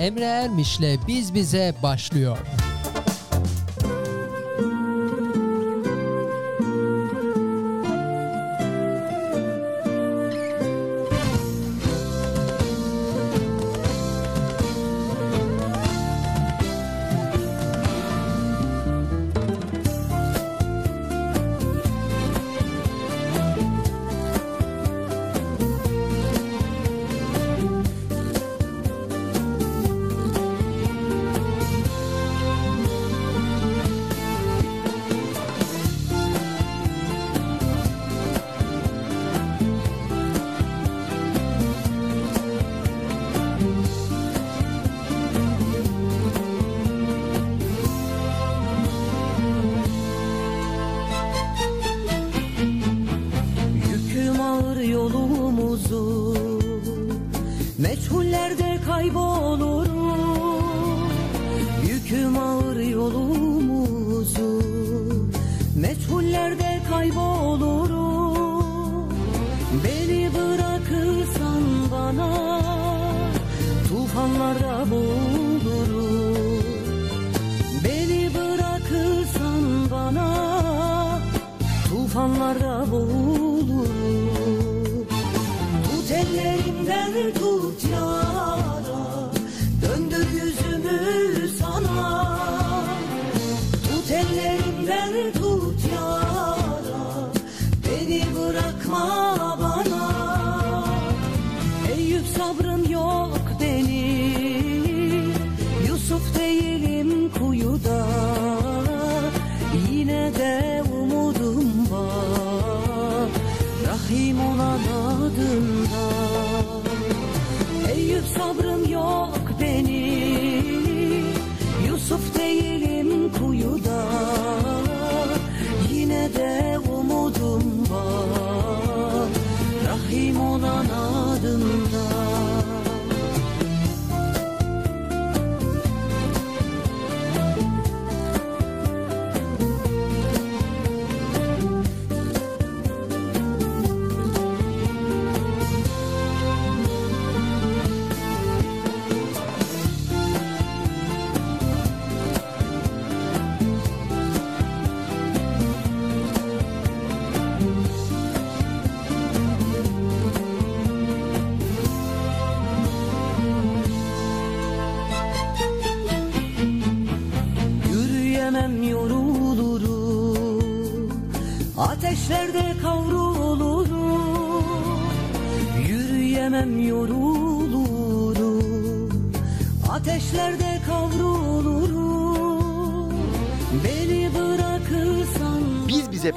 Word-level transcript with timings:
Emre 0.00 0.24
Ermiş'le 0.24 0.98
Biz 1.08 1.34
Bize 1.34 1.74
başlıyor. 1.82 2.38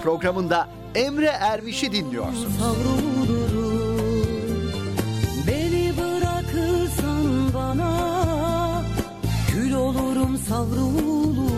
programında 0.04 0.68
Emre 0.96 1.26
Ermiş'i 1.26 1.92
dinliyorsunuz. 1.92 2.54
Beni 5.48 5.94
bırakırsan 5.98 7.54
bana 7.54 8.82
kül 9.52 9.74
olurum 9.74 10.38
savrulurum. 10.38 11.52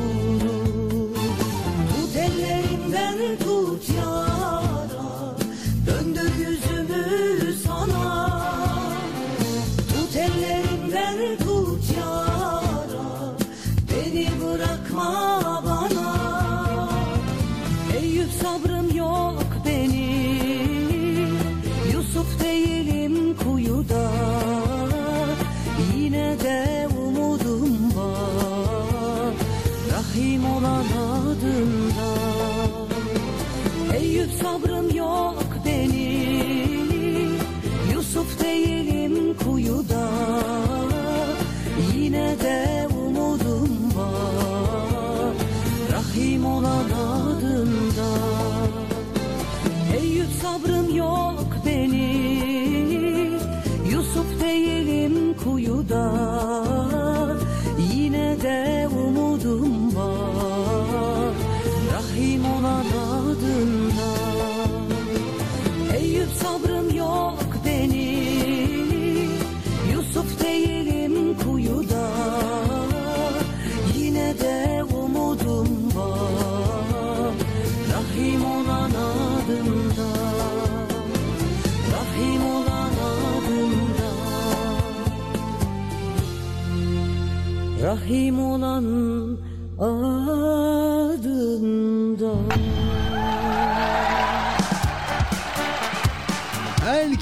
Tut 1.90 2.16
ellerimden 2.16 3.38
tut 3.44 3.90
yara 3.98 4.62
döndür 5.88 6.36
yüzümü 6.40 7.54
sana. 7.68 8.42
Tut 9.90 10.16
ellerimden 10.16 11.38
tut 11.38 11.98
yara. 11.98 12.15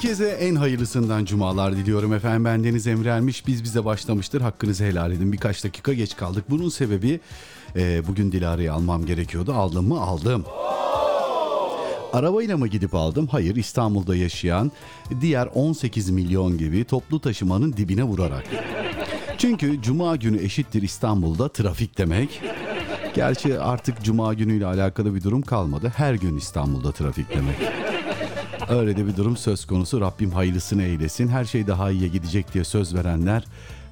Herkese 0.04 0.28
en 0.28 0.54
hayırlısından 0.54 1.24
cumalar 1.24 1.76
diliyorum 1.76 2.12
efendim. 2.12 2.44
Ben 2.44 2.64
Deniz 2.64 2.86
Emre 2.86 3.08
Ermiş. 3.08 3.46
Biz 3.46 3.64
bize 3.64 3.84
başlamıştır. 3.84 4.40
Hakkınızı 4.40 4.84
helal 4.84 5.12
edin. 5.12 5.32
Birkaç 5.32 5.64
dakika 5.64 5.92
geç 5.92 6.16
kaldık. 6.16 6.44
Bunun 6.50 6.68
sebebi 6.68 7.20
e, 7.76 8.06
bugün 8.06 8.32
Dilara'yı 8.32 8.72
almam 8.72 9.06
gerekiyordu. 9.06 9.52
Aldım 9.52 9.88
mı? 9.88 10.00
Aldım. 10.00 10.44
Arabayla 12.12 12.56
mı 12.56 12.68
gidip 12.68 12.94
aldım? 12.94 13.26
Hayır 13.26 13.56
İstanbul'da 13.56 14.16
yaşayan 14.16 14.72
diğer 15.20 15.48
18 15.54 16.10
milyon 16.10 16.58
gibi 16.58 16.84
toplu 16.84 17.20
taşımanın 17.20 17.72
dibine 17.72 18.02
vurarak. 18.02 18.44
Çünkü 19.38 19.82
cuma 19.82 20.16
günü 20.16 20.42
eşittir 20.42 20.82
İstanbul'da 20.82 21.48
trafik 21.48 21.98
demek. 21.98 22.42
Gerçi 23.14 23.60
artık 23.60 24.02
cuma 24.02 24.34
günüyle 24.34 24.66
alakalı 24.66 25.14
bir 25.14 25.22
durum 25.22 25.42
kalmadı. 25.42 25.92
Her 25.96 26.14
gün 26.14 26.36
İstanbul'da 26.36 26.92
trafik 26.92 27.36
demek. 27.36 27.83
Öyle 28.68 28.96
de 28.96 29.06
bir 29.06 29.16
durum 29.16 29.36
söz 29.36 29.66
konusu. 29.66 30.00
Rabbim 30.00 30.30
hayırlısını 30.30 30.82
eylesin. 30.82 31.28
Her 31.28 31.44
şey 31.44 31.66
daha 31.66 31.90
iyiye 31.90 32.08
gidecek 32.08 32.54
diye 32.54 32.64
söz 32.64 32.94
verenler 32.94 33.44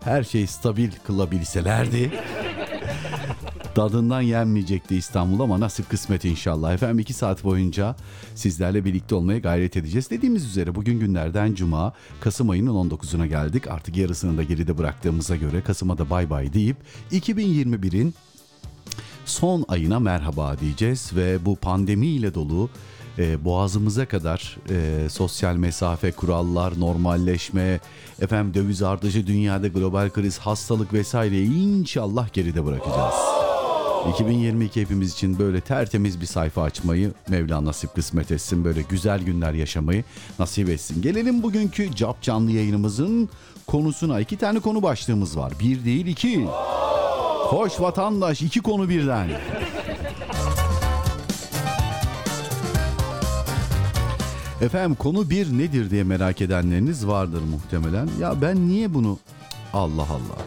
her 0.05 0.25
şey 0.25 0.47
stabil 0.47 0.91
kılabilselerdi. 1.07 2.11
Tadından 3.75 4.21
yenmeyecekti 4.21 4.97
İstanbul 4.97 5.41
ama 5.41 5.61
nasip 5.61 5.91
kısmet 5.91 6.25
inşallah. 6.25 6.75
Efendim 6.75 6.99
iki 6.99 7.13
saat 7.13 7.45
boyunca 7.45 7.97
sizlerle 8.35 8.85
birlikte 8.85 9.15
olmaya 9.15 9.39
gayret 9.39 9.77
edeceğiz. 9.77 10.11
Dediğimiz 10.11 10.45
üzere 10.45 10.75
bugün 10.75 11.01
günlerden 11.01 11.55
cuma 11.55 11.93
Kasım 12.21 12.51
ayının 12.51 12.91
19'una 12.91 13.27
geldik. 13.27 13.69
Artık 13.69 13.97
yarısını 13.97 14.39
da 14.39 14.43
geride 14.43 14.79
bıraktığımıza 14.79 15.37
göre 15.37 15.63
Kasım'a 15.63 15.99
da 15.99 16.11
bay 16.11 16.31
bay 16.31 16.53
deyip 16.53 16.77
2021'in 17.13 18.15
son 19.27 19.65
ayına 19.69 20.01
merhaba 20.01 20.59
diyeceğiz 20.59 21.11
ve 21.17 21.45
bu 21.45 21.57
pandemiyle 21.57 22.35
dolu 22.35 22.71
e, 23.19 23.45
boğazımıza 23.45 24.07
kadar 24.07 24.57
e, 24.71 25.09
sosyal 25.09 25.55
mesafe, 25.57 26.13
kurallar, 26.13 26.81
normalleşme, 26.81 27.81
efendim 28.21 28.55
döviz 28.55 28.83
artışı, 28.83 29.27
dünyada 29.27 29.69
global 29.69 30.11
kriz, 30.11 30.39
hastalık 30.39 30.93
vesaireyi 30.93 31.53
inşallah 31.55 32.33
geride 32.33 32.65
bırakacağız. 32.65 33.15
2022 34.11 34.81
hepimiz 34.81 35.13
için 35.13 35.39
böyle 35.39 35.61
tertemiz 35.61 36.21
bir 36.21 36.27
sayfa 36.27 36.63
açmayı 36.63 37.13
Mevla 37.29 37.65
nasip 37.65 37.95
kısmet 37.95 38.33
etsin. 38.33 38.65
Böyle 38.65 38.83
güzel 38.83 39.23
günler 39.23 39.53
yaşamayı 39.53 40.05
nasip 40.39 40.69
etsin. 40.69 41.03
Gelelim 41.03 41.43
bugünkü 41.43 41.95
Cap 41.95 42.23
canlı 42.23 42.51
yayınımızın 42.51 43.29
konusuna. 43.67 44.21
iki 44.21 44.37
tane 44.37 44.61
konu 44.61 44.83
başlığımız 44.83 45.37
var. 45.37 45.53
Bir 45.61 45.85
değil 45.85 46.07
iki. 46.07 46.45
Hoş 47.47 47.81
vatandaş 47.81 48.43
iki 48.43 48.61
konu 48.61 48.89
birden. 48.89 49.29
Efendim 54.63 54.95
konu 54.95 55.31
bir 55.31 55.59
nedir 55.59 55.91
diye 55.91 56.05
merak 56.05 56.41
edenleriniz 56.41 57.07
vardır 57.07 57.43
muhtemelen. 57.43 58.09
Ya 58.21 58.43
ben 58.43 58.69
niye 58.69 58.95
bunu... 58.95 59.19
Allah 59.73 60.03
Allah. 60.03 60.39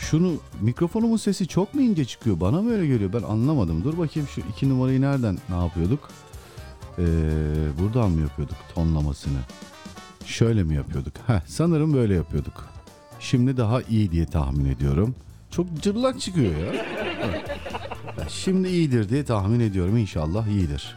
Şunu 0.00 0.34
mikrofonumun 0.60 1.16
sesi 1.16 1.46
çok 1.46 1.74
mu 1.74 1.80
ince 1.80 2.04
çıkıyor? 2.04 2.40
Bana 2.40 2.62
mı 2.62 2.72
öyle 2.72 2.86
geliyor? 2.86 3.12
Ben 3.12 3.22
anlamadım. 3.22 3.84
Dur 3.84 3.98
bakayım 3.98 4.28
şu 4.28 4.40
iki 4.40 4.68
numarayı 4.68 5.00
nereden 5.00 5.38
ne 5.48 5.56
yapıyorduk? 5.56 6.08
Ee, 6.98 7.04
buradan 7.80 8.10
mı 8.10 8.20
yapıyorduk 8.20 8.56
tonlamasını? 8.74 9.38
Şöyle 10.24 10.62
mi 10.62 10.74
yapıyorduk? 10.74 11.12
Heh, 11.26 11.40
sanırım 11.46 11.94
böyle 11.94 12.14
yapıyorduk. 12.14 12.68
Şimdi 13.20 13.56
daha 13.56 13.82
iyi 13.82 14.12
diye 14.12 14.26
tahmin 14.26 14.64
ediyorum. 14.64 15.14
Çok 15.50 15.82
cırlak 15.82 16.20
çıkıyor 16.20 16.52
ya. 16.52 16.72
Evet. 17.24 17.50
Şimdi 18.28 18.68
iyidir 18.68 19.08
diye 19.08 19.24
tahmin 19.24 19.60
ediyorum. 19.60 19.96
İnşallah 19.96 20.46
iyidir. 20.46 20.96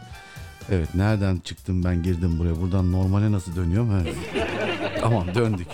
Evet 0.70 0.94
nereden 0.94 1.36
çıktım 1.36 1.84
ben 1.84 2.02
girdim 2.02 2.38
buraya. 2.38 2.60
Buradan 2.60 2.92
normale 2.92 3.32
nasıl 3.32 3.56
dönüyorum? 3.56 3.90
He. 3.90 4.12
tamam 5.00 5.26
döndük. 5.34 5.66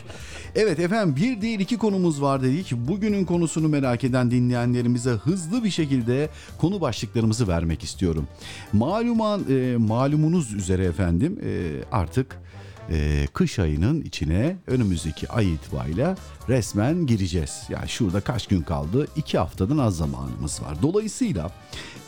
Evet 0.54 0.78
efendim 0.78 1.16
bir 1.16 1.40
değil 1.40 1.60
iki 1.60 1.78
konumuz 1.78 2.22
var 2.22 2.42
dedik. 2.42 2.72
Bugünün 2.72 3.24
konusunu 3.24 3.68
merak 3.68 4.04
eden 4.04 4.30
dinleyenlerimize 4.30 5.10
hızlı 5.10 5.64
bir 5.64 5.70
şekilde 5.70 6.28
konu 6.58 6.80
başlıklarımızı 6.80 7.48
vermek 7.48 7.84
istiyorum. 7.84 8.28
Maluman, 8.72 9.44
e, 9.50 9.76
malumunuz 9.76 10.52
üzere 10.52 10.84
efendim 10.84 11.38
e, 11.44 11.70
artık 11.92 12.38
e, 12.90 13.26
kış 13.32 13.58
ayının 13.58 14.02
içine 14.02 14.56
önümüzdeki 14.66 15.28
ay 15.28 15.54
itibariyle 15.54 16.14
resmen 16.48 17.06
gireceğiz. 17.06 17.62
Yani 17.68 17.88
şurada 17.88 18.20
kaç 18.20 18.46
gün 18.46 18.62
kaldı? 18.62 19.06
İki 19.16 19.38
haftadan 19.38 19.78
az 19.78 19.96
zamanımız 19.96 20.62
var. 20.62 20.82
Dolayısıyla 20.82 21.50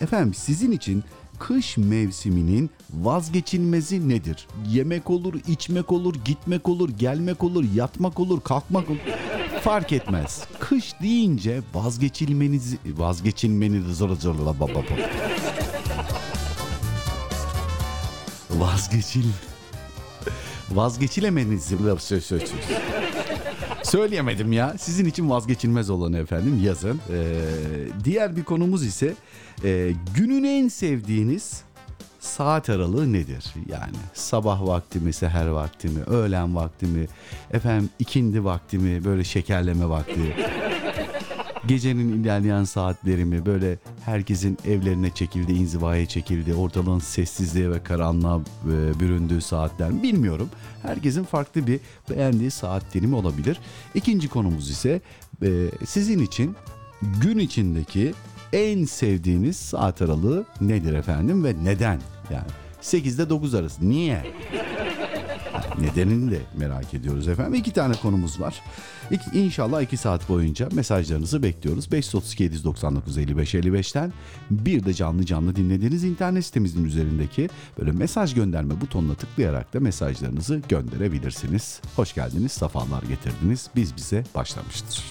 efendim 0.00 0.34
sizin 0.34 0.72
için 0.72 1.04
kış 1.38 1.76
mevsiminin 1.76 2.70
vazgeçilmezi 2.90 4.08
nedir? 4.08 4.46
Yemek 4.68 5.10
olur, 5.10 5.34
içmek 5.48 5.92
olur, 5.92 6.14
gitmek 6.24 6.68
olur, 6.68 6.88
gelmek 6.88 7.44
olur, 7.44 7.64
yatmak 7.74 8.20
olur, 8.20 8.40
kalkmak 8.40 8.90
olur. 8.90 8.98
Fark 9.62 9.92
etmez. 9.92 10.44
Kış 10.58 10.94
deyince 11.02 11.60
vazgeçilmeniz 11.74 12.76
vazgeçilmeniz 12.86 13.84
zor 13.98 14.16
zor 14.16 14.34
la 14.34 14.60
baba. 14.60 14.80
Vazgeçil 18.50 19.24
vazgeçilemeniz 20.70 21.70
söz 21.98 22.24
söz 22.24 22.42
söz. 22.42 22.52
Söyleyemedim 23.82 24.52
ya. 24.52 24.74
Sizin 24.78 25.04
için 25.04 25.30
vazgeçilmez 25.30 25.90
olanı 25.90 26.18
efendim 26.18 26.60
yazın. 26.64 27.00
Ee, 27.12 27.34
diğer 28.04 28.36
bir 28.36 28.44
konumuz 28.44 28.86
ise 28.86 29.14
e, 29.64 29.92
günün 30.14 30.44
en 30.44 30.68
sevdiğiniz 30.68 31.62
saat 32.20 32.70
aralığı 32.70 33.12
nedir? 33.12 33.44
Yani 33.68 33.96
sabah 34.14 34.66
vakti 34.66 35.00
mi, 35.00 35.12
seher 35.12 35.46
vakti 35.46 35.88
mi, 35.88 36.02
öğlen 36.02 36.56
vakti 36.56 36.86
mi, 36.86 37.06
efendim 37.52 37.90
ikindi 37.98 38.44
vakti 38.44 38.78
mi, 38.78 39.04
böyle 39.04 39.24
şekerleme 39.24 39.88
vakti. 39.88 40.36
Gecenin 41.66 42.22
ilerleyen 42.22 42.64
saatleri 42.64 43.24
mi 43.24 43.46
böyle 43.46 43.78
herkesin 44.04 44.58
evlerine 44.66 45.10
çekildi, 45.10 45.52
inzivaya 45.52 46.06
çekildi, 46.06 46.54
ortalığın 46.54 46.98
sessizliğe 46.98 47.70
ve 47.70 47.82
karanlığa 47.82 48.36
e, 48.38 49.00
büründüğü 49.00 49.40
saatler 49.40 49.90
mi 49.90 50.02
bilmiyorum. 50.02 50.48
Herkesin 50.82 51.24
farklı 51.24 51.66
bir 51.66 51.80
beğendiği 52.10 52.50
saat 52.50 52.94
dilimi 52.94 53.14
olabilir. 53.14 53.60
İkinci 53.94 54.28
konumuz 54.28 54.70
ise 54.70 55.00
e, 55.42 55.48
sizin 55.86 56.18
için 56.18 56.56
gün 57.20 57.38
içindeki 57.38 58.14
en 58.52 58.84
sevdiğiniz 58.84 59.56
saat 59.56 60.02
aralığı 60.02 60.44
nedir 60.60 60.92
efendim 60.92 61.44
ve 61.44 61.54
neden? 61.64 62.00
Yani 62.32 62.46
8 62.80 63.14
ile 63.18 63.30
9 63.30 63.54
arası. 63.54 63.90
Niye? 63.90 64.26
Nedenini 65.80 66.30
de 66.30 66.38
merak 66.56 66.94
ediyoruz 66.94 67.28
efendim. 67.28 67.54
İki 67.54 67.72
tane 67.72 67.94
konumuz 67.94 68.40
var. 68.40 68.62
İki, 69.10 69.38
inşallah 69.38 69.82
iki 69.82 69.96
saat 69.96 70.28
boyunca 70.28 70.68
mesajlarınızı 70.72 71.42
bekliyoruz. 71.42 71.92
532 71.92 72.42
799 72.42 73.18
55 73.18 73.54
55'ten 73.54 74.12
bir 74.50 74.84
de 74.84 74.94
canlı 74.94 75.26
canlı 75.26 75.56
dinlediğiniz 75.56 76.04
internet 76.04 76.44
sitemizin 76.44 76.84
üzerindeki 76.84 77.48
böyle 77.78 77.92
mesaj 77.92 78.34
gönderme 78.34 78.80
butonuna 78.80 79.14
tıklayarak 79.14 79.74
da 79.74 79.80
mesajlarınızı 79.80 80.62
gönderebilirsiniz. 80.68 81.80
Hoş 81.96 82.14
geldiniz, 82.14 82.52
safalar 82.52 83.02
getirdiniz. 83.02 83.70
Biz 83.76 83.96
bize 83.96 84.24
başlamıştır. 84.34 85.04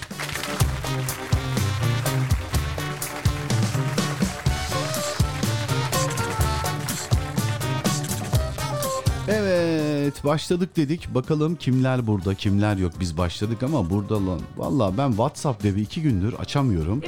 Evet 10.08 10.24
başladık 10.24 10.76
dedik. 10.78 11.16
Bakalım 11.16 11.56
kimler 11.56 12.08
burada 12.08 12.36
kimler 12.36 12.78
yok. 12.78 12.94
Biz 13.00 13.18
başladık 13.18 13.64
ama 13.64 13.90
burada 13.90 14.28
lan. 14.28 14.42
Valla 14.58 14.98
ben 14.98 15.10
WhatsApp 15.10 15.62
web'i 15.62 15.82
iki 15.82 16.02
gündür 16.02 16.34
açamıyorum. 16.34 17.02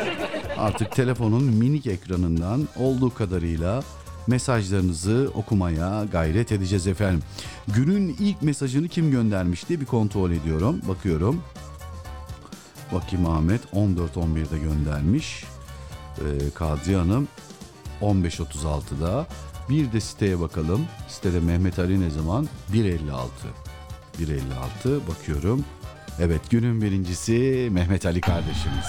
Artık 0.58 0.92
telefonun 0.92 1.42
minik 1.42 1.86
ekranından 1.86 2.68
olduğu 2.76 3.14
kadarıyla 3.14 3.82
mesajlarınızı 4.26 5.30
okumaya 5.34 6.04
gayret 6.12 6.52
edeceğiz 6.52 6.86
efendim. 6.86 7.22
Günün 7.68 8.16
ilk 8.18 8.42
mesajını 8.42 8.88
kim 8.88 9.10
göndermiş 9.10 9.68
diye 9.68 9.80
bir 9.80 9.86
kontrol 9.86 10.30
ediyorum. 10.30 10.80
Bakıyorum. 10.88 11.42
Bakayım 12.92 13.26
Ahmet 13.26 13.64
14.11'de 13.64 14.58
göndermiş. 14.58 15.44
Ee, 16.18 16.50
Kadriye 16.54 16.96
Hanım 16.96 17.28
15.36'da. 18.02 19.26
Bir 19.70 19.92
de 19.92 20.00
siteye 20.00 20.40
bakalım. 20.40 20.86
Sitede 21.08 21.40
Mehmet 21.40 21.78
Ali 21.78 22.00
ne 22.00 22.10
zaman? 22.10 22.48
1.56. 22.72 22.98
1.56 24.18 25.00
bakıyorum. 25.08 25.64
Evet 26.20 26.40
günün 26.50 26.82
birincisi 26.82 27.68
Mehmet 27.72 28.06
Ali 28.06 28.20
kardeşimiz. 28.20 28.86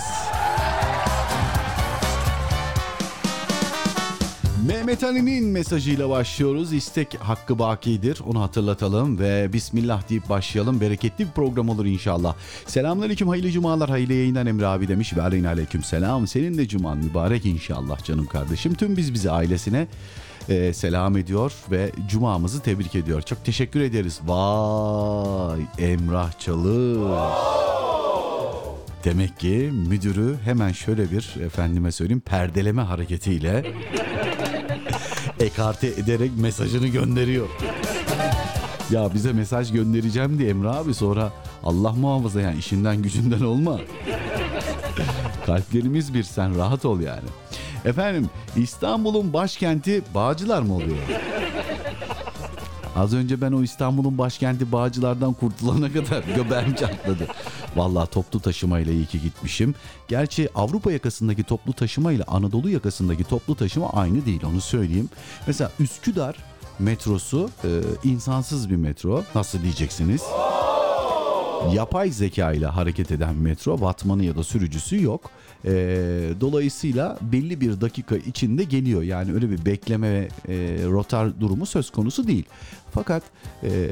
Mehmet 4.67 5.03
Ali'nin 5.03 5.45
mesajıyla 5.45 6.09
başlıyoruz. 6.09 6.73
İstek 6.73 7.15
hakkı 7.15 7.59
bakidir. 7.59 8.19
Onu 8.27 8.41
hatırlatalım 8.41 9.19
ve 9.19 9.53
Bismillah 9.53 10.09
deyip 10.09 10.29
başlayalım. 10.29 10.81
Bereketli 10.81 11.25
bir 11.25 11.31
program 11.31 11.69
olur 11.69 11.85
inşallah. 11.85 12.35
Selamünaleyküm, 12.67 13.27
hayırlı 13.27 13.51
cumalar, 13.51 13.89
hayırlı 13.89 14.13
yayından 14.13 14.47
Emre 14.47 14.65
abi 14.65 14.87
demiş. 14.87 15.17
Ve 15.17 15.21
aleyküm 15.21 15.83
selam. 15.83 16.27
Senin 16.27 16.57
de 16.57 16.67
cuman 16.67 16.97
mübarek 16.97 17.45
inşallah 17.45 18.03
canım 18.03 18.25
kardeşim. 18.25 18.73
Tüm 18.73 18.97
biz 18.97 19.13
bize 19.13 19.31
ailesine 19.31 19.87
e, 20.49 20.73
selam 20.73 21.17
ediyor 21.17 21.53
ve 21.71 21.91
cumamızı 22.07 22.61
tebrik 22.61 22.95
ediyor. 22.95 23.21
Çok 23.21 23.45
teşekkür 23.45 23.81
ederiz. 23.81 24.19
Vay 24.25 25.61
Emrah 25.77 26.39
Çalış. 26.39 27.09
Demek 29.03 29.39
ki 29.39 29.71
müdürü 29.87 30.37
hemen 30.43 30.71
şöyle 30.71 31.11
bir 31.11 31.35
efendime 31.45 31.91
söyleyeyim 31.91 32.21
perdeleme 32.25 32.81
hareketiyle 32.81 33.65
ekarte 35.39 35.87
ederek 35.87 36.31
mesajını 36.37 36.87
gönderiyor. 36.87 37.47
Ya 38.91 39.13
bize 39.13 39.33
mesaj 39.33 39.71
göndereceğim 39.71 40.39
diye 40.39 40.49
Emre 40.49 40.69
abi 40.69 40.93
sonra 40.93 41.31
Allah 41.63 41.91
muhafaza 41.91 42.41
yani 42.41 42.57
işinden 42.59 43.01
gücünden 43.01 43.41
olma. 43.41 43.79
Kalplerimiz 45.45 46.13
bir 46.13 46.23
sen 46.23 46.57
rahat 46.57 46.85
ol 46.85 46.99
yani. 46.99 47.29
Efendim 47.85 48.29
İstanbul'un 48.55 49.33
başkenti 49.33 50.01
Bağcılar 50.15 50.61
mı 50.61 50.75
oluyor? 50.75 50.97
Az 52.95 53.13
önce 53.13 53.41
ben 53.41 53.51
o 53.51 53.63
İstanbul'un 53.63 54.17
başkenti 54.17 54.71
Bağcılar'dan 54.71 55.33
kurtulana 55.33 55.93
kadar 55.93 56.23
göbeğim 56.23 56.75
çatladı. 56.75 57.27
Vallahi 57.75 58.09
toplu 58.09 58.39
taşımayla 58.39 58.93
iyi 58.93 59.05
ki 59.05 59.21
gitmişim. 59.21 59.75
Gerçi 60.07 60.49
Avrupa 60.55 60.91
yakasındaki 60.91 61.43
toplu 61.43 61.73
taşıma 61.73 62.11
ile 62.11 62.23
Anadolu 62.23 62.69
yakasındaki 62.69 63.23
toplu 63.23 63.55
taşıma 63.55 63.89
aynı 63.93 64.25
değil 64.25 64.41
onu 64.45 64.61
söyleyeyim. 64.61 65.09
Mesela 65.47 65.71
Üsküdar 65.79 66.35
metrosu 66.79 67.49
e, 67.63 67.69
insansız 68.03 68.69
bir 68.69 68.75
metro. 68.75 69.23
Nasıl 69.35 69.63
diyeceksiniz? 69.63 70.21
Yapay 71.73 72.11
zeka 72.11 72.51
ile 72.51 72.65
hareket 72.65 73.11
eden 73.11 73.35
metro 73.35 73.81
vatmanı 73.81 74.23
ya 74.23 74.35
da 74.35 74.43
sürücüsü 74.43 75.03
yok. 75.03 75.31
E, 75.65 75.71
dolayısıyla 76.41 77.17
belli 77.21 77.61
bir 77.61 77.81
dakika 77.81 78.15
içinde 78.15 78.63
geliyor. 78.63 79.01
Yani 79.01 79.33
öyle 79.33 79.49
bir 79.49 79.65
bekleme 79.65 80.07
e, 80.07 80.27
rotar 80.85 81.39
durumu 81.39 81.65
söz 81.65 81.89
konusu 81.91 82.27
değil. 82.27 82.45
Fakat 82.91 83.23
e, 83.63 83.91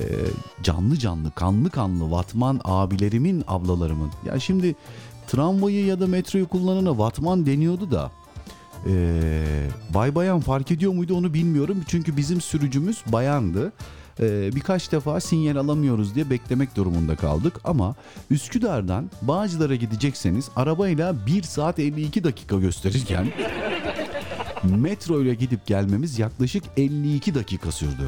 canlı 0.64 0.98
canlı 0.98 1.32
kanlı 1.32 1.70
kanlı 1.70 2.12
vatman 2.12 2.62
abilerimin 2.64 3.44
ablalarımın. 3.48 4.12
Ya 4.26 4.40
şimdi 4.40 4.76
tramvayı 5.28 5.86
ya 5.86 6.00
da 6.00 6.08
metroyu 6.08 6.48
kullanana 6.48 6.98
vatman 6.98 7.46
deniyordu 7.46 7.92
da 7.92 8.12
ee, 8.86 9.44
bay 9.94 10.16
bayan 10.16 10.40
fark 10.40 10.72
ediyor 10.72 10.94
muydu 10.94 11.16
onu 11.16 11.34
bilmiyorum. 11.34 11.84
Çünkü 11.88 12.18
bizim 12.18 12.42
sürücümüz 12.42 13.04
bayandı. 13.08 13.74
Ee, 14.20 14.56
birkaç 14.56 14.92
defa 14.92 15.20
sinyal 15.20 15.56
alamıyoruz 15.56 16.16
diye 16.16 16.30
beklemek 16.30 16.76
durumunda 16.76 17.16
kaldık. 17.16 17.60
Ama 17.64 17.96
Üsküdar'dan 18.32 19.10
Bağcılar'a 19.22 19.76
gidecekseniz 19.76 20.50
arabayla 20.56 21.26
1 21.26 21.44
saat 21.44 21.80
52 21.80 22.24
dakika 22.24 22.56
gösterirken 22.58 23.28
metro 24.64 25.22
ile 25.22 25.34
gidip 25.36 25.66
gelmemiz 25.66 26.20
yaklaşık 26.20 26.64
52 26.78 27.36
dakika 27.36 27.72
sürdü. 27.72 28.08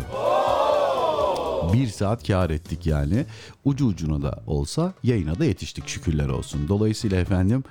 Bir 1.73 1.87
saat 1.87 2.27
kar 2.27 2.49
ettik 2.49 2.85
yani. 2.85 3.25
Ucu 3.65 3.85
ucuna 3.85 4.21
da 4.21 4.43
olsa 4.47 4.93
yayına 5.03 5.39
da 5.39 5.45
yetiştik 5.45 5.87
şükürler 5.87 6.27
olsun. 6.29 6.65
Dolayısıyla 6.67 7.17
efendim 7.17 7.63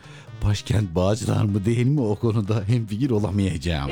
başkent 0.45 0.95
Bağcılar 0.95 1.45
mı 1.45 1.65
değil 1.65 1.87
mi 1.87 2.01
o 2.01 2.17
konuda 2.17 2.63
hemfikir 2.67 3.11
olamayacağım. 3.11 3.91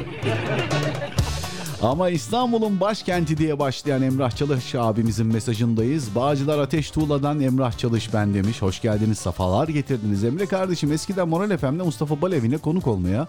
Ama 1.83 2.09
İstanbul'un 2.09 2.80
başkenti 2.80 3.38
diye 3.38 3.59
başlayan 3.59 4.02
Emrah 4.02 4.30
Çalış 4.30 4.75
abimizin 4.75 5.26
mesajındayız. 5.26 6.14
Bağcılar 6.14 6.59
Ateş 6.59 6.90
Tuğla'dan 6.90 7.40
Emrah 7.40 7.73
Çalış 7.73 8.14
ben 8.14 8.35
demiş. 8.35 8.62
Hoş 8.62 8.83
geldiniz, 8.83 9.18
safalar 9.18 9.68
getirdiniz. 9.68 10.25
Emre 10.25 10.47
kardeşim 10.47 10.92
eskiden 10.92 11.28
Moral 11.28 11.56
FM'de 11.56 11.83
Mustafa 11.83 12.23
Balevi'ne 12.23 12.56
konuk 12.56 12.87
olmaya 12.87 13.26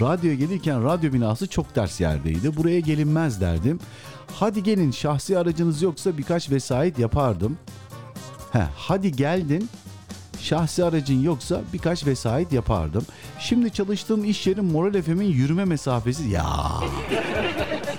radyoya 0.00 0.34
gelirken 0.34 0.84
radyo 0.84 1.12
binası 1.12 1.46
çok 1.46 1.74
ters 1.74 2.00
yerdeydi. 2.00 2.56
Buraya 2.56 2.80
gelinmez 2.80 3.40
derdim. 3.40 3.80
Hadi 4.34 4.62
gelin 4.62 4.90
şahsi 4.90 5.38
aracınız 5.38 5.82
yoksa 5.82 6.18
birkaç 6.18 6.50
vesait 6.50 6.98
yapardım. 6.98 7.58
He, 8.52 8.62
hadi 8.76 9.12
geldin 9.12 9.68
şahsi 10.42 10.84
aracın 10.84 11.22
yoksa 11.22 11.60
birkaç 11.72 12.06
vesait 12.06 12.52
yapardım. 12.52 13.06
Şimdi 13.38 13.70
çalıştığım 13.70 14.24
iş 14.24 14.46
yerin 14.46 14.64
Moral 14.64 15.02
FM'in 15.02 15.32
yürüme 15.32 15.64
mesafesi 15.64 16.28
ya 16.28 16.46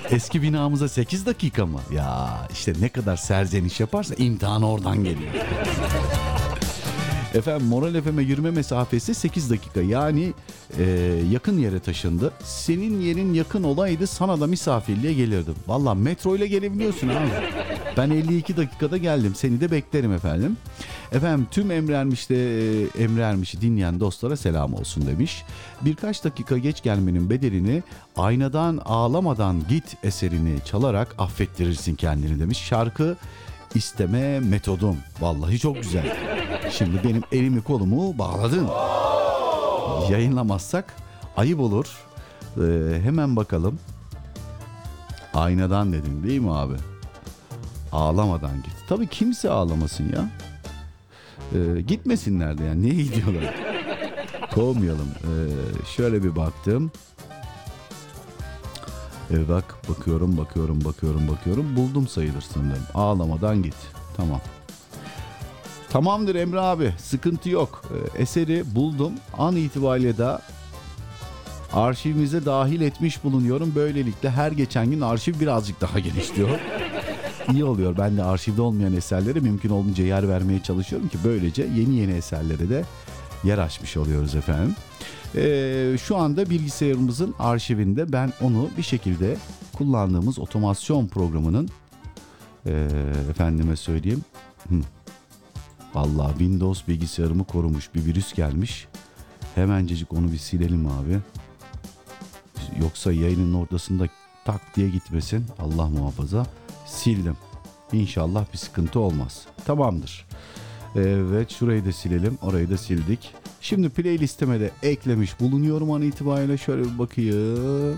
eski 0.10 0.42
binamıza 0.42 0.90
8 0.90 1.26
dakika 1.26 1.66
mı? 1.66 1.80
Ya 1.94 2.30
işte 2.52 2.74
ne 2.82 2.90
kadar 2.90 3.18
serzeniş 3.18 3.80
yaparsa 3.80 4.16
imtihan 4.16 4.64
oradan 4.64 5.04
geliyor. 5.04 5.32
Efendim 7.34 7.68
Moral 7.68 8.02
FM'e 8.02 8.22
yürüme 8.22 8.52
mesafesi 8.52 9.14
8 9.14 9.50
dakika. 9.50 9.82
Yani 9.82 10.34
e, 10.80 10.84
yakın 11.32 11.58
yere 11.58 11.80
taşındı. 11.80 12.32
Senin 12.44 13.02
yerin 13.02 13.34
yakın 13.34 13.64
olaydı 13.64 14.08
sana 14.08 14.42
da 14.42 14.48
misafirliğe 14.48 15.14
gelirdim. 15.14 15.56
Valla 15.68 15.94
metro 15.94 16.36
ile 16.36 16.48
gelebiliyorsun 16.48 17.08
abi. 17.10 17.30
Ben 17.98 18.10
52 18.10 18.58
dakikada 18.58 18.98
geldim. 18.98 19.36
Seni 19.36 19.62
de 19.62 19.72
beklerim 19.72 20.14
efendim. 20.14 20.58
Efendim 21.12 21.48
tüm 21.52 21.72
Emre 21.72 21.94
Ermiş'te 21.94 22.36
e, 22.36 23.04
Emre 23.04 23.22
Ermiş'i 23.22 23.62
dinleyen 23.62 24.00
dostlara 24.00 24.38
selam 24.38 24.74
olsun 24.74 25.08
demiş. 25.08 25.44
Birkaç 25.82 26.24
dakika 26.24 26.58
geç 26.58 26.84
gelmenin 26.84 27.30
bedelini 27.30 27.84
aynadan 28.18 28.82
ağlamadan 28.86 29.64
git 29.70 29.98
eserini 30.04 30.56
çalarak 30.66 31.16
affettirirsin 31.18 31.96
kendini 31.96 32.40
demiş. 32.40 32.58
Şarkı 32.58 33.18
isteme 33.76 34.40
metodum. 34.40 34.98
Vallahi 35.22 35.60
çok 35.60 35.76
güzel. 35.76 36.18
Şimdi 36.72 37.04
benim 37.04 37.24
elimi 37.32 37.62
kolumu 37.64 38.18
bağladın. 38.18 38.68
Yayınlamazsak 40.12 40.94
ayıp 41.38 41.60
olur. 41.60 41.98
Ee, 42.58 42.62
hemen 43.04 43.36
bakalım. 43.36 43.80
Aynadan 45.34 45.94
dedim 45.94 46.24
değil 46.28 46.40
mi 46.40 46.54
abi? 46.54 46.74
Ağlamadan 47.92 48.56
git. 48.56 48.74
Tabii 48.90 49.08
kimse 49.08 49.50
ağlamasın 49.50 50.14
ya. 50.14 50.30
Ee, 51.54 51.82
gitmesinler 51.82 52.58
de 52.58 52.64
yani. 52.64 52.82
Niye 52.82 52.94
gidiyorlar? 53.04 53.56
Kovmayalım. 54.56 55.08
Ee, 55.24 55.28
şöyle 55.96 56.24
bir 56.24 56.36
baktım. 56.36 56.92
Ee, 59.32 59.50
bak 59.50 59.76
bakıyorum 59.90 60.38
bakıyorum 60.38 60.84
bakıyorum 60.86 61.28
bakıyorum. 61.28 61.76
Buldum 61.76 62.08
sayılır 62.08 62.42
sanırım. 62.54 62.84
Ağlamadan 62.94 63.64
git. 63.64 63.76
Tamam. 64.18 64.42
Tamamdır 65.90 66.36
Emre 66.36 66.60
abi. 66.60 66.94
Sıkıntı 66.98 67.50
yok. 67.50 67.82
Ee, 68.18 68.22
eseri 68.22 68.76
buldum. 68.76 69.14
An 69.38 69.56
itibariyle 69.56 70.18
de 70.18 70.38
arşivimize 71.74 72.46
dahil 72.46 72.82
etmiş 72.82 73.24
bulunuyorum. 73.24 73.72
Böylelikle 73.76 74.30
her 74.30 74.52
geçen 74.52 74.92
gün 74.92 75.02
arşiv 75.02 75.40
birazcık 75.40 75.82
daha 75.82 76.00
genişliyor. 76.00 76.60
İyi 77.54 77.66
oluyor. 77.66 77.98
Ben 77.98 78.18
de 78.18 78.24
arşivde 78.24 78.62
olmayan 78.62 78.94
eserlere 78.94 79.40
mümkün 79.40 79.70
olduğunca 79.70 80.04
yer 80.04 80.30
vermeye 80.30 80.64
çalışıyorum 80.64 81.08
ki 81.08 81.18
böylece 81.24 81.64
yeni 81.76 81.96
yeni 81.96 82.12
eserlere 82.12 82.70
de 82.70 82.84
yer 83.44 83.58
açmış 83.58 83.98
oluyoruz 83.98 84.36
efendim. 84.36 84.76
Ee, 85.36 85.96
şu 86.04 86.18
anda 86.18 86.50
bilgisayarımızın 86.50 87.36
arşivinde 87.40 88.14
ben 88.14 88.34
onu 88.42 88.70
bir 88.78 88.84
şekilde 88.84 89.38
kullandığımız 89.74 90.40
otomasyon 90.40 91.08
programının 91.08 91.70
e, 92.66 92.88
efendime 93.30 93.76
söyleyeyim. 93.76 94.24
Hı. 94.70 94.76
Vallahi 95.94 96.30
Windows 96.30 96.88
bilgisayarımı 96.88 97.44
korumuş 97.44 97.96
bir 97.96 98.06
virüs 98.06 98.34
gelmiş. 98.34 98.88
Hemencecik 99.56 100.14
onu 100.14 100.32
bir 100.32 100.38
silelim 100.38 100.88
abi. 100.88 101.20
Yoksa 102.82 103.12
yayının 103.12 103.54
ortasında 103.54 104.06
tak 104.46 104.76
diye 104.76 104.90
gitmesin. 104.90 105.46
Allah 105.60 105.90
muhafaza. 105.90 106.46
Sildim. 106.86 107.38
İnşallah 107.92 108.46
bir 108.54 108.58
sıkıntı 108.58 109.00
olmaz. 109.00 109.46
Tamamdır. 109.66 110.26
Evet 110.96 111.52
şurayı 111.52 111.86
da 111.86 111.92
silelim. 111.92 112.38
Orayı 112.42 112.70
da 112.70 112.78
sildik. 112.78 113.34
Şimdi 113.64 113.90
playlistime 113.90 114.60
de 114.60 114.72
eklemiş 114.84 115.40
bulunuyorum 115.40 115.92
an 115.92 116.02
itibariyle. 116.02 116.58
Şöyle 116.58 116.84
bir 116.84 117.00
bakayım. 117.00 117.98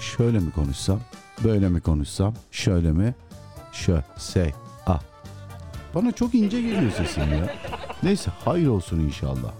Şöyle 0.00 0.38
mi 0.38 0.50
konuşsam? 0.50 1.00
Böyle 1.44 1.68
mi 1.68 1.80
konuşsam? 1.80 2.34
Şöyle 2.50 2.92
mi? 2.92 3.14
Şö, 3.72 4.00
say, 4.16 4.52
ah. 4.86 5.02
Bana 5.94 6.12
çok 6.12 6.34
ince 6.34 6.60
geliyor 6.62 6.92
sesin 6.96 7.20
ya. 7.20 7.54
Neyse 8.02 8.30
hayır 8.44 8.66
olsun 8.66 9.00
inşallah. 9.00 9.52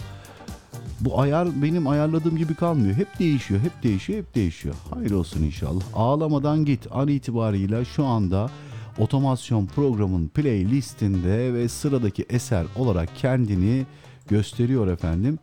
Bu 1.01 1.21
ayar 1.21 1.63
benim 1.63 1.89
ayarladığım 1.89 2.37
gibi 2.37 2.55
kalmıyor. 2.55 2.95
Hep 2.95 3.19
değişiyor, 3.19 3.61
hep 3.61 3.83
değişiyor, 3.83 4.19
hep 4.19 4.35
değişiyor. 4.35 4.75
Hayır 4.95 5.11
olsun 5.11 5.43
inşallah. 5.43 5.85
Ağlamadan 5.95 6.65
git 6.65 6.87
an 6.91 7.09
itibarıyla 7.09 7.85
şu 7.85 8.05
anda 8.05 8.51
otomasyon 8.99 9.67
programın 9.67 10.29
playlistinde 10.29 11.55
ve 11.55 11.69
sıradaki 11.69 12.27
eser 12.31 12.65
olarak 12.77 13.17
kendini 13.17 13.87
gösteriyor 14.29 14.89
efendim. 14.89 15.39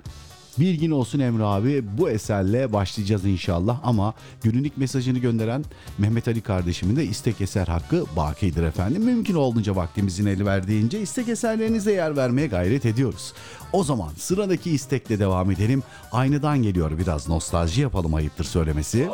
Bilgin 0.59 0.91
olsun 0.91 1.19
Emre 1.19 1.43
abi 1.43 1.97
bu 1.97 2.09
eserle 2.09 2.73
başlayacağız 2.73 3.25
inşallah 3.25 3.79
ama 3.83 4.13
günün 4.43 4.63
ilk 4.63 4.77
mesajını 4.77 5.19
gönderen 5.19 5.65
Mehmet 5.97 6.27
Ali 6.27 6.41
kardeşimin 6.41 6.95
de 6.95 7.05
istek 7.05 7.41
eser 7.41 7.67
hakkı 7.67 8.03
bakidir 8.15 8.63
efendim. 8.63 9.03
Mümkün 9.03 9.35
olduğunca 9.35 9.75
vaktimizin 9.75 10.25
el 10.25 10.45
verdiğince 10.45 11.01
istek 11.01 11.29
eserlerinize 11.29 11.91
yer 11.91 12.17
vermeye 12.17 12.47
gayret 12.47 12.85
ediyoruz. 12.85 13.33
O 13.73 13.83
zaman 13.83 14.09
sıradaki 14.17 14.71
istekle 14.71 15.19
devam 15.19 15.51
edelim. 15.51 15.83
Aynadan 16.11 16.63
geliyor 16.63 16.97
biraz 16.97 17.29
nostalji 17.29 17.81
yapalım 17.81 18.13
ayıptır 18.13 18.45
söylemesi. 18.45 19.09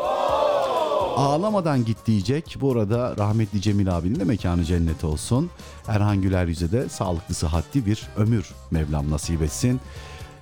Ağlamadan 1.15 1.85
git 1.85 2.05
diyecek. 2.05 2.57
Bu 2.61 2.71
arada 2.71 3.15
rahmetli 3.17 3.61
Cemil 3.61 3.97
abinin 3.97 4.19
de 4.19 4.23
mekanı 4.23 4.63
cennet 4.63 5.03
olsun. 5.03 5.49
Erhan 5.87 6.21
Güler 6.21 6.45
Yüz'e 6.45 6.71
de 6.71 6.89
sağlıklı 6.89 7.35
sıhhatli 7.35 7.85
bir 7.85 8.07
ömür 8.17 8.49
Mevlam 8.71 9.11
nasip 9.11 9.41
etsin. 9.41 9.81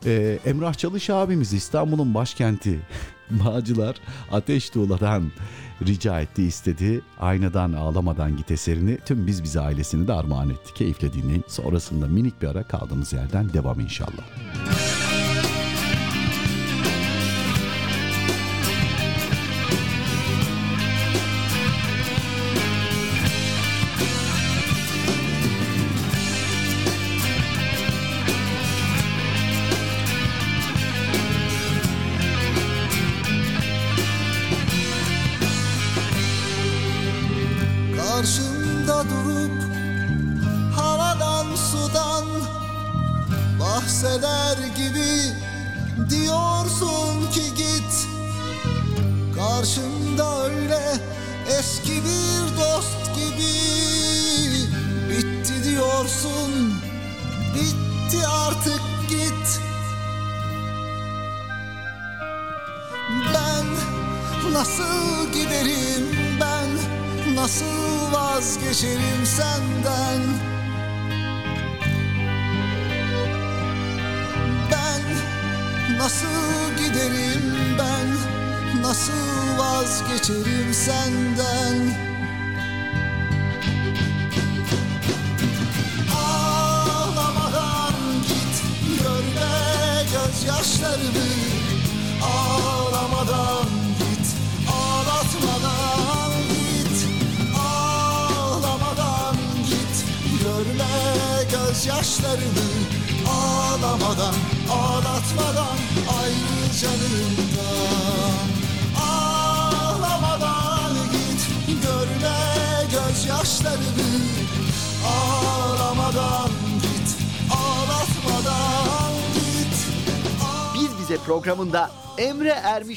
Ee, 0.06 0.40
Emrah 0.46 0.74
Çalış 0.74 1.10
abimiz 1.10 1.54
İstanbul'un 1.54 2.14
başkenti 2.14 2.80
Bağcılar 3.30 3.96
Ateş 4.32 4.70
Tuğla'dan 4.70 5.32
rica 5.88 6.22
etti 6.22 6.44
istedi. 6.44 7.02
Aynadan 7.20 7.74
ağlamadan 7.74 8.38
git 8.38 8.52
eserini 8.52 8.98
tüm 9.06 9.28
biz 9.28 9.44
bize 9.44 9.60
ailesini 9.60 10.08
de 10.08 10.14
armağan 10.14 10.50
etti. 10.50 10.74
Keyifle 10.74 11.14
dinleyin. 11.14 11.44
Sonrasında 11.48 12.08
minik 12.08 12.42
bir 12.42 12.48
ara 12.48 12.64
kaldığımız 12.64 13.14
yerden 13.14 13.54
devam 13.54 13.80
inşallah. 13.80 14.24
Karşımda 14.66 15.09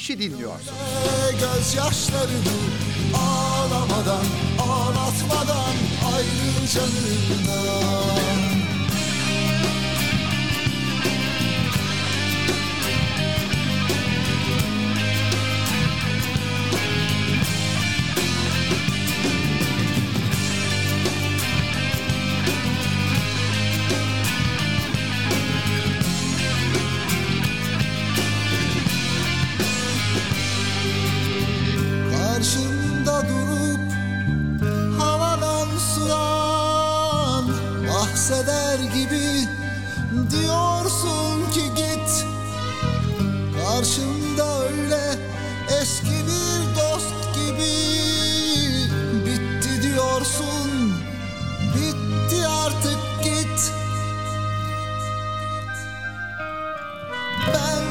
Emre 0.09 0.15
Ermiş'i 0.15 0.82
diyorsun 40.33 41.51
ki 41.51 41.61
git. 41.75 42.25
Karşımda 43.63 44.63
öyle 44.63 45.19
eski 45.81 46.09
bir 46.09 46.75
dost 46.75 47.35
gibi. 47.35 47.73
Bitti 49.25 49.81
diyorsun 49.81 50.93
bitti 51.75 52.47
artık 52.47 53.23
git. 53.23 53.71
Ben 57.53 57.83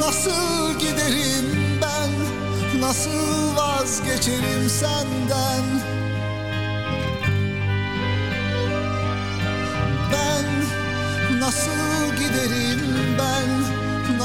nasıl 0.00 0.78
giderim 0.78 1.78
ben 1.82 2.36
Nasıl 2.80 3.56
vazgeçerim 3.56 4.70
senden 4.70 5.95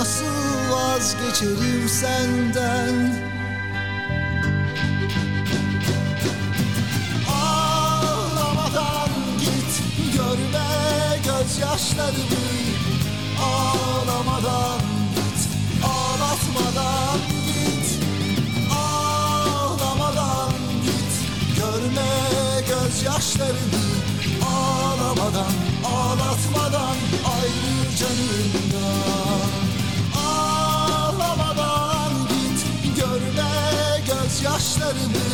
Nasıl 0.02 0.72
vazgeçerim 0.72 1.90
senden? 1.90 3.14
Ağlamadan 7.30 9.10
git 9.40 9.82
Görme 10.16 10.70
gözyaşlarımı. 11.26 12.42
Ağlamadan 13.44 14.80
git 15.16 15.50
Ağlatmadan 15.84 17.20
git. 17.48 18.00
Ağlamadan 18.74 20.54
git 20.84 21.14
Görme 21.58 22.12
gözyaşlarımı. 22.68 23.86
Ağlamadan 24.46 25.54
Ağlatmadan 25.86 26.96
Ayrı 27.26 27.96
canımdan 27.98 29.21
gözyaşlarımı 34.42 35.28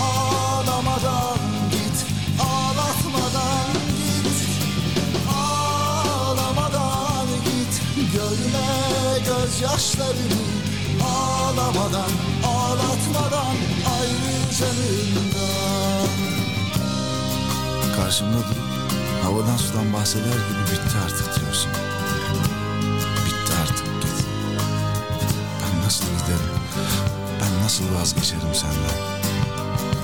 Ağlamadan 0.00 1.38
git 1.70 2.06
Ağlatmadan 2.40 3.72
git 4.22 4.48
Ağlamadan 5.36 7.26
git 7.44 7.82
Görme 8.14 9.18
gözyaşlarımı 9.18 10.44
Ağlamadan 11.04 12.10
Ağlatmadan 12.46 13.56
Ayrı 13.98 14.54
canımdan 14.58 16.08
Karşımda 17.96 18.38
durup 18.38 18.74
havadan 19.22 19.56
sudan 19.56 19.92
bahseder 19.92 20.24
gibi 20.24 20.62
bitti 20.72 20.98
artık 21.04 21.40
diyorsun. 21.40 21.70
Nasıl 27.74 27.94
vazgeçerim 27.94 28.54
senden? 28.54 28.98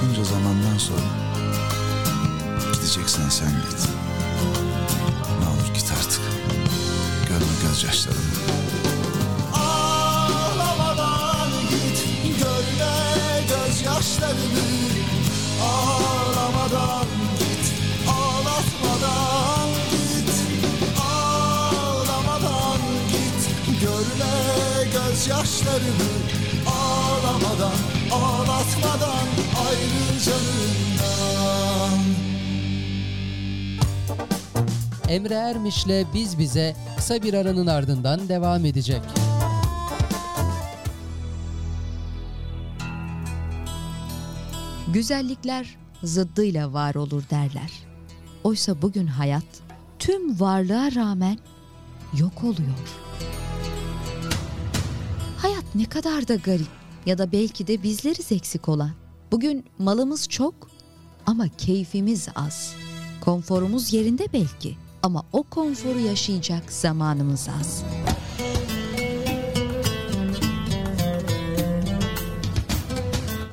Bunca 0.03 0.25
zamandan 0.25 0.79
sonra 0.79 1.01
gideceksen 2.73 3.29
sen 3.29 3.49
git. 3.49 3.89
Ne 5.41 5.49
olur 5.49 5.75
git 5.75 5.93
artık. 5.99 6.21
Görme 7.29 7.69
gözyaşlarımı. 7.69 8.23
Ağlamadan 9.55 11.51
git 11.71 12.05
Görme 12.39 12.95
gözyaşlarımı 13.49 14.67
Ağlamadan 15.63 17.07
git 17.39 17.73
Ağlatmadan 18.09 19.71
git 19.91 20.35
Ağlamadan 21.01 22.81
git 23.09 23.81
Görme 23.81 24.35
gözyaşlarımı 24.93 26.30
Ağlamadan 27.61 27.79
Ağlatmadan 28.13 29.27
ayrı 29.67 30.21
canından 30.25 32.01
Emre 35.09 35.35
Ermiş'le 35.35 36.07
Biz 36.15 36.39
Bize 36.39 36.77
kısa 36.97 37.23
bir 37.23 37.35
aranın 37.35 37.67
ardından 37.67 38.29
devam 38.29 38.65
edecek. 38.65 39.01
Güzellikler 44.89 45.77
zıddıyla 46.03 46.73
var 46.73 46.95
olur 46.95 47.23
derler. 47.31 47.71
Oysa 48.45 48.83
bugün 48.83 49.07
hayat 49.07 49.45
tüm 49.99 50.41
varlığa 50.41 50.95
rağmen 50.95 51.39
yok 52.19 52.45
oluyor. 52.45 53.01
Hayat 55.39 55.65
ne 55.75 55.85
kadar 55.85 56.29
da 56.29 56.35
garip 56.35 56.80
ya 57.07 57.19
da 57.19 57.33
belki 57.33 57.67
de 57.67 57.83
bizleriz 57.83 58.33
eksik 58.33 58.69
olan. 58.69 58.91
Bugün 59.33 59.65
malımız 59.79 60.29
çok 60.29 60.55
ama 61.27 61.49
keyfimiz 61.49 62.29
az. 62.35 62.75
Konforumuz 63.21 63.93
yerinde 63.93 64.27
belki 64.33 64.77
ama 65.03 65.25
o 65.33 65.43
konforu 65.43 65.99
yaşayacak 66.01 66.73
zamanımız 66.73 67.49
az. 67.61 67.85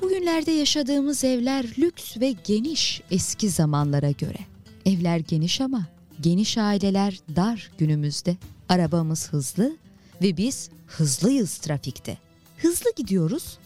Bugünlerde 0.01 0.51
yaşadığımız 0.51 1.23
evler 1.23 1.65
lüks 1.79 2.17
ve 2.17 2.35
geniş 2.43 3.01
eski 3.11 3.49
zamanlara 3.49 4.11
göre. 4.11 4.39
Evler 4.85 5.19
geniş 5.19 5.61
ama 5.61 5.87
geniş 6.21 6.57
aileler 6.57 7.19
dar 7.35 7.71
günümüzde. 7.77 8.37
Arabamız 8.69 9.29
hızlı 9.29 9.77
ve 10.21 10.37
biz 10.37 10.69
hızlıyız 10.87 11.57
trafikte. 11.57 12.26
Hızlı 12.57 12.91
gidiyoruz 12.95 13.57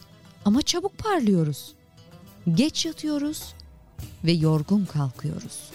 ama 0.45 0.61
çabuk 0.61 0.97
parlıyoruz. 0.97 1.73
Geç 2.53 2.85
yatıyoruz 2.85 3.53
ve 4.23 4.31
yorgun 4.31 4.85
kalkıyoruz. 4.85 5.69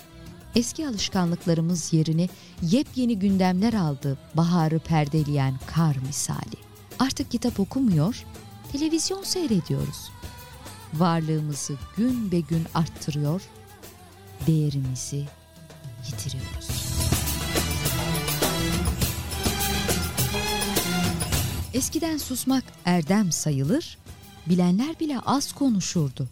Eski 0.55 0.89
alışkanlıklarımız 0.89 1.93
yerini 1.93 2.29
yepyeni 2.63 3.19
gündemler 3.19 3.73
aldı 3.73 4.19
baharı 4.35 4.79
perdeleyen 4.79 5.55
kar 5.67 5.97
misali. 5.97 6.57
Artık 6.99 7.31
kitap 7.31 7.61
okumuyor, 7.61 8.25
televizyon 8.73 9.23
seyrediyoruz 9.23 10.11
varlığımızı 10.95 11.75
gün 11.97 12.33
be 12.33 12.41
gün 12.41 12.67
arttırıyor, 12.75 13.43
değerimizi 14.47 15.25
yitiriyoruz. 16.07 16.66
Eskiden 21.77 22.17
susmak 22.17 22.65
erdem 22.85 23.33
sayılır, 23.33 23.99
bilenler 24.47 25.01
bile 25.01 25.21
az 25.21 25.53
konuşurdu. 25.53 26.29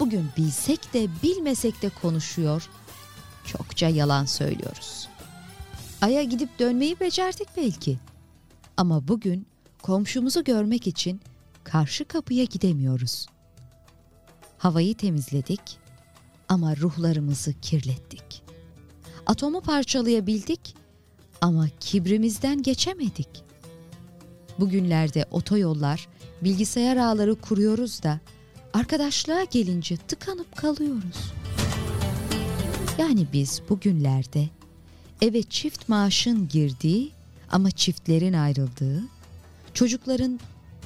Bugün 0.00 0.28
bilsek 0.36 0.94
de 0.94 1.08
bilmesek 1.22 1.82
de 1.82 1.88
konuşuyor, 1.88 2.70
çokça 3.44 3.88
yalan 3.88 4.24
söylüyoruz. 4.24 5.08
Ay'a 6.02 6.22
gidip 6.22 6.58
dönmeyi 6.58 7.00
becerdik 7.00 7.48
belki. 7.56 7.98
Ama 8.76 9.08
bugün 9.08 9.46
komşumuzu 9.82 10.44
görmek 10.44 10.86
için 10.86 11.20
karşı 11.64 12.04
kapıya 12.04 12.44
gidemiyoruz. 12.44 13.26
Havayı 14.58 14.96
temizledik 14.96 15.78
ama 16.48 16.76
ruhlarımızı 16.76 17.60
kirlettik. 17.60 18.42
Atomu 19.26 19.60
parçalayabildik 19.60 20.74
ama 21.40 21.68
kibrimizden 21.80 22.62
geçemedik. 22.62 23.45
Bugünlerde 24.60 25.24
otoyollar, 25.30 26.08
bilgisayar 26.42 26.96
ağları 26.96 27.34
kuruyoruz 27.34 28.02
da 28.02 28.20
arkadaşlığa 28.72 29.44
gelince 29.44 29.96
tıkanıp 29.96 30.56
kalıyoruz. 30.56 31.32
Yani 32.98 33.26
biz 33.32 33.62
bugünlerde 33.68 34.48
eve 35.22 35.42
çift 35.42 35.88
maaşın 35.88 36.48
girdiği 36.48 37.12
ama 37.50 37.70
çiftlerin 37.70 38.32
ayrıldığı, 38.32 39.02
çocukların 39.74 40.40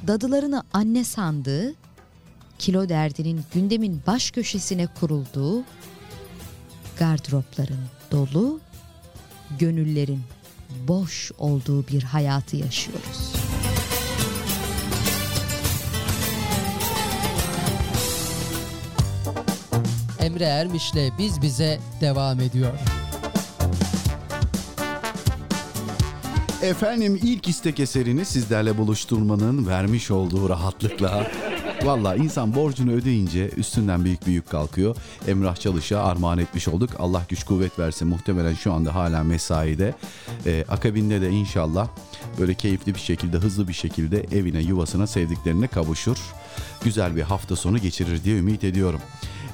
dadılarını 0.07 0.63
anne 0.73 1.05
sandığı 1.05 1.75
kilo 2.59 2.89
derdinin 2.89 3.45
gündemin 3.55 4.03
baş 4.07 4.31
köşesine 4.31 4.87
kurulduğu, 5.01 5.65
gardıropların 6.99 7.85
dolu, 8.11 8.61
gönüllerin 9.59 10.21
boş 10.89 11.33
olduğu 11.39 11.89
bir 11.89 12.03
hayatı 12.03 12.57
yaşıyoruz. 12.57 13.39
Emre 20.23 20.45
Ermiş'le 20.45 21.19
Biz 21.19 21.43
Bize 21.43 21.79
devam 22.01 22.41
ediyor. 22.41 22.73
Efendim 26.63 27.21
ilk 27.23 27.49
istek 27.49 27.81
eserini 27.81 28.25
sizlerle 28.25 28.79
buluşturmanın 28.79 29.67
vermiş 29.67 30.11
olduğu 30.11 30.49
rahatlıkla 30.49 31.27
Valla 31.85 32.17
insan 32.17 32.55
borcunu 32.55 32.93
ödeyince 32.93 33.49
üstünden 33.49 34.05
büyük 34.05 34.27
bir 34.27 34.33
yük 34.33 34.51
kalkıyor. 34.51 34.97
Emrah 35.29 35.57
Çalış'a 35.57 36.03
armağan 36.03 36.39
etmiş 36.39 36.69
olduk. 36.69 36.91
Allah 36.99 37.23
güç 37.29 37.45
kuvvet 37.45 37.79
versin. 37.79 38.09
Muhtemelen 38.09 38.55
şu 38.55 38.73
anda 38.73 38.95
hala 38.95 39.25
mesaide. 39.25 39.95
Ee, 40.47 40.65
akabinde 40.69 41.21
de 41.21 41.31
inşallah 41.31 41.89
böyle 42.39 42.55
keyifli 42.55 42.95
bir 42.95 43.01
şekilde, 43.01 43.37
hızlı 43.37 43.69
bir 43.69 43.73
şekilde 43.73 44.21
evine, 44.33 44.61
yuvasına, 44.61 45.07
sevdiklerine 45.07 45.67
kavuşur. 45.67 46.19
Güzel 46.85 47.17
bir 47.17 47.23
hafta 47.23 47.57
sonu 47.57 47.79
geçirir 47.79 48.25
diye 48.25 48.39
ümit 48.39 48.65
ediyorum. 48.65 49.01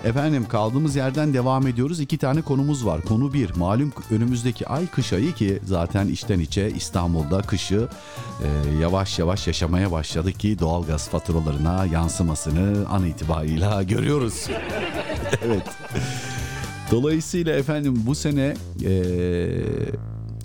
Efendim 0.07 0.49
kaldığımız 0.49 0.97
yerden 0.97 1.35
devam 1.35 1.66
ediyoruz. 1.66 2.01
İki 2.01 2.19
tane 2.19 2.42
konumuz 2.42 2.87
var. 2.87 3.01
Konu 3.01 3.33
bir, 3.33 3.51
malum 3.57 3.92
önümüzdeki 4.11 4.69
ay 4.69 4.87
kış 4.87 5.12
ayı 5.12 5.33
ki 5.33 5.59
zaten 5.64 6.09
içten 6.09 6.40
içe 6.40 6.71
İstanbul'da 6.71 7.42
kışı 7.42 7.88
e, 8.42 8.79
yavaş 8.81 9.19
yavaş 9.19 9.47
yaşamaya 9.47 9.92
başladı 9.92 10.33
ki 10.33 10.59
doğalgaz 10.59 11.09
faturalarına 11.09 11.87
yansımasını 11.87 12.88
an 12.88 13.07
itibarıyla 13.07 13.83
görüyoruz. 13.92 14.47
evet. 15.45 15.69
Dolayısıyla 16.90 17.57
efendim 17.57 18.03
bu 18.07 18.14
sene 18.14 18.55
e, 18.85 18.92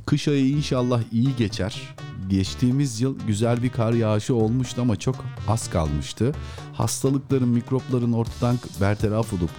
kış 0.05 0.27
ayı 0.27 0.49
inşallah 0.49 1.01
iyi 1.11 1.35
geçer. 1.35 1.95
Geçtiğimiz 2.31 3.01
yıl 3.01 3.15
güzel 3.27 3.63
bir 3.63 3.69
kar 3.69 3.93
yağışı 3.93 4.35
olmuştu 4.35 4.81
ama 4.81 4.95
çok 4.95 5.15
az 5.47 5.69
kalmıştı. 5.69 6.35
Hastalıkların, 6.73 7.47
mikropların 7.47 8.13
ortadan 8.13 8.59
bertaraf 8.81 9.33
olup 9.33 9.49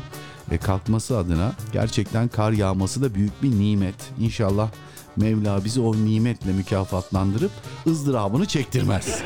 ve 0.50 0.58
kalkması 0.58 1.18
adına 1.18 1.52
gerçekten 1.72 2.28
kar 2.28 2.52
yağması 2.52 3.02
da 3.02 3.14
büyük 3.14 3.42
bir 3.42 3.50
nimet. 3.50 3.94
İnşallah 4.20 4.70
Mevla 5.16 5.64
bizi 5.64 5.80
o 5.80 5.96
nimetle 5.96 6.52
mükafatlandırıp 6.52 7.50
ızdırabını 7.87 8.46
çektirmez. 8.46 9.22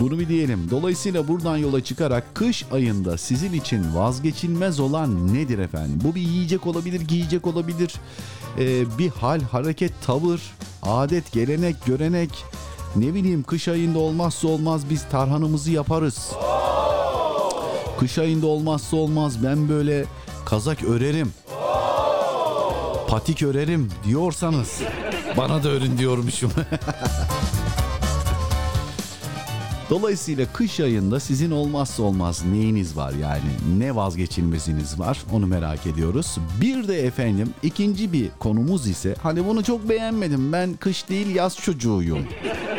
Bunu 0.00 0.18
bir 0.18 0.28
diyelim. 0.28 0.70
Dolayısıyla 0.70 1.28
buradan 1.28 1.56
yola 1.56 1.84
çıkarak 1.84 2.34
kış 2.34 2.64
ayında 2.72 3.18
sizin 3.18 3.52
için 3.52 3.94
vazgeçilmez 3.94 4.80
olan 4.80 5.34
nedir 5.34 5.58
efendim? 5.58 6.00
Bu 6.04 6.14
bir 6.14 6.20
yiyecek 6.20 6.66
olabilir, 6.66 7.00
giyecek 7.00 7.46
olabilir. 7.46 7.94
Ee, 8.58 8.98
bir 8.98 9.10
hal, 9.10 9.40
hareket, 9.40 9.92
tavır, 10.06 10.40
adet, 10.82 11.32
gelenek, 11.32 11.76
görenek. 11.86 12.30
Ne 12.96 13.14
bileyim 13.14 13.42
kış 13.42 13.68
ayında 13.68 13.98
olmazsa 13.98 14.48
olmaz 14.48 14.90
biz 14.90 15.04
tarhanımızı 15.10 15.70
yaparız. 15.70 16.30
Kış 17.98 18.18
ayında 18.18 18.46
olmazsa 18.46 18.96
olmaz 18.96 19.44
ben 19.44 19.68
böyle 19.68 20.04
kazak 20.44 20.84
örerim. 20.84 21.32
Patik 23.08 23.42
örerim 23.42 23.90
diyorsanız 24.04 24.80
bana 25.36 25.62
da 25.62 25.68
örün 25.68 25.98
diyormuşum. 25.98 26.52
Dolayısıyla 29.90 30.46
kış 30.52 30.80
ayında 30.80 31.20
sizin 31.20 31.50
olmazsa 31.50 32.02
olmaz 32.02 32.44
neyiniz 32.52 32.96
var 32.96 33.12
yani 33.12 33.78
ne 33.78 33.96
vazgeçilmeziniz 33.96 34.98
var 34.98 35.18
onu 35.32 35.46
merak 35.46 35.86
ediyoruz. 35.86 36.38
Bir 36.60 36.88
de 36.88 37.06
efendim 37.06 37.50
ikinci 37.62 38.12
bir 38.12 38.28
konumuz 38.38 38.86
ise 38.86 39.14
hani 39.22 39.46
bunu 39.46 39.64
çok 39.64 39.88
beğenmedim 39.88 40.52
ben 40.52 40.74
kış 40.74 41.08
değil 41.08 41.34
yaz 41.34 41.56
çocuğuyum 41.56 42.18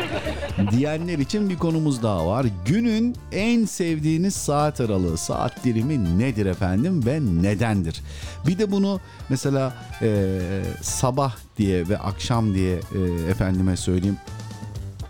diyenler 0.70 1.18
için 1.18 1.50
bir 1.50 1.58
konumuz 1.58 2.02
daha 2.02 2.26
var. 2.26 2.46
Günün 2.66 3.16
en 3.32 3.64
sevdiğiniz 3.64 4.34
saat 4.34 4.80
aralığı, 4.80 5.18
saat 5.18 5.64
dilimi 5.64 6.18
nedir 6.18 6.46
efendim 6.46 7.06
ve 7.06 7.20
nedendir? 7.42 8.02
Bir 8.46 8.58
de 8.58 8.70
bunu 8.70 9.00
mesela 9.28 9.74
e, 10.02 10.38
sabah 10.82 11.36
diye 11.58 11.88
ve 11.88 11.98
akşam 11.98 12.54
diye 12.54 12.74
e, 12.74 13.30
efendime 13.30 13.76
söyleyeyim 13.76 14.16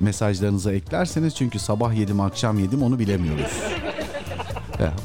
mesajlarınıza 0.03 0.73
eklerseniz 0.73 1.35
çünkü 1.35 1.59
sabah 1.59 1.95
yedim 1.95 2.21
akşam 2.21 2.59
yedim 2.59 2.83
onu 2.83 2.99
bilemiyoruz. 2.99 3.53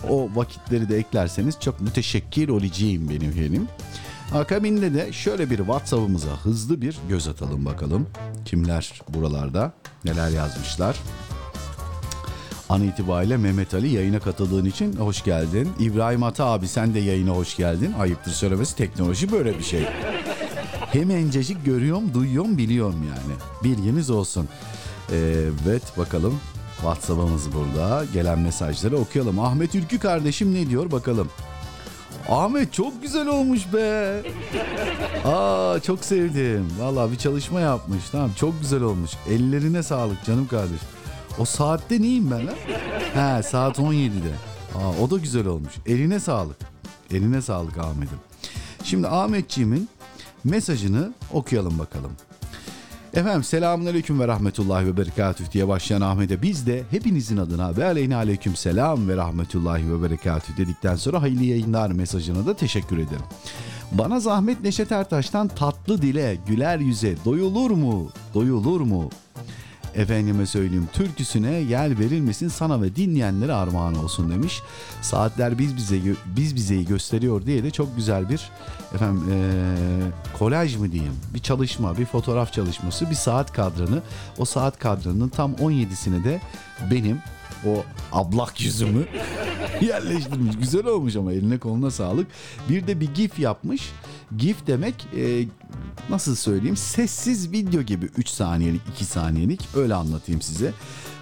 o 0.10 0.30
vakitleri 0.36 0.90
de 0.90 0.98
eklerseniz 0.98 1.60
çok 1.60 1.82
müteşekkir 1.82 2.50
olacağım 2.50 3.10
benim 3.10 3.30
efendim. 3.30 3.68
Akabinde 4.34 4.94
de 4.94 5.14
şöyle 5.14 5.50
bir 5.50 5.58
WhatsApp'ımıza 5.58 6.32
hızlı 6.44 6.82
bir 6.82 6.98
göz 7.10 7.28
atalım 7.28 7.66
bakalım. 7.66 8.08
Kimler 8.46 9.02
buralarda 9.10 9.74
neler 10.06 10.30
yazmışlar. 10.30 10.98
An 12.70 12.84
itibariyle 12.84 13.38
Mehmet 13.38 13.74
Ali 13.74 13.88
yayına 13.88 14.20
katıldığın 14.20 14.66
için 14.66 14.96
hoş 14.96 15.24
geldin. 15.24 15.70
İbrahim 15.80 16.24
Ata 16.24 16.46
abi 16.46 16.68
sen 16.68 16.94
de 16.94 17.00
yayına 17.00 17.32
hoş 17.32 17.58
geldin. 17.58 17.94
Ayıptır 18.00 18.32
söylemesi 18.32 18.76
teknoloji 18.76 19.32
böyle 19.32 19.58
bir 19.58 19.64
şey. 19.64 19.84
Hemencecik 20.92 21.66
görüyorum, 21.66 22.14
duyuyorum, 22.14 22.58
biliyorum 22.58 23.06
yani. 23.08 23.36
Bilginiz 23.64 24.10
olsun. 24.10 24.48
Evet 25.14 25.98
bakalım 25.98 26.40
WhatsApp'ımız 26.76 27.54
burada. 27.54 28.06
Gelen 28.14 28.40
mesajları 28.40 28.98
okuyalım. 28.98 29.40
Ahmet 29.40 29.76
Ülkü 29.76 30.00
kardeşim 30.00 30.54
ne 30.54 30.70
diyor 30.70 30.92
bakalım. 30.92 31.30
Ahmet 32.30 32.74
çok 32.74 33.02
güzel 33.02 33.28
olmuş 33.28 33.74
be. 33.74 34.22
Aa 35.26 35.80
çok 35.80 36.06
sevdim. 36.06 36.68
Vallahi 36.80 37.12
bir 37.12 37.18
çalışma 37.18 37.60
yapmış. 37.60 38.04
Tamam 38.12 38.32
çok 38.40 38.62
güzel 38.62 38.82
olmuş. 38.82 39.12
Ellerine 39.30 39.84
sağlık 39.84 40.26
canım 40.26 40.48
kardeş. 40.48 40.80
O 41.40 41.46
saatte 41.46 42.02
neyim 42.02 42.32
ben 42.32 42.48
lan? 42.48 42.56
He 43.14 43.44
saat 43.44 43.80
17'de. 43.80 44.32
Aa 44.76 45.04
o 45.04 45.10
da 45.10 45.18
güzel 45.18 45.48
olmuş. 45.48 45.74
Eline 45.86 46.20
sağlık. 46.20 46.58
Eline 47.12 47.42
sağlık 47.42 47.78
Ahmet'im. 47.78 48.20
Şimdi 48.84 49.08
Ahmetciğimin 49.08 49.90
mesajını 50.44 51.14
okuyalım 51.34 51.80
bakalım. 51.80 52.12
Efendim 53.18 53.44
selamünaleyküm 53.44 54.20
ve 54.20 54.28
rahmetullahi 54.28 54.86
ve 54.86 54.98
berekatüh 54.98 55.52
diye 55.52 55.68
başlayan 55.68 56.02
Ahmet'e 56.02 56.42
biz 56.42 56.68
de 56.68 56.84
hepinizin 56.92 57.38
adına 57.38 57.78
ve 57.78 57.86
aleyhine 57.86 58.16
aleyküm 58.16 58.56
selam 58.56 59.10
ve 59.10 59.18
rahmetullahi 59.18 59.94
ve 59.94 60.04
berekatüh 60.04 60.58
dedikten 60.58 60.96
sonra 60.96 61.22
hayırlı 61.22 61.44
yayınlar 61.44 61.92
mesajına 61.92 62.46
da 62.46 62.56
teşekkür 62.56 62.98
ederim. 62.98 63.26
Bana 63.92 64.20
zahmet 64.20 64.64
Neşet 64.64 64.92
Ertaş'tan 64.92 65.48
tatlı 65.48 66.02
dile, 66.02 66.38
güler 66.48 66.80
yüze 66.80 67.16
doyulur 67.26 67.72
mu, 67.72 68.12
doyulur 68.34 68.82
mu? 68.82 69.10
Efendime 69.96 70.46
söyleyeyim 70.46 70.88
türküsüne 70.94 71.54
yer 71.54 72.00
verilmesin 72.00 72.48
sana 72.48 72.82
ve 72.82 72.96
dinleyenlere 72.96 73.54
armağan 73.54 73.96
olsun 73.96 74.32
demiş. 74.32 74.62
Saatler 75.02 75.60
biz 75.60 75.76
bize 75.76 76.00
biz 76.26 76.56
bizeyi 76.56 76.86
gösteriyor 76.86 77.46
diye 77.46 77.64
de 77.64 77.72
çok 77.72 77.96
güzel 77.96 78.30
bir 78.30 78.50
efendim 78.96 79.24
eee, 79.30 80.12
kolaj 80.40 80.76
mı 80.76 80.92
diyeyim 80.92 81.14
bir 81.34 81.40
çalışma 81.40 81.98
bir 81.98 82.06
fotoğraf 82.06 82.54
çalışması 82.54 83.10
bir 83.10 83.16
saat 83.16 83.54
kadranı 83.54 84.02
o 84.38 84.46
saat 84.46 84.80
kadranının 84.80 85.30
tam 85.30 85.54
17'sini 85.54 86.24
de 86.24 86.42
benim 86.92 87.20
o 87.66 87.84
ablak 88.12 88.62
yüzümü 88.62 89.06
yerleştirmiş. 89.82 90.56
Güzel 90.58 90.86
olmuş 90.86 91.16
ama 91.16 91.34
eline 91.34 91.58
koluna 91.58 91.92
sağlık. 91.92 92.28
Bir 92.70 92.88
de 92.88 93.00
bir 93.00 93.14
gif 93.16 93.40
yapmış. 93.40 93.92
Gif 94.38 94.68
demek 94.68 95.08
e, 95.18 95.46
nasıl 96.10 96.36
söyleyeyim 96.36 96.78
sessiz 96.78 97.52
video 97.52 97.82
gibi 97.82 98.06
3 98.06 98.30
saniyelik 98.30 98.82
2 98.96 99.06
saniyelik 99.06 99.62
öyle 99.76 99.96
anlatayım 99.96 100.42
size. 100.42 100.74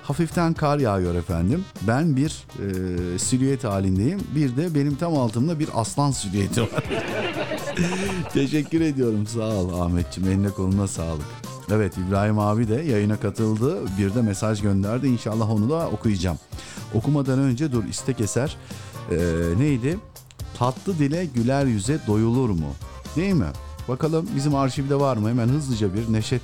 Hafiften 0.07 0.53
kar 0.53 0.79
yağıyor 0.79 1.15
efendim. 1.15 1.65
Ben 1.81 2.15
bir 2.15 2.45
e, 3.15 3.19
silüet 3.19 3.63
halindeyim. 3.63 4.21
Bir 4.35 4.57
de 4.57 4.75
benim 4.75 4.95
tam 4.95 5.17
altımda 5.17 5.59
bir 5.59 5.69
aslan 5.75 6.11
silüeti 6.11 6.61
var. 6.61 6.69
Teşekkür 8.33 8.81
ediyorum. 8.81 9.27
Sağ 9.27 9.47
ol 9.47 9.81
Ahmetciğim. 9.81 10.29
Eline 10.29 10.49
koluna 10.49 10.87
sağlık. 10.87 11.25
Evet 11.71 11.93
İbrahim 11.97 12.39
abi 12.39 12.67
de 12.67 12.75
yayına 12.75 13.19
katıldı. 13.19 13.77
Bir 13.99 14.15
de 14.15 14.21
mesaj 14.21 14.61
gönderdi. 14.61 15.07
İnşallah 15.07 15.51
onu 15.51 15.69
da 15.69 15.87
okuyacağım. 15.89 16.37
Okumadan 16.93 17.39
önce 17.39 17.71
dur 17.71 17.83
istek 17.83 18.21
eser. 18.21 18.57
Ee, 19.11 19.17
neydi? 19.57 19.97
Tatlı 20.57 20.99
dile 20.99 21.25
güler 21.25 21.65
yüze 21.65 21.99
doyulur 22.07 22.49
mu? 22.49 22.73
Değil 23.15 23.33
mi? 23.33 23.49
Bakalım 23.87 24.29
bizim 24.35 24.55
arşivde 24.55 24.95
var 24.95 25.17
mı? 25.17 25.29
Hemen 25.29 25.47
hızlıca 25.47 25.93
bir 25.93 26.13
Neşet, 26.13 26.41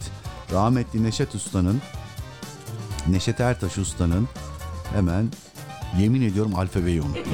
rahmetli 0.54 1.04
Neşet 1.04 1.36
Usta'nın, 1.36 1.82
Neşet 3.10 3.40
Ertaş 3.40 3.78
Usta'nın 3.78 4.28
hemen 4.94 5.28
yemin 6.00 6.22
ediyorum 6.22 6.56
alfabeyi 6.56 7.02
unuttum. 7.02 7.34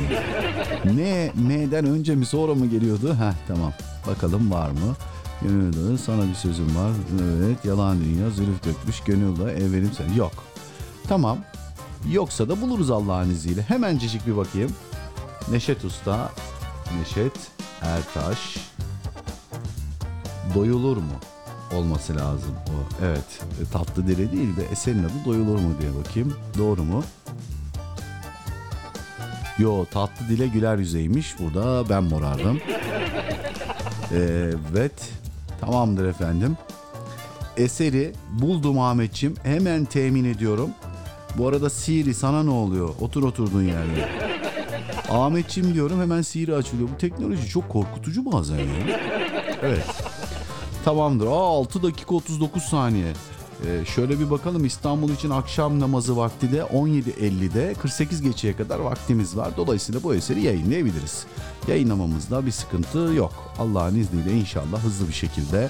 Ne 0.96 1.32
M'den 1.36 1.86
önce 1.86 2.16
mi 2.16 2.26
sonra 2.26 2.56
mı 2.56 2.66
geliyordu? 2.66 3.14
Heh 3.16 3.34
tamam. 3.48 3.74
Bakalım 4.08 4.52
var 4.52 4.70
mı? 4.70 4.96
Gönül 5.42 5.74
dağı 5.74 5.98
sana 5.98 6.30
bir 6.30 6.34
sözüm 6.36 6.76
var. 6.76 6.92
Evet 7.38 7.66
yalan 7.66 8.00
dünya 8.02 8.30
zülüf 8.30 8.64
dökmüş. 8.66 9.00
Gönül 9.00 9.40
dağı 9.40 9.52
evvelim 9.52 9.92
sen. 9.98 10.14
Yok. 10.14 10.32
Tamam. 11.08 11.38
Yoksa 12.12 12.50
da 12.50 12.62
buluruz 12.62 12.92
Allah'ın 12.92 13.30
izniyle. 13.30 13.62
Hemencecik 13.62 14.28
bir 14.28 14.38
bakayım. 14.38 14.72
Neşet 15.52 15.86
Usta. 15.86 16.32
Neşet 17.00 17.38
Ertaş. 17.82 18.58
Doyulur 20.56 20.98
mu? 20.98 21.14
Olması 21.76 22.16
lazım 22.16 22.52
o. 22.68 23.06
Evet. 23.06 23.42
E, 23.62 23.72
Tatlı 23.74 24.08
dile 24.08 24.32
değil 24.32 24.58
de 24.58 24.66
eserin 24.72 25.04
adı 25.04 25.26
doyulur 25.26 25.60
mu 25.60 25.74
diye 25.82 25.92
bakayım. 26.06 26.34
Doğru 26.58 26.84
mu? 26.84 27.04
Yo 29.60 29.86
tatlı 29.86 30.28
dile 30.30 30.48
güler 30.48 30.78
yüzeymiş. 30.78 31.36
Burada 31.40 31.90
ben 31.90 32.04
morardım. 32.04 32.60
Evet. 34.14 35.10
Tamamdır 35.62 36.06
efendim. 36.06 36.58
Eseri 37.58 38.14
buldum 38.32 38.80
Ahmetçim. 38.80 39.36
Hemen 39.44 39.86
temin 39.86 40.26
ediyorum. 40.26 40.70
Bu 41.38 41.48
arada 41.48 41.70
Siri 41.70 42.14
sana 42.14 42.44
ne 42.44 42.50
oluyor? 42.50 42.90
Otur 43.02 43.24
oturduğun 43.24 43.64
yerde. 43.64 44.10
Ahmetçim 45.10 45.74
diyorum 45.74 46.02
hemen 46.02 46.22
Siri 46.22 46.56
açılıyor. 46.56 46.90
Bu 46.94 46.98
teknoloji 46.98 47.48
çok 47.50 47.70
korkutucu 47.70 48.32
bazen 48.32 48.58
ya. 48.58 48.66
Evet. 49.64 49.86
Tamamdır. 50.88 51.28
Aa 51.28 51.60
6 51.60 51.84
dakika 51.84 52.16
39 52.16 52.64
saniye. 52.64 53.14
Ee, 53.66 53.86
şöyle 53.86 54.20
bir 54.20 54.30
bakalım 54.30 54.66
İstanbul 54.66 55.10
için 55.10 55.30
akşam 55.30 55.80
namazı 55.80 56.18
vakti 56.18 56.52
de 56.52 56.60
17.50'de 56.60 57.74
48 57.74 58.22
geçeye 58.22 58.56
kadar 58.56 58.80
vaktimiz 58.80 59.38
var. 59.38 59.52
Dolayısıyla 59.58 60.04
bu 60.04 60.16
eseri 60.16 60.42
yayınlayabiliriz. 60.42 61.26
Yayınlamamızda 61.68 62.46
bir 62.46 62.52
sıkıntı 62.52 62.98
yok. 62.98 63.34
Allah'ın 63.60 63.96
izniyle 63.96 64.32
inşallah 64.32 64.84
hızlı 64.84 65.08
bir 65.08 65.14
şekilde 65.14 65.70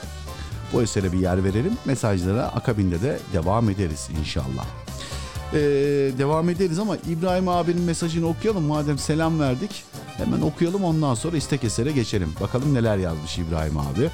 bu 0.74 0.82
esere 0.82 1.12
bir 1.12 1.20
yer 1.20 1.44
verelim. 1.44 1.78
Mesajlara 1.86 2.44
akabinde 2.44 3.02
de 3.02 3.20
devam 3.34 3.70
ederiz 3.70 4.10
inşallah. 4.20 4.66
Ee, 5.54 5.58
devam 6.18 6.50
ederiz 6.50 6.80
ama 6.80 6.98
İbrahim 6.98 7.48
abinin 7.48 7.84
mesajını 7.84 8.28
okuyalım. 8.28 8.64
Madem 8.64 8.98
selam 8.98 9.40
verdik 9.40 9.84
hemen 10.18 10.42
okuyalım 10.42 10.84
ondan 10.84 11.14
sonra 11.14 11.38
istek 11.38 11.64
esere 11.64 11.92
geçelim. 11.92 12.34
Bakalım 12.42 12.74
neler 12.74 12.98
yazmış 12.98 13.38
İbrahim 13.38 13.78
abi. 13.78 14.10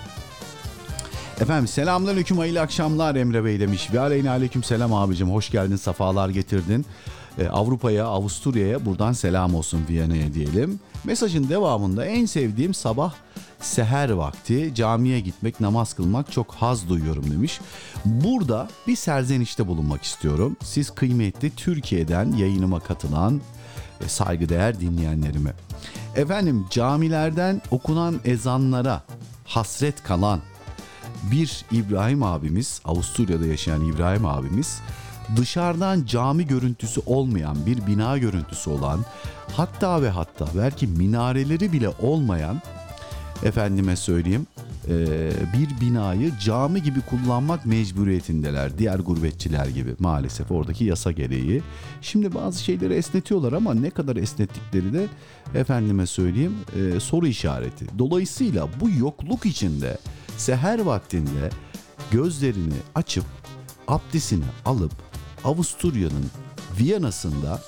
Efendim 1.44 1.68
selamünaleyküm 1.68 2.38
hayırlı 2.38 2.62
akşamlar 2.62 3.16
Emre 3.16 3.46
Bey 3.46 3.60
demiş. 3.60 3.94
Ve 3.94 4.00
aleyhine 4.00 4.30
aleyküm 4.30 4.64
selam 4.64 4.94
abicim 4.94 5.32
hoş 5.32 5.50
geldin 5.50 5.76
safalar 5.76 6.30
getirdin. 6.30 6.86
Ee, 7.40 7.48
Avrupa'ya 7.48 8.06
Avusturya'ya 8.06 8.86
buradan 8.86 9.14
selam 9.14 9.56
olsun 9.56 9.82
Viyana'ya 9.90 10.34
diyelim. 10.34 10.80
Mesajın 11.04 11.50
devamında 11.50 12.06
en 12.06 12.26
sevdiğim 12.26 12.74
sabah 12.74 13.14
seher 13.60 14.10
vakti 14.10 14.72
camiye 14.76 15.20
gitmek 15.20 15.60
namaz 15.60 15.94
kılmak 15.94 16.32
çok 16.32 16.54
haz 16.54 16.90
duyuyorum 16.90 17.32
demiş. 17.32 17.60
Burada 18.06 18.68
bir 18.88 18.96
serzenişte 18.96 19.68
bulunmak 19.68 20.04
istiyorum. 20.04 20.58
Siz 20.64 20.90
kıymetli 20.90 21.56
Türkiye'den 21.56 22.32
yayınıma 22.32 22.80
katılan 22.80 23.42
e, 24.06 24.10
saygıdeğer 24.10 24.80
dinleyenlerime. 24.80 25.54
Efendim 26.16 26.66
camilerden 26.70 27.62
okunan 27.72 28.20
ezanlara 28.26 29.04
hasret 29.46 30.04
kalan 30.04 30.40
bir 31.32 31.66
İbrahim 31.72 32.24
abimiz, 32.24 32.82
Avusturya'da 32.86 33.46
yaşayan 33.46 33.86
İbrahim 33.86 34.26
abimiz 34.26 34.82
dışarıdan 35.38 36.06
cami 36.06 36.48
görüntüsü 36.48 37.02
olmayan 37.06 37.66
bir 37.66 37.88
bina 37.88 38.18
görüntüsü 38.18 38.70
olan 38.70 39.06
hatta 39.56 40.02
ve 40.02 40.10
hatta 40.10 40.48
belki 40.58 40.88
minareleri 40.88 41.74
bile 41.74 41.90
olmayan 41.90 42.62
efendime 43.44 43.96
söyleyeyim 43.96 44.48
e, 44.90 45.32
bir 45.54 45.82
binayı 45.82 46.32
cami 46.40 46.84
gibi 46.84 47.02
kullanmak 47.02 47.66
mecburiyetindeler. 47.66 48.78
Diğer 48.78 49.00
gurbetçiler 49.00 49.66
gibi 49.66 49.96
maalesef 50.00 50.52
oradaki 50.52 50.86
yasa 50.86 51.12
gereği. 51.12 51.62
Şimdi 52.02 52.34
bazı 52.34 52.64
şeyleri 52.64 52.94
esnetiyorlar 52.94 53.54
ama 53.54 53.74
ne 53.74 53.90
kadar 53.90 54.16
esnettikleri 54.16 54.94
de 54.94 55.08
efendime 55.56 56.06
söyleyeyim 56.06 56.56
e, 56.76 57.00
soru 57.00 57.28
işareti. 57.28 57.86
Dolayısıyla 58.00 58.68
bu 58.82 58.90
yokluk 58.90 59.46
içinde 59.46 59.98
seher 60.38 60.80
vaktinde 60.80 61.50
gözlerini 62.12 62.78
açıp 62.96 63.26
abdestini 63.88 64.46
alıp 64.66 64.94
Avusturya'nın 65.44 66.26
Viyana'sında 66.80 67.62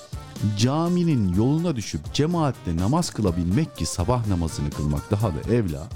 caminin 0.58 1.34
yoluna 1.34 1.76
düşüp 1.76 2.14
cemaatle 2.14 2.76
namaz 2.76 3.10
kılabilmek 3.10 3.76
ki 3.76 3.86
sabah 3.86 4.26
namazını 4.26 4.70
kılmak 4.70 5.10
daha 5.10 5.28
da 5.28 5.52
evla. 5.52 5.86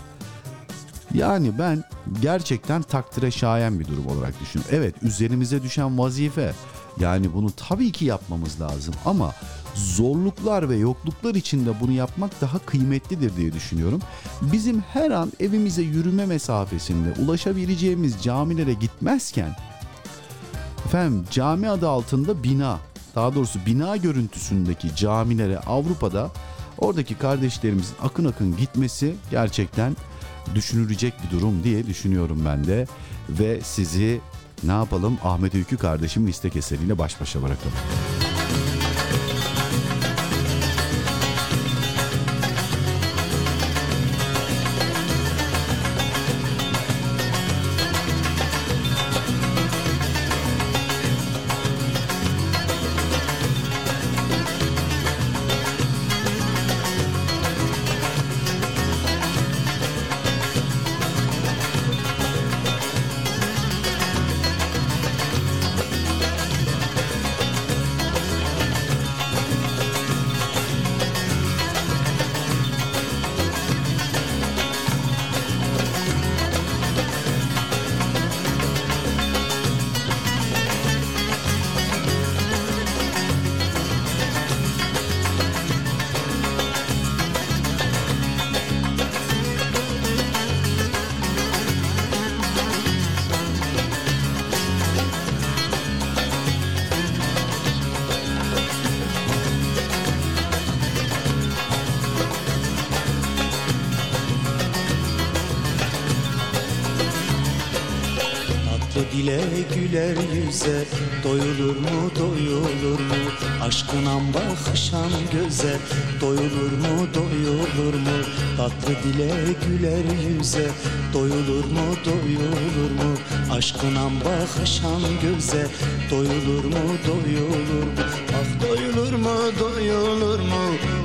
Yani 1.14 1.59
ben 1.59 1.85
gerçekten 2.22 2.83
takdire 2.83 3.30
şayan 3.30 3.80
bir 3.80 3.88
durum 3.88 4.06
olarak 4.06 4.40
düşünüyorum. 4.40 4.76
Evet 4.76 4.94
üzerimize 5.02 5.62
düşen 5.62 5.98
vazife 5.98 6.52
yani 7.00 7.35
bunu 7.35 7.50
tabii 7.50 7.92
ki 7.92 8.04
yapmamız 8.04 8.61
lazım 8.61 8.94
ama 9.04 9.35
zorluklar 9.74 10.68
ve 10.68 10.76
yokluklar 10.76 11.35
içinde 11.35 11.80
bunu 11.80 11.92
yapmak 11.92 12.40
daha 12.40 12.59
kıymetlidir 12.59 13.37
diye 13.37 13.52
düşünüyorum. 13.52 14.00
Bizim 14.42 14.80
her 14.80 15.11
an 15.11 15.33
evimize 15.40 15.83
yürüme 15.83 16.26
mesafesinde 16.26 17.20
ulaşabileceğimiz 17.22 18.22
camilere 18.22 18.72
gitmezken 18.72 19.56
efendim 20.87 21.24
cami 21.30 21.68
adı 21.68 21.88
altında 21.88 22.42
bina 22.42 22.78
daha 23.14 23.35
doğrusu 23.35 23.59
bina 23.66 23.96
görüntüsündeki 23.96 24.96
camilere 24.96 25.59
Avrupa'da 25.59 26.30
oradaki 26.78 27.14
kardeşlerimizin 27.14 27.94
akın 28.02 28.24
akın 28.24 28.56
gitmesi 28.56 29.14
gerçekten 29.30 29.96
düşünülecek 30.54 31.14
bir 31.24 31.38
durum 31.38 31.64
diye 31.64 31.87
düşünüyorum 31.87 32.42
ben 32.46 32.66
de. 32.66 32.87
Ve 33.28 33.61
sizi 33.62 34.20
ne 34.62 34.72
yapalım 34.72 35.18
Ahmet 35.24 35.54
Öykü 35.54 35.76
kardeşimin 35.76 36.26
istek 36.26 36.56
eseriyle 36.56 36.98
baş 36.98 37.20
başa 37.20 37.42
bırakalım. 37.42 38.19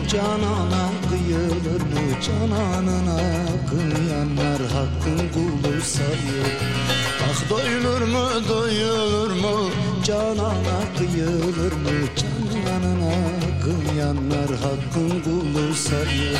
Canana 0.07 0.89
kıyılır 1.09 1.81
mı? 1.81 2.21
Cananına 2.25 3.17
kıyanlar 3.69 4.61
Hakkın 4.71 5.29
kulu 5.33 5.81
sayır 5.81 6.51
Ah 7.23 7.49
doyulur 7.49 8.01
mu 8.01 8.49
doyulur 8.49 9.31
mu? 9.31 9.69
Canana 10.03 10.79
kıyılır 10.97 11.71
mı? 11.71 11.89
Cananına 12.15 13.15
kıyanlar 13.63 14.49
Hakkın 14.49 15.21
kulu 15.23 15.73
sayır 15.75 16.39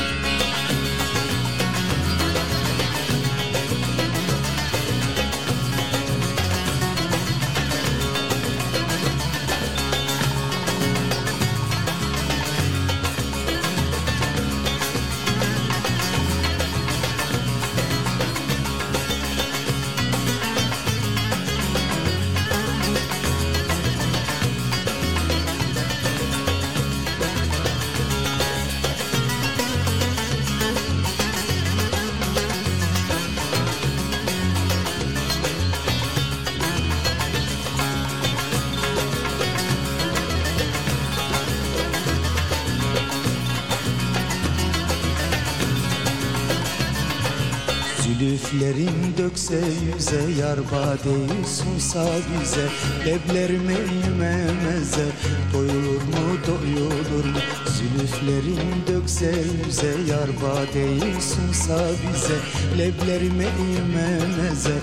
Dökse 49.45 49.67
yüze 49.85 50.41
Yar 50.41 50.59
badeyi 50.71 51.45
sunsa 51.45 52.05
bize. 52.05 52.67
Leblerime 53.05 53.73
yememeze 53.73 55.05
Doyulur 55.53 56.01
mu 56.01 56.25
doyulur 56.47 57.25
mu? 57.25 57.39
Zülüflerin 57.75 58.69
dökse 58.87 59.33
yüze 59.65 60.11
Yar 60.11 60.29
badeyi 60.41 61.21
sunsa 61.21 61.77
bize. 62.01 62.37
Leblerime 62.77 63.43
yememeze 63.43 64.75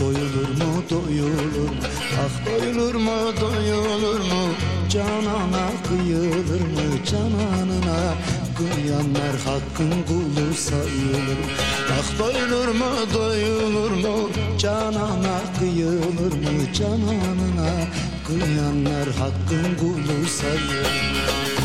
Doyulur 0.00 0.48
mu 0.48 0.82
doyulur 0.90 1.68
mu? 1.68 1.84
Ah 2.20 2.46
doyulur 2.46 2.94
mu 2.94 3.18
doyulur 3.40 4.20
mu? 4.20 4.42
Canana 4.88 5.66
kıyılır 5.88 6.60
mı? 6.60 7.04
Cananına 7.10 8.14
kıyanlar 8.56 9.34
hakkın 9.44 10.02
kulu 10.08 10.29
sayılır. 10.54 11.38
Ah 11.92 12.18
doyulur 12.18 12.68
mu 12.68 12.90
doyulur 13.14 13.90
mu? 13.90 14.30
Canana 14.58 15.40
kıyılır 15.58 16.32
mı? 16.32 16.72
Cananına 16.74 17.70
kıyanlar 18.26 19.08
hakkın 19.18 19.76
kulu 19.80 20.28
sayılır 20.28 21.59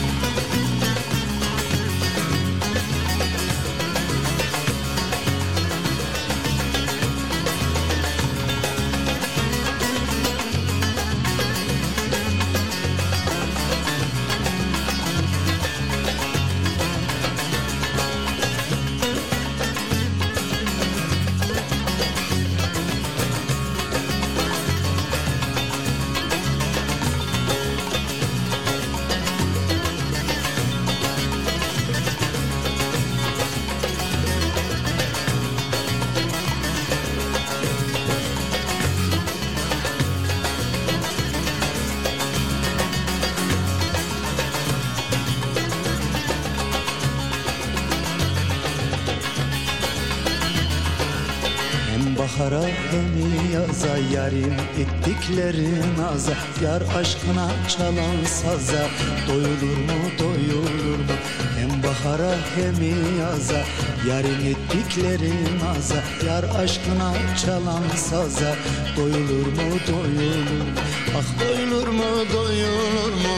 ettiklerin 56.15 56.15
aza 56.15 56.33
Yar 56.63 56.81
aşkına 56.99 57.51
çalan 57.67 58.25
saza 58.25 58.87
Doyulur 59.27 59.77
mu 59.77 60.09
doyulur 60.19 60.99
mu? 60.99 61.15
Hem 61.57 61.83
bahara 61.83 62.35
hem 62.55 62.75
yaza. 63.19 63.63
Yarim 64.07 64.45
ettiklerin 64.47 65.59
aza 65.77 66.27
Yar 66.27 66.43
aşkına 66.63 67.13
çalan 67.45 67.83
saza 67.95 68.55
Doyulur 68.97 69.47
mu 69.47 69.79
doyulur 69.87 70.61
mu? 70.61 70.81
Ah 71.17 71.39
doyulur 71.39 71.87
mu 71.87 72.25
doyulur 72.33 73.13
mu? 73.23 73.37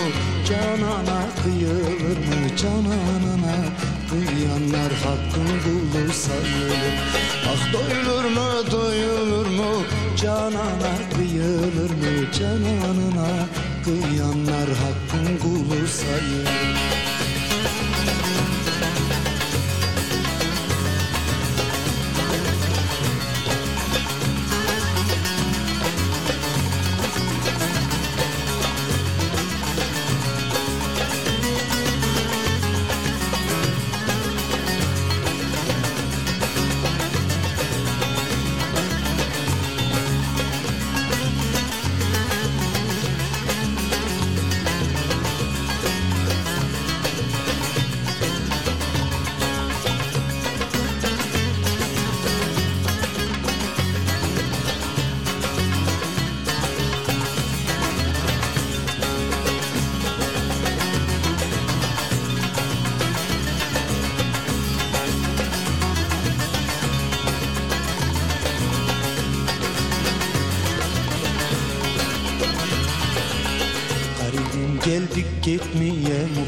Canana 0.50 1.22
kıyılır 1.44 2.18
mı? 2.18 2.58
Cananına 2.58 3.56
kıyanlar 4.10 4.92
hakkın 5.04 5.48
kulu 5.64 6.14
sayılır. 6.14 6.94
Ah 7.48 7.74
doyulur 7.74 8.24
mu 8.24 8.72
doyulur 8.72 9.48
mu 9.48 9.97
Canana 10.22 10.94
kıyılır 11.16 11.90
mı 11.90 12.32
Cananına? 12.40 13.46
Kıyanlar 13.86 14.70
hakkın 14.70 15.38
kulu 15.38 15.88
sayılır 15.88 16.78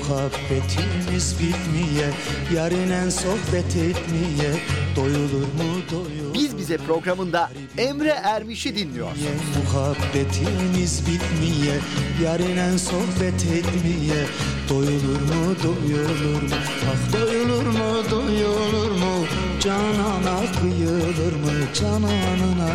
Muhabbetimiz 0.10 1.36
bitmeye 1.40 2.10
Yarinen 2.56 3.10
sohbet 3.10 3.76
etmeye 3.76 4.52
Doyulur 4.96 5.42
mu 5.42 5.82
doyulur 5.92 6.34
Biz 6.34 6.58
Bize 6.58 6.78
programında 6.78 7.52
Emre 7.78 8.10
Ermiş'i 8.24 8.76
dinliyorsun. 8.76 9.22
Ye, 9.22 9.30
Muhabbetimiz 9.64 11.02
bitmeye 11.02 11.76
Yarinen 12.24 12.78
sohbet 12.78 13.46
etmeye 13.46 14.26
Doyulur 14.70 15.22
mu 15.22 15.56
doyulur 15.64 16.42
mu? 16.42 16.56
Ah 16.92 17.14
doyulur 17.14 17.66
mu 17.66 18.10
doyulur 18.12 18.92
mu? 18.92 19.26
Canana 19.60 20.40
kıyılır 20.62 21.34
mı? 21.34 21.52
Cananına 21.82 22.74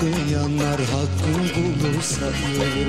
kıyanlar 0.00 0.80
hakkın 0.80 1.48
kulu 1.54 2.02
sayılır 2.02 2.88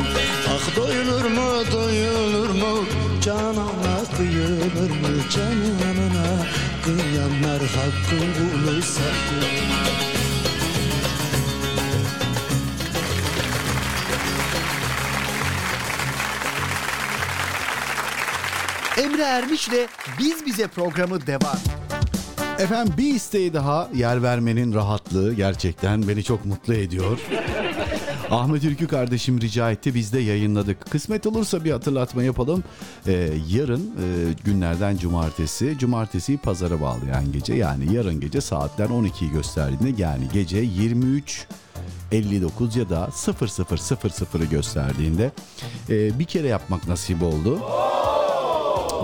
Ah 0.49 0.75
doyulur 0.75 1.25
mu 1.25 1.71
doyulur 1.71 2.49
mu? 2.49 2.85
Canana 3.21 4.05
kıyılır 4.17 4.89
mı? 4.89 5.29
Cananına 5.29 6.45
kıyanlar 6.85 7.61
hakkın 7.61 8.33
kulu 8.37 8.81
sayılır 8.81 9.61
Emre 18.97 19.23
Ermiş'le 19.23 19.87
Biz 20.19 20.45
Bize 20.45 20.67
programı 20.67 21.27
devam. 21.27 21.70
Efendim 22.61 22.93
bir 22.97 23.15
isteği 23.15 23.53
daha 23.53 23.89
yer 23.93 24.23
vermenin 24.23 24.73
rahatlığı 24.73 25.33
gerçekten 25.33 26.07
beni 26.07 26.23
çok 26.23 26.45
mutlu 26.45 26.73
ediyor. 26.73 27.19
Ahmet 28.31 28.63
Ülkü 28.63 28.87
kardeşim 28.87 29.41
rica 29.41 29.71
etti 29.71 29.95
biz 29.95 30.13
de 30.13 30.19
yayınladık. 30.19 30.91
Kısmet 30.91 31.27
olursa 31.27 31.63
bir 31.63 31.71
hatırlatma 31.71 32.23
yapalım. 32.23 32.63
Ee, 33.07 33.29
yarın 33.49 33.81
e, 33.81 34.33
günlerden 34.43 34.97
cumartesi, 34.97 35.77
cumartesiyi 35.79 36.37
pazara 36.37 36.81
bağlayan 36.81 37.31
gece 37.31 37.53
yani 37.53 37.93
yarın 37.93 38.19
gece 38.19 38.41
saatler 38.41 38.87
12'yi 38.87 39.31
gösterdiğinde 39.31 40.01
yani 40.01 40.23
gece 40.33 40.57
23 40.57 41.47
59 42.11 42.75
ya 42.75 42.89
da 42.89 43.09
0000'ı 43.13 44.45
gösterdiğinde 44.45 45.31
e, 45.89 46.19
bir 46.19 46.25
kere 46.25 46.47
yapmak 46.47 46.87
nasip 46.87 47.23
oldu. 47.23 47.59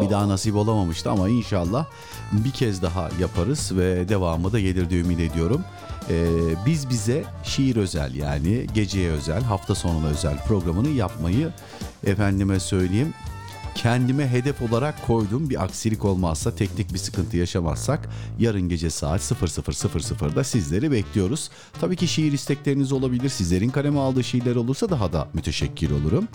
Bir 0.02 0.10
daha 0.10 0.28
nasip 0.28 0.56
olamamıştı 0.56 1.12
ama 1.12 1.30
inşallah 1.30 1.86
bir 2.32 2.52
kez 2.52 2.82
daha 2.82 3.10
yaparız 3.20 3.72
ve 3.78 4.10
devamı 4.10 4.52
da 4.54 4.60
gelir 4.60 4.89
diye 4.89 5.02
ümit 5.02 5.20
ediyorum. 5.20 5.62
Ee, 6.10 6.26
biz 6.66 6.89
bize 6.89 7.24
şiir 7.43 7.76
özel 7.76 8.16
yani 8.16 8.68
geceye 8.74 9.12
özel, 9.12 9.43
hafta 9.43 9.76
sonuna 9.76 10.08
özel 10.08 10.38
programını 10.48 10.89
yapmayı 10.89 11.52
efendime 12.06 12.60
söyleyeyim 12.60 13.14
kendime 13.78 14.28
hedef 14.28 14.61
olarak 14.61 15.07
koydum. 15.07 15.49
Bir 15.49 15.63
aksilik 15.63 16.05
olmazsa, 16.05 16.55
teknik 16.55 16.93
bir 16.93 16.97
sıkıntı 16.99 17.38
yaşamazsak 17.38 18.09
yarın 18.39 18.69
gece 18.69 18.89
saat 18.89 19.21
00.00'da 19.21 20.43
sizleri 20.43 20.91
bekliyoruz. 20.91 21.49
Tabii 21.82 21.95
ki 21.95 22.07
şiir 22.07 22.32
istekleriniz 22.32 22.91
olabilir. 22.91 23.30
Sizlerin 23.30 23.69
kaleme 23.69 23.99
aldığı 23.99 24.23
şiirler 24.23 24.55
olursa 24.55 24.89
daha 24.89 25.13
da 25.13 25.28
müteşekkir 25.34 25.91
olurum. 25.91 26.28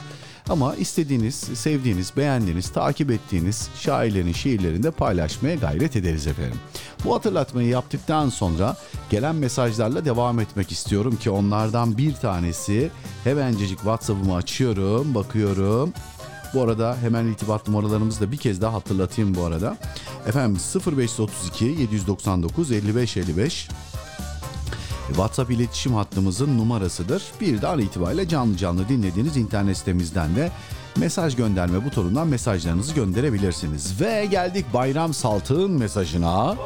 Ama 0.48 0.76
istediğiniz, 0.76 1.34
sevdiğiniz, 1.34 2.12
beğendiğiniz, 2.16 2.68
takip 2.72 3.10
ettiğiniz 3.10 3.68
şairlerin 3.80 4.32
şiirlerini 4.32 4.82
de 4.82 4.90
paylaşmaya 4.90 5.54
gayret 5.54 5.96
ederiz 5.96 6.26
efendim. 6.26 6.58
Bu 7.04 7.14
hatırlatmayı 7.14 7.68
yaptıktan 7.68 8.28
sonra 8.28 8.76
gelen 9.10 9.34
mesajlarla 9.34 10.04
devam 10.04 10.40
etmek 10.40 10.72
istiyorum 10.72 11.16
ki 11.16 11.30
onlardan 11.30 11.98
bir 11.98 12.14
tanesi 12.14 12.90
hemencecik 13.24 13.78
WhatsApp'ımı 13.78 14.34
açıyorum, 14.34 15.14
bakıyorum. 15.14 15.92
Bu 16.54 16.62
arada 16.62 16.96
hemen 17.02 17.26
irtibat 17.26 17.68
numaralarımızı 17.68 18.20
da 18.20 18.32
bir 18.32 18.36
kez 18.36 18.60
daha 18.60 18.72
hatırlatayım 18.72 19.34
bu 19.34 19.44
arada. 19.44 19.76
Efendim 20.26 20.60
0532 20.96 21.64
799 21.64 22.72
55 22.72 23.16
55 23.16 23.68
WhatsApp 25.08 25.50
iletişim 25.50 25.94
hattımızın 25.94 26.58
numarasıdır. 26.58 27.22
Bir 27.40 27.62
de 27.62 27.66
an 27.66 27.78
itibariyle 27.78 28.28
canlı 28.28 28.56
canlı 28.56 28.88
dinlediğiniz 28.88 29.36
internet 29.36 29.76
sitemizden 29.76 30.36
de 30.36 30.50
mesaj 30.96 31.36
gönderme 31.36 31.84
butonundan 31.84 32.28
mesajlarınızı 32.28 32.94
gönderebilirsiniz. 32.94 34.00
Ve 34.00 34.26
geldik 34.26 34.66
Bayram 34.74 35.14
Saltık'ın 35.14 35.70
mesajına. 35.70 36.56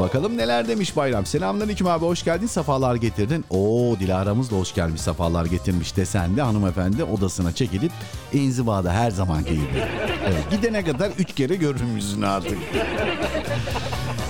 Bakalım 0.00 0.36
neler 0.36 0.68
demiş 0.68 0.96
Bayram. 0.96 1.26
Selamünaleyküm 1.26 1.86
abi 1.86 2.04
hoş 2.04 2.24
geldin 2.24 2.46
sefalar 2.46 2.94
getirdin. 2.94 3.44
Oo 3.50 3.98
Dilara'mız 4.00 4.50
da 4.50 4.56
hoş 4.56 4.74
gelmiş 4.74 5.00
sefalar 5.00 5.44
getirmiş 5.46 5.96
desen 5.96 6.36
de 6.36 6.42
hanımefendi 6.42 7.04
odasına 7.04 7.52
çekilip 7.52 7.92
inzivada 8.32 8.92
her 8.92 9.10
zamanki 9.10 9.50
gibi. 9.54 9.84
Evet, 10.26 10.50
gidene 10.50 10.84
kadar 10.84 11.10
üç 11.18 11.34
kere 11.34 11.56
görürüm 11.56 11.96
yüzünü 11.96 12.26
artık. 12.26 12.58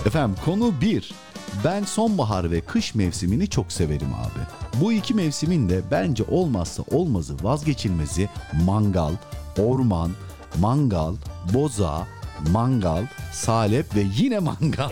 Efendim 0.06 0.36
konu 0.44 0.74
bir. 0.80 1.14
Ben 1.64 1.84
sonbahar 1.84 2.50
ve 2.50 2.60
kış 2.60 2.94
mevsimini 2.94 3.48
çok 3.48 3.72
severim 3.72 4.14
abi. 4.14 4.80
Bu 4.82 4.92
iki 4.92 5.14
mevsimin 5.14 5.68
de 5.68 5.80
bence 5.90 6.24
olmazsa 6.30 6.82
olmazı 6.90 7.34
vazgeçilmezi 7.42 8.28
mangal, 8.64 9.12
orman, 9.58 10.10
mangal, 10.58 11.14
boza, 11.54 12.06
mangal, 12.52 13.02
salep 13.32 13.94
ve 13.94 14.04
yine 14.16 14.38
mangal. 14.38 14.90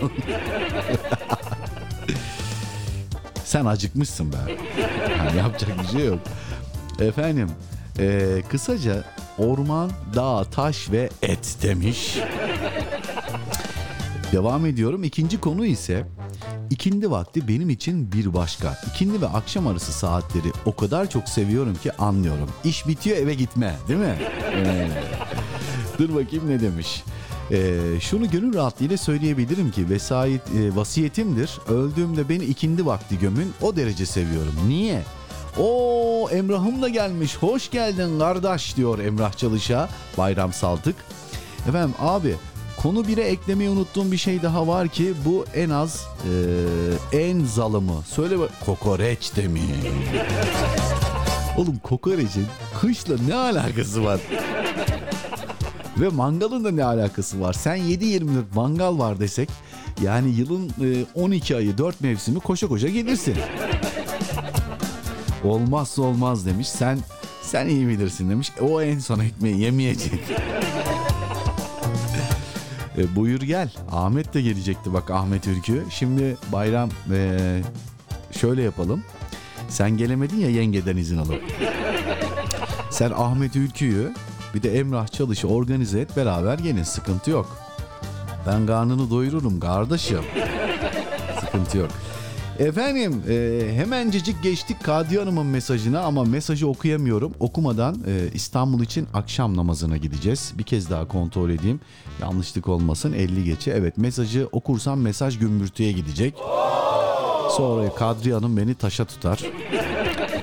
Sen 3.45 3.65
acıkmışsın 3.65 4.31
be. 4.33 4.37
Yani 5.17 5.37
yapacak 5.37 5.69
bir 5.83 5.87
şey 5.97 6.05
yok. 6.07 6.19
Efendim, 6.99 7.49
eee, 7.99 8.41
kısaca 8.49 9.03
orman, 9.37 9.91
dağ, 10.15 10.43
taş 10.43 10.91
ve 10.91 11.09
et 11.21 11.57
demiş. 11.61 12.17
Devam 14.31 14.65
ediyorum. 14.65 15.03
İkinci 15.03 15.39
konu 15.39 15.65
ise 15.65 16.05
ikindi 16.69 17.11
vakti 17.11 17.47
benim 17.47 17.69
için 17.69 18.11
bir 18.11 18.33
başka. 18.33 18.77
İkindi 18.93 19.21
ve 19.21 19.27
akşam 19.27 19.67
arası 19.67 19.91
saatleri 19.93 20.47
o 20.65 20.75
kadar 20.75 21.09
çok 21.09 21.29
seviyorum 21.29 21.75
ki 21.75 21.91
anlıyorum. 21.91 22.49
İş 22.63 22.87
bitiyor 22.87 23.17
eve 23.17 23.33
gitme 23.33 23.75
değil 23.87 23.99
mi? 23.99 24.15
Ee, 24.55 24.87
dur 25.99 26.09
bakayım 26.15 26.49
ne 26.49 26.61
demiş. 26.61 27.03
Ee, 27.51 27.79
şunu 27.99 28.31
gönül 28.31 28.53
rahatlığıyla 28.53 28.97
söyleyebilirim 28.97 29.71
ki 29.71 29.89
vesayet, 29.89 30.41
e, 30.55 30.75
vasiyetimdir. 30.75 31.59
Öldüğümde 31.69 32.29
beni 32.29 32.43
ikindi 32.45 32.85
vakti 32.85 33.19
gömün 33.19 33.53
o 33.61 33.75
derece 33.75 34.05
seviyorum. 34.05 34.53
Niye? 34.67 35.03
O 35.59 36.29
Emrah'ım 36.31 36.81
da 36.81 36.89
gelmiş. 36.89 37.37
Hoş 37.37 37.71
geldin 37.71 38.19
kardeş 38.19 38.75
diyor 38.77 38.99
Emrah 38.99 39.33
Çalış'a. 39.37 39.89
Bayram 40.17 40.53
Saltık. 40.53 40.95
Efendim 41.69 41.93
abi 41.99 42.35
konu 42.77 42.99
1'e 43.01 43.23
eklemeyi 43.23 43.69
unuttuğum 43.69 44.11
bir 44.11 44.17
şey 44.17 44.41
daha 44.41 44.67
var 44.67 44.87
ki 44.87 45.13
bu 45.25 45.45
en 45.55 45.69
az 45.69 46.05
e, 47.11 47.19
en 47.19 47.45
zalımı. 47.45 48.03
Söyle 48.07 48.39
bak 48.39 48.51
kokoreç 48.65 49.35
demiş. 49.35 49.63
Oğlum 51.57 51.79
kokoreçin 51.83 52.45
kışla 52.81 53.15
ne 53.27 53.35
alakası 53.35 54.03
var? 54.03 54.19
Ve 55.97 56.09
mangalın 56.09 56.63
da 56.63 56.71
ne 56.71 56.83
alakası 56.83 57.41
var? 57.41 57.53
Sen 57.53 57.77
7-24 57.77 58.43
mangal 58.55 58.99
var 58.99 59.19
desek 59.19 59.49
yani 60.03 60.29
yılın 60.31 60.69
e, 60.69 61.05
12 61.15 61.55
ayı 61.55 61.77
4 61.77 62.01
mevsimi 62.01 62.39
koşa 62.39 62.67
koşa 62.67 62.87
gelirsin. 62.87 63.35
Olmazsa 65.43 66.01
olmaz 66.01 66.45
demiş. 66.45 66.69
Sen 66.69 66.99
Sen 67.45 67.67
iyi 67.67 67.87
bilirsin 67.87 68.29
demiş. 68.29 68.51
O 68.61 68.81
en 68.81 68.99
son 68.99 69.19
ekmeği 69.19 69.59
yemeyecek. 69.59 70.13
E, 72.97 73.15
buyur 73.15 73.41
gel. 73.41 73.69
Ahmet 73.91 74.33
de 74.33 74.41
gelecekti 74.41 74.93
bak 74.93 75.11
Ahmet 75.11 75.47
Ülkü. 75.47 75.85
Şimdi 75.89 76.37
bayram 76.51 76.89
e, 77.13 77.39
şöyle 78.31 78.61
yapalım. 78.61 79.03
Sen 79.69 79.97
gelemedin 79.97 80.37
ya 80.37 80.49
yengeden 80.49 80.97
izin 80.97 81.17
alıp. 81.17 81.41
Sen 82.89 83.11
Ahmet 83.11 83.55
Ülkü'yü 83.55 84.13
bir 84.55 84.63
de 84.63 84.79
Emrah 84.79 85.07
Çalış'ı 85.07 85.47
organize 85.47 85.99
et 85.99 86.17
beraber 86.17 86.59
gelin 86.59 86.83
sıkıntı 86.83 87.31
yok. 87.31 87.57
Ben 88.47 88.67
karnını 88.67 89.09
doyururum 89.09 89.59
kardeşim. 89.59 90.19
sıkıntı 91.41 91.77
yok. 91.77 91.89
Efendim 92.59 93.23
e, 93.29 93.67
hemencecik 93.75 94.43
geçtik 94.43 94.83
Kadiye 94.83 95.19
Hanım'ın 95.19 95.45
mesajına 95.45 95.99
ama 95.99 96.23
mesajı 96.23 96.67
okuyamıyorum. 96.67 97.33
Okumadan 97.39 97.95
e, 98.07 98.29
İstanbul 98.33 98.81
için 98.81 99.07
akşam 99.13 99.57
namazına 99.57 99.97
gideceğiz. 99.97 100.53
Bir 100.57 100.63
kez 100.63 100.89
daha 100.89 101.07
kontrol 101.07 101.49
edeyim. 101.49 101.79
Yanlışlık 102.21 102.67
olmasın 102.67 103.13
50 103.13 103.43
geçe. 103.43 103.71
Evet 103.71 103.97
mesajı 103.97 104.47
okursam 104.51 105.01
mesaj 105.01 105.39
gümbürtüye 105.39 105.91
gidecek. 105.91 106.35
Sonra 107.49 107.95
Kadriye 107.95 108.35
Hanım 108.35 108.57
beni 108.57 108.75
taşa 108.75 109.05
tutar. 109.05 109.43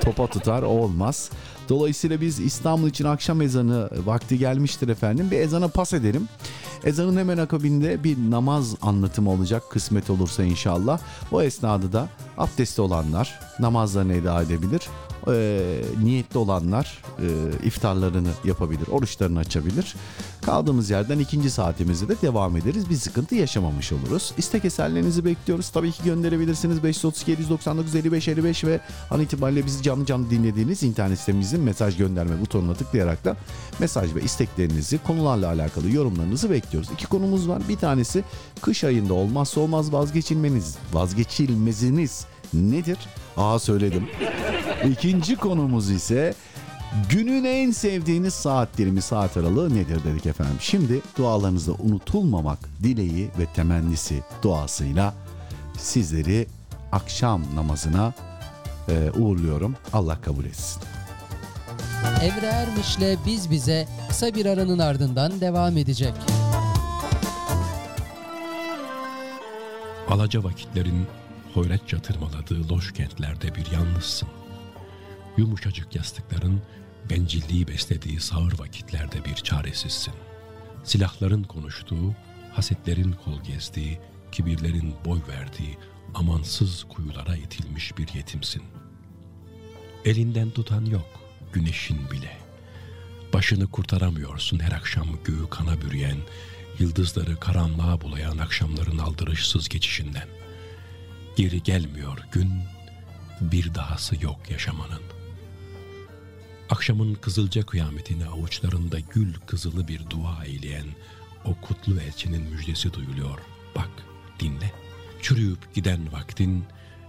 Topa 0.03 0.27
tutar 0.27 0.63
olmaz. 0.63 1.31
Dolayısıyla 1.69 2.21
biz 2.21 2.41
İstanbul 2.41 2.89
için 2.89 3.05
akşam 3.05 3.43
ezanı 3.43 3.91
vakti 4.05 4.39
gelmiştir 4.39 4.89
efendim. 4.89 5.31
Bir 5.31 5.39
ezana 5.39 5.69
pas 5.69 5.93
edelim. 5.93 6.29
Ezanın 6.85 7.17
hemen 7.17 7.39
akabinde 7.39 8.05
bir 8.05 8.17
namaz 8.19 8.75
anlatımı 8.83 9.31
olacak 9.31 9.63
kısmet 9.71 10.11
olursa 10.11 10.43
inşallah. 10.45 11.01
O 11.33 11.43
esnada 11.43 11.93
da 11.93 12.09
abdestli 12.39 12.81
olanlar 12.81 13.41
namazlarını 13.59 14.15
eda 14.15 14.43
edebilir. 14.43 14.83
Ee, 15.29 15.83
niyetli 16.03 16.39
olanlar 16.39 17.03
e, 17.19 17.27
iftarlarını 17.67 18.29
yapabilir, 18.45 18.89
oruçlarını 18.89 19.39
açabilir. 19.39 19.95
Kaldığımız 20.43 20.91
yerden 20.91 21.19
ikinci 21.19 21.51
saatimizde 21.51 22.09
de 22.09 22.23
devam 22.23 22.57
ederiz. 22.57 22.91
Bir 22.91 22.97
sıkıntı 22.97 23.35
yaşamamış 23.35 23.93
oluruz. 23.93 24.33
İstek 24.37 24.65
eserlerinizi 24.65 25.25
bekliyoruz. 25.25 25.69
Tabii 25.69 25.93
ki 25.93 26.05
gönderebilirsiniz. 26.05 26.83
532 26.83 27.31
799 27.31 27.95
55 27.95 28.29
55 28.29 28.65
ve 28.65 28.81
an 29.11 29.21
itibariyle 29.21 29.67
bizi 29.67 29.83
canlı 29.83 30.07
canlı 30.07 30.31
dinlediğiniz 30.31 30.83
internet 30.83 31.19
sitemizin 31.19 31.61
mesaj 31.61 31.97
gönderme 31.97 32.41
butonuna 32.41 32.75
tıklayarak 32.75 33.25
da 33.25 33.37
mesaj 33.79 34.15
ve 34.15 34.23
isteklerinizi, 34.23 34.99
konularla 34.99 35.49
alakalı 35.49 35.91
yorumlarınızı 35.91 36.51
bekliyoruz. 36.51 36.91
İki 36.95 37.07
konumuz 37.07 37.49
var. 37.49 37.63
Bir 37.69 37.77
tanesi 37.77 38.25
kış 38.61 38.85
ayında 38.85 39.15
olmazsa 39.15 39.61
olmaz 39.61 39.93
vazgeçilmeniz, 39.93 40.77
vazgeçilmeziniz 40.93 42.27
nedir? 42.53 42.99
Aa 43.37 43.59
söyledim. 43.59 44.09
İkinci 44.91 45.37
konumuz 45.37 45.91
ise 45.91 46.35
günün 47.11 47.45
en 47.45 47.71
sevdiğiniz 47.71 48.35
saat 48.35 48.79
dilimi 48.79 49.03
saat 49.03 49.37
aralığı 49.37 49.75
nedir 49.75 50.05
dedik 50.05 50.27
efendim. 50.27 50.57
Şimdi 50.61 51.01
dualarınızda 51.19 51.73
unutulmamak 51.73 52.59
dileği 52.83 53.31
ve 53.39 53.47
temennisi 53.55 54.23
duasıyla 54.43 55.15
sizleri 55.79 56.47
akşam 56.93 57.43
namazına 57.55 58.13
e, 58.89 59.11
uğurluyorum. 59.11 59.77
Allah 59.93 60.21
kabul 60.21 60.45
etsin. 60.45 60.83
Emre 62.23 62.47
Ermiş'le 62.47 63.27
Biz 63.27 63.51
Bize 63.51 63.89
kısa 64.09 64.35
bir 64.35 64.47
aranın 64.47 64.79
ardından 64.79 65.41
devam 65.41 65.77
edecek. 65.77 66.13
Alaca 70.11 70.45
vakitlerin 70.45 71.07
hoyratça 71.55 72.03
tırmaladığı 72.03 72.69
loş 72.69 72.93
kentlerde 72.93 73.55
bir 73.55 73.71
yalnızsın. 73.73 74.29
Yumuşacık 75.37 75.95
yastıkların 75.95 76.63
bencilliği 77.11 77.69
beslediği 77.69 78.21
sağır 78.21 78.59
vakitlerde 78.59 79.25
bir 79.25 79.35
çaresizsin. 79.35 80.15
Silahların 80.85 81.43
konuştuğu, 81.43 82.15
hasetlerin 82.53 83.13
kol 83.25 83.41
gezdiği, 83.41 83.99
kibirlerin 84.33 84.95
boy 85.05 85.21
verdiği 85.29 85.79
amansız 86.15 86.85
kuyulara 86.85 87.37
itilmiş 87.37 87.99
bir 87.99 88.09
yetimsin. 88.15 88.63
Elinden 90.05 90.51
tutan 90.51 90.85
yok, 90.85 91.21
güneşin 91.53 92.11
bile. 92.11 92.37
Başını 93.33 93.67
kurtaramıyorsun 93.67 94.59
her 94.59 94.73
akşam 94.73 95.07
göğü 95.25 95.51
kana 95.51 95.81
bürüyen, 95.81 96.19
yıldızları 96.79 97.41
karanlığa 97.41 98.01
bulayan 98.01 98.39
akşamların 98.39 98.99
aldırışsız 98.99 99.69
geçişinden. 99.69 100.42
Geri 101.37 101.63
gelmiyor 101.63 102.19
gün, 102.33 102.53
bir 103.41 103.75
dahası 103.75 104.25
yok 104.25 104.51
yaşamanın. 104.51 105.03
Akşamın 106.71 107.15
kızılca 107.15 107.67
kıyametini 107.67 108.27
avuçlarında 108.27 108.99
gül 109.01 109.35
kızılı 109.47 109.89
bir 109.89 110.11
dua 110.11 110.45
eyleyen 110.45 110.87
o 111.45 111.55
kutlu 111.55 112.01
elçinin 112.01 112.43
müjdesi 112.43 112.93
duyuluyor. 112.93 113.39
Bak, 113.77 113.91
dinle. 114.41 114.73
Çürüyüp 115.23 115.75
giden 115.75 116.13
vaktin, 116.13 116.65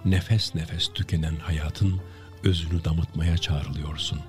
nefes 0.05 0.55
nefes 0.55 0.93
tükenen 0.93 1.35
hayatın 1.35 2.01
özünü 2.43 2.83
damıtmaya 2.83 3.37
çağrılıyorsun. 3.37 4.19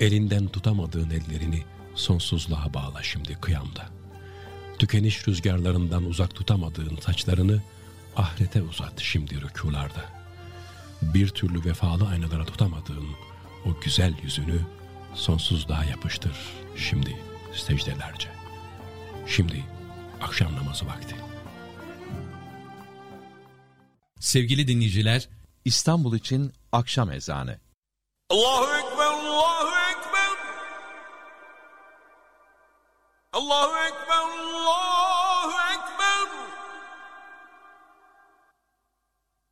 Elinden 0.00 0.48
tutamadığın 0.48 1.10
ellerini 1.10 1.64
sonsuzluğa 1.94 2.74
bağla 2.74 3.02
şimdi 3.02 3.34
kıyamda. 3.34 3.88
Tükeniş 4.78 5.28
rüzgarlarından 5.28 6.04
uzak 6.04 6.34
tutamadığın 6.34 6.96
saçlarını 6.96 7.62
ahirete 8.16 8.62
uzat 8.62 9.00
şimdi 9.00 9.40
rükularda. 9.40 10.04
Bir 11.02 11.28
türlü 11.28 11.64
vefalı 11.64 12.08
aynalara 12.08 12.44
tutamadığın 12.44 13.08
o 13.66 13.80
güzel 13.80 14.14
yüzünü 14.22 14.60
sonsuzluğa 15.14 15.84
yapıştır 15.84 16.36
şimdi 16.76 17.16
secdelerce. 17.54 18.28
Şimdi 19.26 19.64
akşam 20.22 20.56
namazı 20.56 20.86
vakti. 20.86 21.16
Sevgili 24.20 24.68
dinleyiciler, 24.68 25.28
İstanbul 25.64 26.16
için 26.16 26.52
akşam 26.72 27.10
ezanı. 27.12 27.58
Allahu 28.30 28.64
Ekber, 28.64 29.06
Allahu 29.06 29.68
Ekber. 29.90 30.30
Allahu 33.32 33.76
Ekber, 33.86 34.16
Allahu 34.16 35.09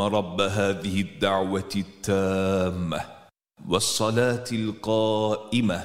اللهم 0.00 0.02
رب 0.02 0.40
هذه 0.40 1.00
الدعوة 1.00 1.72
التامة 1.76 3.00
والصلاة 3.68 4.44
القائمة 4.52 5.80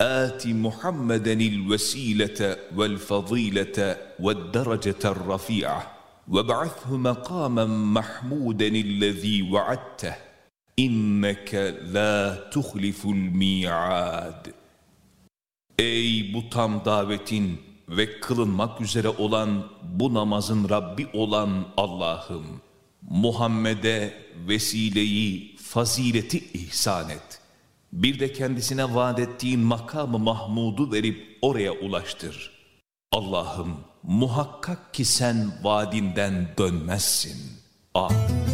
آت 0.00 0.46
محمدا 0.46 1.32
الوسيلة 1.32 2.56
والفضيلة 2.76 3.96
والدرجة 4.20 5.02
الرفيعة 5.04 5.92
وابعثه 6.28 6.96
مقاما 6.96 7.64
محمودا 7.66 8.66
الذي 8.66 9.42
وعدته 9.52 10.14
إنك 10.78 11.54
لا 11.94 12.34
تخلف 12.50 13.06
الميعاد 13.06 14.54
Ey 15.78 16.34
bu 16.34 16.50
tam 16.50 16.84
davetin 16.84 17.60
ve 17.88 18.20
kılınmak 18.20 18.80
üzere 18.80 19.08
olan 19.08 19.64
bu 19.82 20.14
namazın 20.14 20.68
Rabbi 20.68 21.08
olan 21.12 21.64
Allah'ım, 21.76 22.60
Muhammed'e 23.01 24.13
vesileyi, 24.47 25.57
fazileti 25.57 26.37
ihsan 26.53 27.09
et. 27.09 27.41
Bir 27.93 28.19
de 28.19 28.33
kendisine 28.33 28.95
vaat 28.95 29.19
ettiğin 29.19 29.59
makamı 29.59 30.19
Mahmud'u 30.19 30.91
verip 30.91 31.37
oraya 31.41 31.71
ulaştır. 31.71 32.51
Allah'ım 33.11 33.77
muhakkak 34.03 34.93
ki 34.93 35.05
sen 35.05 35.51
vaadinden 35.63 36.47
dönmezsin. 36.57 37.37
Amin. 37.93 38.51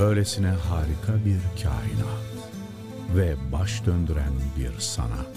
Böylesine 0.00 0.46
harika 0.48 1.24
bir 1.24 1.62
kainat 1.62 2.27
ve 3.16 3.36
baş 3.52 3.86
döndüren 3.86 4.32
bir 4.58 4.80
sanat. 4.80 5.36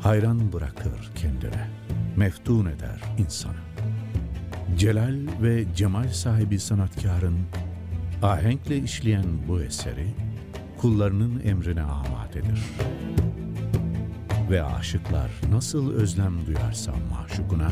Hayran 0.00 0.52
bırakır 0.52 1.10
kendine, 1.14 1.68
meftun 2.16 2.66
eder 2.66 3.00
insanı. 3.18 3.62
Celal 4.78 5.18
ve 5.42 5.64
cemal 5.74 6.08
sahibi 6.08 6.58
sanatkarın 6.58 7.38
ahenkle 8.22 8.76
işleyen 8.78 9.26
bu 9.48 9.60
eseri 9.60 10.06
kullarının 10.80 11.42
emrine 11.44 11.82
amadedir. 11.82 12.62
Ve 14.50 14.62
aşıklar 14.64 15.30
nasıl 15.50 15.92
özlem 15.92 16.46
duyarsa 16.46 16.92
maşukuna, 17.10 17.70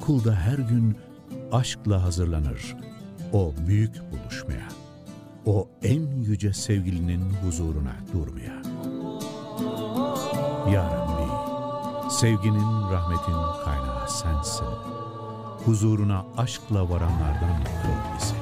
kul 0.00 0.24
da 0.24 0.34
her 0.34 0.58
gün 0.58 0.96
aşkla 1.52 2.02
hazırlanır 2.02 2.76
o 3.32 3.54
büyük 3.66 3.94
buluşmaya, 4.12 4.68
o 5.48 5.68
en 5.82 6.22
yüce 6.22 6.52
sevgilinin 6.52 7.20
huzuruna 7.42 7.96
durmaya. 8.12 8.62
Ya 10.72 10.84
Rabbi, 10.84 12.12
sevginin, 12.12 12.90
rahmetin 12.92 13.64
kaynağı 13.64 14.10
sensin. 14.10 14.66
Huzuruna 15.64 16.24
aşkla 16.36 16.90
varanlardan 16.90 17.64
kıl 17.64 18.16
bizi. 18.16 18.34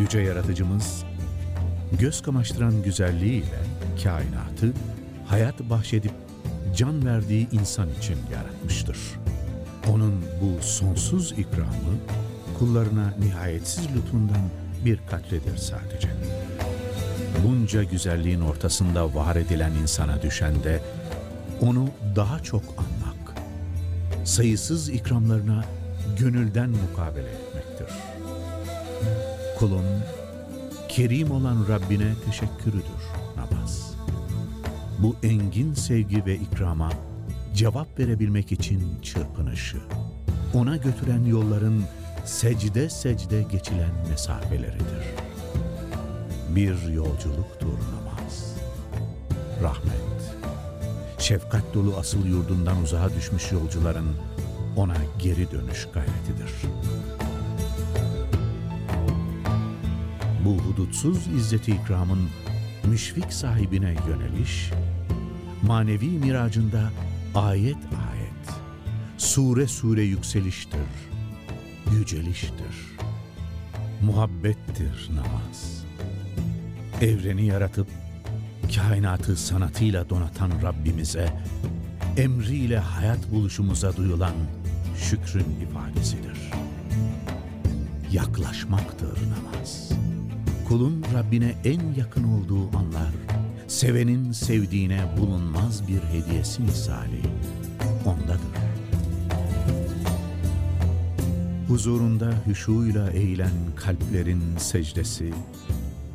Yüce 0.00 0.18
Yaratıcımız, 0.18 1.04
göz 2.00 2.22
kamaştıran 2.22 2.82
güzelliğiyle 2.82 3.62
kainatı 4.02 4.72
hayat 5.26 5.60
bahşedip 5.60 6.12
can 6.76 7.06
verdiği 7.06 7.48
insan 7.52 7.88
için 7.98 8.16
yaratmıştır. 8.32 8.98
Onun 9.92 10.24
bu 10.40 10.62
sonsuz 10.62 11.32
ikramı 11.32 11.96
kullarına 12.58 13.14
nihayetsiz 13.18 13.84
lütfundan 13.96 14.50
bir 14.84 14.98
katledir 15.10 15.56
sadece. 15.56 16.08
Bunca 17.46 17.82
güzelliğin 17.82 18.40
ortasında 18.40 19.14
var 19.14 19.36
edilen 19.36 19.72
insana 19.72 20.22
düşen 20.22 20.64
de 20.64 20.82
onu 21.60 21.88
daha 22.16 22.42
çok 22.42 22.62
anmak, 22.62 23.34
sayısız 24.24 24.88
ikramlarına 24.88 25.64
gönülden 26.18 26.70
mukabele 26.70 27.28
etmektir. 27.28 27.96
Kulun 29.58 29.84
kerim 30.88 31.30
olan 31.30 31.68
Rabbine 31.68 32.12
teşekkürüdür 32.26 33.02
namaz. 33.36 33.94
Bu 34.98 35.16
engin 35.22 35.74
sevgi 35.74 36.26
ve 36.26 36.34
ikrama 36.34 36.90
cevap 37.54 37.98
verebilmek 37.98 38.52
için 38.52 38.82
çırpınışı, 39.02 39.78
ona 40.54 40.76
götüren 40.76 41.24
yolların 41.24 41.84
secde 42.26 42.90
secde 42.90 43.42
geçilen 43.42 43.92
mesafeleridir. 44.08 45.04
Bir 46.48 46.92
yolculuktur 46.92 47.78
namaz. 47.94 48.56
Rahmet, 49.62 50.34
şefkat 51.18 51.74
dolu 51.74 51.96
asıl 51.96 52.26
yurdundan 52.26 52.82
uzağa 52.82 53.14
düşmüş 53.16 53.52
yolcuların 53.52 54.16
ona 54.76 54.96
geri 55.18 55.50
dönüş 55.50 55.88
gayretidir. 55.94 56.50
Bu 60.44 60.58
hudutsuz 60.58 61.26
izzeti 61.26 61.72
ikramın 61.72 62.28
müşfik 62.84 63.32
sahibine 63.32 63.94
yöneliş, 64.08 64.70
manevi 65.62 66.08
miracında 66.08 66.90
ayet 67.34 67.76
ayet, 67.76 68.60
sure 69.18 69.66
sure 69.66 70.02
yükseliştir, 70.02 71.05
yüceliştir, 71.92 72.96
muhabbettir 74.02 75.10
namaz. 75.14 75.84
Evreni 77.00 77.46
yaratıp 77.46 77.88
kainatı 78.74 79.36
sanatıyla 79.36 80.10
donatan 80.10 80.50
Rabbimize, 80.62 81.28
emriyle 82.16 82.78
hayat 82.78 83.30
buluşumuza 83.32 83.96
duyulan 83.96 84.34
şükrün 84.98 85.46
ifadesidir. 85.62 86.50
Yaklaşmaktır 88.12 89.18
namaz. 89.30 89.90
Kulun 90.68 91.04
Rabbine 91.14 91.54
en 91.64 91.94
yakın 91.96 92.24
olduğu 92.24 92.76
anlar, 92.76 93.12
sevenin 93.68 94.32
sevdiğine 94.32 95.04
bulunmaz 95.18 95.88
bir 95.88 96.00
hediyesi 96.00 96.62
misali 96.62 97.20
ondadır. 98.04 98.65
Huzurunda 101.68 102.32
hüşuyla 102.46 103.10
eğilen 103.10 103.52
kalplerin 103.76 104.42
secdesi, 104.58 105.34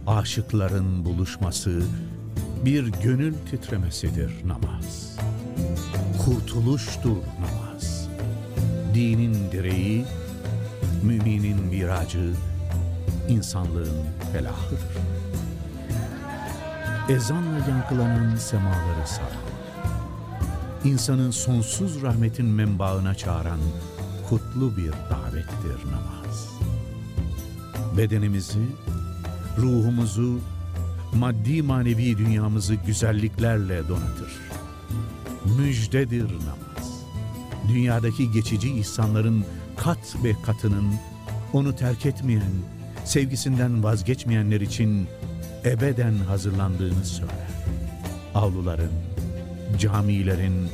aşıkların 0.08 1.06
buluşması, 1.06 1.82
bir 2.66 2.88
gönül 2.88 3.34
titremesidir 3.52 4.48
namaz. 4.48 5.18
Kurtuluştur 6.26 7.18
namaz. 7.40 8.08
Dinin 8.94 9.52
direği, 9.52 10.06
müminin 11.04 11.64
miracı, 11.64 12.34
insanlığın 13.30 14.06
felahıdır. 14.34 14.80
Ezanla 17.10 17.58
yankılanan 17.70 18.36
semaları 18.36 19.08
saran, 19.08 19.52
insanın 20.84 21.32
sonsuz 21.32 22.02
rahmetin 22.02 22.46
menbaına 22.46 23.16
çağıran 23.16 23.60
kutlu 24.32 24.78
bir 24.78 24.92
davettir 24.92 25.92
namaz. 25.92 26.50
Bedenimizi, 27.98 28.66
ruhumuzu, 29.58 30.40
maddi 31.14 31.62
manevi 31.62 32.18
dünyamızı 32.18 32.76
güzelliklerle 32.76 33.88
donatır. 33.90 34.32
Müjdedir 35.58 36.24
namaz. 36.24 37.04
Dünyadaki 37.68 38.32
geçici 38.32 38.74
ihsanların 38.74 39.46
kat 39.78 40.16
ve 40.24 40.36
katının 40.46 40.94
onu 41.54 41.76
terk 41.76 42.06
etmeyen, 42.06 42.52
sevgisinden 43.06 43.84
vazgeçmeyenler 43.84 44.62
için 44.62 45.08
ebeden 45.66 46.14
hazırlandığını 46.14 47.06
söyler. 47.06 47.52
Avluların, 48.36 48.92
camilerin, 49.80 50.70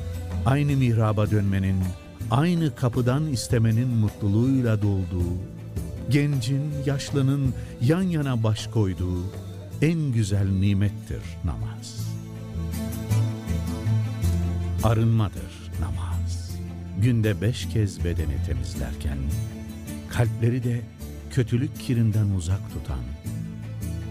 aynı 0.45 0.77
mihraba 0.77 1.31
dönmenin, 1.31 1.83
aynı 2.31 2.75
kapıdan 2.75 3.27
istemenin 3.27 3.87
mutluluğuyla 3.87 4.81
dolduğu, 4.81 5.33
gencin, 6.09 6.61
yaşlının 6.85 7.53
yan 7.81 8.01
yana 8.01 8.43
baş 8.43 8.67
koyduğu 8.67 9.23
en 9.81 10.11
güzel 10.11 10.47
nimettir 10.47 11.21
namaz. 11.43 12.07
Arınmadır 14.83 15.71
namaz. 15.81 16.57
Günde 17.01 17.41
beş 17.41 17.69
kez 17.69 18.03
bedeni 18.03 18.45
temizlerken, 18.45 19.17
kalpleri 20.09 20.63
de 20.63 20.81
kötülük 21.31 21.79
kirinden 21.79 22.29
uzak 22.29 22.73
tutan, 22.73 23.03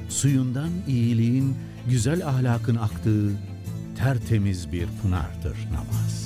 suyundan 0.09 0.71
iyiliğin, 0.89 1.57
güzel 1.89 2.27
ahlakın 2.27 2.77
aktığı 2.77 3.31
tertemiz 3.99 4.73
bir 4.73 4.87
pınardır 5.03 5.57
namaz. 5.73 6.26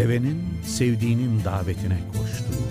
Sevenin 0.00 0.42
sevdiğinin 0.66 1.44
davetine 1.44 1.98
koştuğu, 2.12 2.66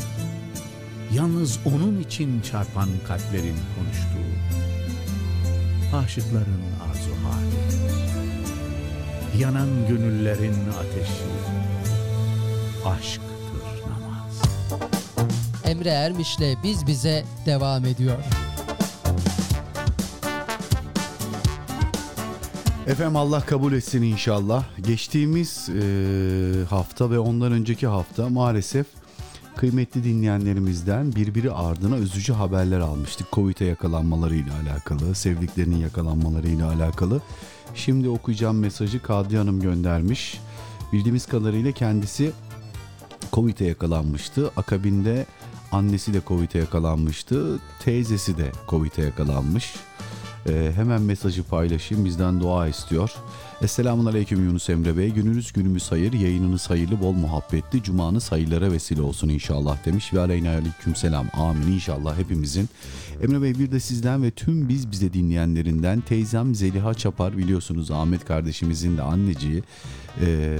yalnız 1.13 1.59
onun 1.65 1.99
için 1.99 2.41
çarpan 2.41 2.89
kalplerin 3.07 3.57
konuştuğu, 3.75 4.31
aşıkların 5.97 6.61
arzu 6.89 7.11
hali, 7.23 7.59
yanan 9.41 9.87
gönüllerin 9.87 10.55
ateşi, 10.79 11.29
aşktır 12.85 13.89
namaz. 13.89 14.41
Emre 15.65 15.89
Ermiş'le 15.89 16.63
Biz 16.63 16.87
Bize 16.87 17.23
devam 17.45 17.85
ediyor. 17.85 18.23
Efendim 22.89 23.15
Allah 23.15 23.41
kabul 23.41 23.73
etsin 23.73 24.01
inşallah. 24.01 24.63
Geçtiğimiz 24.81 25.69
e, 25.69 25.81
hafta 26.69 27.11
ve 27.11 27.19
ondan 27.19 27.51
önceki 27.51 27.87
hafta 27.87 28.29
maalesef 28.29 28.85
kıymetli 29.55 30.03
dinleyenlerimizden 30.03 31.15
birbiri 31.15 31.51
ardına 31.51 31.97
üzücü 31.97 32.33
haberler 32.33 32.79
almıştık. 32.79 33.27
Covid'e 33.31 33.65
yakalanmalarıyla 33.65 34.53
alakalı, 34.63 35.15
sevdiklerinin 35.15 35.77
yakalanmalarıyla 35.77 36.71
alakalı. 36.71 37.21
Şimdi 37.75 38.09
okuyacağım 38.09 38.59
mesajı 38.59 39.01
Kadriye 39.01 39.39
Hanım 39.39 39.61
göndermiş. 39.61 40.39
Bildiğimiz 40.93 41.25
kadarıyla 41.25 41.71
kendisi 41.71 42.31
Covid'e 43.33 43.65
yakalanmıştı. 43.65 44.51
Akabinde 44.57 45.25
annesi 45.71 46.13
de 46.13 46.21
Covid'e 46.27 46.59
yakalanmıştı. 46.59 47.59
Teyzesi 47.79 48.37
de 48.37 48.51
Covid'e 48.69 49.01
yakalanmış. 49.01 49.75
Ee, 50.47 50.71
hemen 50.75 51.01
mesajı 51.01 51.43
paylaşayım. 51.43 52.05
Bizden 52.05 52.39
dua 52.39 52.67
istiyor. 52.67 53.11
Esselamun 53.61 54.05
Aleyküm 54.05 54.45
Yunus 54.45 54.69
Emre 54.69 54.97
Bey. 54.97 55.09
Gününüz 55.09 55.51
günümüz 55.51 55.91
hayır, 55.91 56.13
yayınınız 56.13 56.69
hayırlı, 56.69 57.01
bol 57.01 57.11
muhabbetli, 57.11 57.83
cumanız 57.83 58.31
hayırlara 58.31 58.71
vesile 58.71 59.01
olsun 59.01 59.29
inşallah 59.29 59.85
demiş. 59.85 60.13
Ve 60.13 60.19
aleyna 60.19 60.49
aleyküm 60.49 60.95
selam. 60.95 61.27
Amin 61.33 61.71
inşallah 61.71 62.17
hepimizin. 62.17 62.69
Emre 63.23 63.41
Bey 63.41 63.59
bir 63.59 63.71
de 63.71 63.79
sizden 63.79 64.23
ve 64.23 64.31
tüm 64.31 64.69
biz 64.69 64.91
bize 64.91 65.13
dinleyenlerinden 65.13 66.01
teyzem 66.01 66.55
Zeliha 66.55 66.93
Çapar 66.93 67.37
biliyorsunuz 67.37 67.91
Ahmet 67.91 68.25
kardeşimizin 68.25 68.97
de 68.97 69.01
anneciği. 69.01 69.63
Ee, 70.21 70.57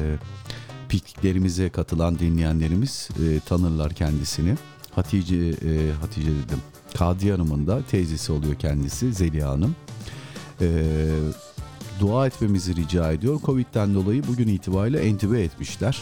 pikniklerimize 0.90 1.70
katılan 1.70 2.20
dinleyenlerimiz 2.20 3.10
e, 3.24 3.40
tanırlar 3.40 3.94
kendisini. 3.94 4.56
Hatice, 4.92 5.36
e, 5.36 5.92
Hatice 6.02 6.28
dedim. 6.28 6.60
Kadriye 6.98 7.32
Hanım'ın 7.32 7.68
da 7.68 7.82
teyzesi 7.82 8.32
oluyor 8.32 8.56
kendisi 8.56 9.14
Zeliha 9.14 9.50
Hanım. 9.50 9.76
E, 10.62 10.68
dua 12.00 12.28
etmemizi 12.28 12.76
rica 12.76 13.12
ediyor. 13.12 13.40
Covid'den 13.46 13.96
dolayı 13.96 14.28
bugün 14.28 14.48
itibariyle 14.48 15.00
entübe 15.00 15.44
etmişler. 15.44 16.02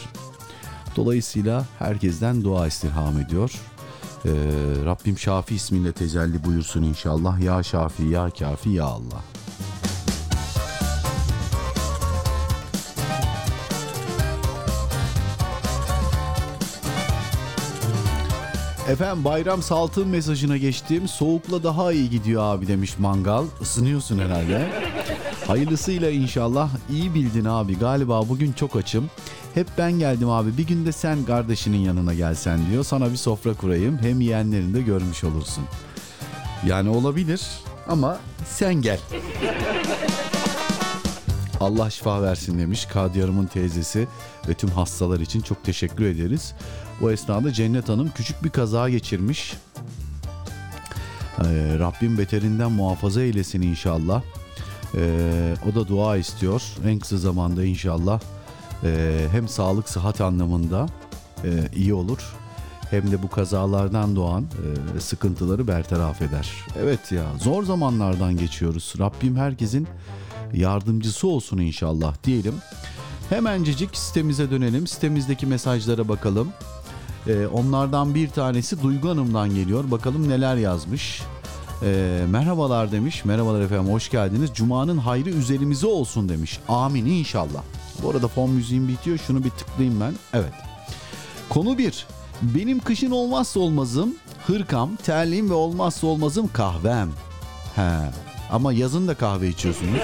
Dolayısıyla 0.96 1.66
herkesten 1.80 2.44
dua 2.44 2.68
istirham 2.68 3.20
ediyor. 3.20 3.52
E, 4.26 4.32
Rabbim 4.86 5.18
Şafi 5.18 5.56
ismiyle 5.56 5.92
tecelli 5.92 6.44
buyursun 6.44 6.84
inşallah. 6.84 7.40
Ya 7.40 7.64
Şafi, 7.64 8.04
Ya 8.04 8.30
Kafi, 8.30 8.70
Ya 8.70 8.86
Allah. 8.86 9.22
Efendim 18.90 19.24
bayram 19.24 19.62
saltın 19.62 20.08
mesajına 20.08 20.58
geçtim. 20.58 21.08
Soğukla 21.08 21.64
daha 21.64 21.92
iyi 21.92 22.10
gidiyor 22.10 22.44
abi 22.44 22.68
demiş 22.68 23.00
mangal. 23.00 23.44
Isınıyorsun 23.62 24.20
herhalde. 24.20 24.70
Hayırlısıyla 25.48 26.10
inşallah. 26.10 26.70
İyi 26.90 27.14
bildin 27.14 27.46
abi. 27.46 27.80
Galiba 27.80 28.30
bugün 28.30 28.54
çok 28.54 28.76
açım. 28.76 29.10
Hep 29.54 29.68
ben 29.78 29.92
geldim 29.92 30.30
abi. 30.30 30.58
Bir 30.58 30.68
günde 30.68 30.92
sen 30.92 31.26
kardeşinin 31.26 31.78
yanına 31.78 32.14
gelsen 32.14 32.60
diyor. 32.72 32.84
Sana 32.84 33.12
bir 33.12 33.18
sofra 33.18 33.54
kurayım. 33.54 33.98
Hem 34.02 34.22
yeğenlerini 34.22 34.74
de 34.74 34.82
görmüş 34.82 35.24
olursun. 35.24 35.64
Yani 36.66 36.90
olabilir 36.90 37.42
ama 37.88 38.18
sen 38.46 38.74
gel. 38.74 39.00
Allah 41.60 41.90
şifa 41.90 42.22
versin 42.22 42.60
demiş 42.60 42.86
Kadiyarımın 42.86 43.46
teyzesi 43.46 44.08
ve 44.50 44.54
tüm 44.54 44.70
hastalar 44.70 45.20
için 45.20 45.42
çok 45.42 45.64
teşekkür 45.64 46.06
ederiz. 46.06 46.54
Bu 47.02 47.12
esnada 47.12 47.54
Cennet 47.54 47.90
Hanım 47.90 48.12
küçük 48.16 48.44
bir 48.44 48.50
kaza 48.50 48.90
geçirmiş. 48.90 49.54
Ee, 51.40 51.44
Rabbim 51.80 52.18
beterinden 52.18 52.72
muhafaza 52.72 53.22
eylesin 53.22 53.62
inşallah. 53.62 54.22
Ee, 54.96 55.56
o 55.72 55.76
da 55.76 55.88
dua 55.88 56.18
istiyor. 56.18 56.62
En 56.86 57.00
kısa 57.00 57.18
zamanda 57.18 57.66
inşallah 57.66 58.20
e, 58.84 59.22
hem 59.32 59.48
sağlık 59.48 59.90
sıhhat 59.90 60.22
anlamında 60.22 60.86
e, 61.44 61.50
iyi 61.76 61.94
olur. 61.94 62.34
Hem 62.90 63.12
de 63.12 63.24
bu 63.24 63.30
kazalardan 63.30 64.16
doğan 64.16 64.44
e, 64.98 65.00
sıkıntıları 65.00 65.68
bertaraf 65.68 66.22
eder. 66.22 66.50
Evet 66.80 67.12
ya 67.12 67.24
zor 67.42 67.64
zamanlardan 67.64 68.38
geçiyoruz. 68.38 68.94
Rabbim 69.00 69.36
herkesin 69.36 69.88
yardımcısı 70.54 71.28
olsun 71.28 71.58
inşallah 71.58 72.16
diyelim. 72.24 72.56
Hemencecik 73.30 73.98
sitemize 73.98 74.52
dönelim. 74.52 74.88
Sitemizdeki 74.88 75.46
mesajlara 75.46 76.08
bakalım. 76.08 76.54
Ee, 77.28 77.48
onlardan 77.48 78.16
bir 78.16 78.30
tanesi 78.30 78.84
Duygu 78.84 79.10
Hanım'dan 79.10 79.56
geliyor. 79.56 79.92
Bakalım 79.92 80.30
neler 80.30 80.56
yazmış. 80.56 81.22
Ee, 81.84 82.26
merhabalar 82.30 82.92
demiş. 82.92 83.26
Merhabalar 83.26 83.62
efendim 83.62 83.94
hoş 83.94 84.10
geldiniz. 84.10 84.50
Cuma'nın 84.54 84.98
hayrı 84.98 85.30
üzerimize 85.30 85.88
olsun 85.88 86.30
demiş. 86.30 86.60
Amin 86.68 87.06
inşallah. 87.06 87.64
Bu 88.04 88.10
arada 88.10 88.28
fon 88.28 88.50
müziğim 88.50 88.88
bitiyor. 88.88 89.18
Şunu 89.18 89.44
bir 89.44 89.50
tıklayayım 89.50 90.02
ben. 90.02 90.14
Evet. 90.34 90.54
Konu 91.50 91.78
1. 91.78 92.06
Benim 92.42 92.80
kışın 92.80 93.12
olmazsa 93.12 93.60
olmazım 93.60 94.16
hırkam, 94.48 94.96
terliğim 94.96 95.50
ve 95.50 95.54
olmazsa 95.54 96.08
olmazım 96.08 96.50
kahvem. 96.54 97.10
He. 97.76 97.92
Ama 98.52 98.74
yazın 98.74 99.08
da 99.08 99.16
kahve 99.16 99.48
içiyorsunuz. 99.48 100.02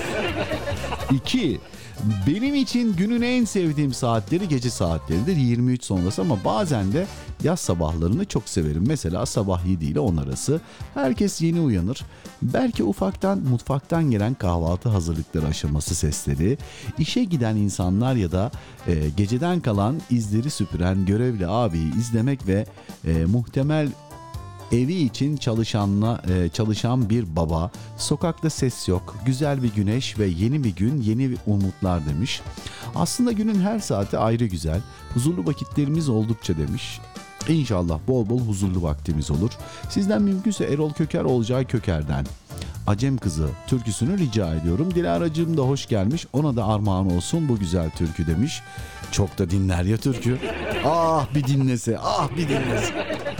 2. 1.11 1.59
Benim 2.27 2.55
için 2.55 2.95
günün 2.95 3.21
en 3.21 3.45
sevdiğim 3.45 3.93
saatleri 3.93 4.47
gece 4.47 4.69
saatleridir 4.69 5.35
23 5.35 5.83
sonrası 5.83 6.21
ama 6.21 6.37
bazen 6.45 6.93
de 6.93 7.07
yaz 7.43 7.59
sabahlarını 7.59 8.25
çok 8.25 8.49
severim. 8.49 8.83
Mesela 8.87 9.25
sabah 9.25 9.65
7 9.65 9.85
ile 9.85 9.99
10 9.99 10.17
arası 10.17 10.61
herkes 10.93 11.41
yeni 11.41 11.59
uyanır. 11.59 12.05
Belki 12.41 12.83
ufaktan 12.83 13.39
mutfaktan 13.39 14.11
gelen 14.11 14.33
kahvaltı 14.33 14.89
hazırlıkları 14.89 15.47
aşaması 15.47 15.95
sesleri, 15.95 16.57
işe 16.99 17.23
giden 17.23 17.55
insanlar 17.55 18.15
ya 18.15 18.31
da 18.31 18.51
e, 18.87 19.09
geceden 19.17 19.59
kalan 19.59 20.01
izleri 20.09 20.49
süpüren 20.49 21.05
görevli 21.05 21.47
abiyi 21.47 21.95
izlemek 21.95 22.47
ve 22.47 22.65
e, 23.05 23.25
muhtemel 23.25 23.87
evi 24.73 24.93
için 24.93 25.37
çalışanla 25.37 26.21
e, 26.29 26.49
çalışan 26.49 27.09
bir 27.09 27.35
baba. 27.35 27.71
Sokakta 27.97 28.49
ses 28.49 28.87
yok. 28.87 29.15
Güzel 29.25 29.63
bir 29.63 29.73
güneş 29.73 30.19
ve 30.19 30.25
yeni 30.25 30.63
bir 30.63 30.75
gün, 30.75 31.01
yeni 31.01 31.35
umutlar 31.47 32.05
demiş. 32.05 32.41
Aslında 32.95 33.31
günün 33.31 33.61
her 33.61 33.79
saati 33.79 34.17
ayrı 34.17 34.45
güzel. 34.45 34.81
Huzurlu 35.13 35.45
vakitlerimiz 35.45 36.09
oldukça 36.09 36.57
demiş. 36.57 36.99
İnşallah 37.49 37.99
bol 38.07 38.29
bol 38.29 38.39
huzurlu 38.39 38.83
vaktimiz 38.83 39.31
olur. 39.31 39.51
Sizden 39.89 40.21
mümkünse 40.21 40.65
Erol 40.65 40.93
Köker 40.93 41.23
olacağı 41.23 41.65
Köker'den. 41.65 42.25
Acem 42.87 43.17
Kızı 43.17 43.49
türküsünü 43.67 44.17
rica 44.17 44.55
ediyorum. 44.55 44.95
Dilara'cığım 44.95 45.57
da 45.57 45.61
hoş 45.61 45.87
gelmiş. 45.87 46.27
Ona 46.33 46.55
da 46.55 46.67
armağan 46.67 47.11
olsun 47.11 47.49
bu 47.49 47.59
güzel 47.59 47.89
türkü 47.89 48.27
demiş. 48.27 48.61
Çok 49.11 49.37
da 49.37 49.49
dinler 49.49 49.83
ya 49.83 49.97
türkü. 49.97 50.37
Ah 50.85 51.35
bir 51.35 51.43
dinlese, 51.43 51.99
ah 51.99 52.29
bir 52.37 52.49
dinlese 52.49 53.32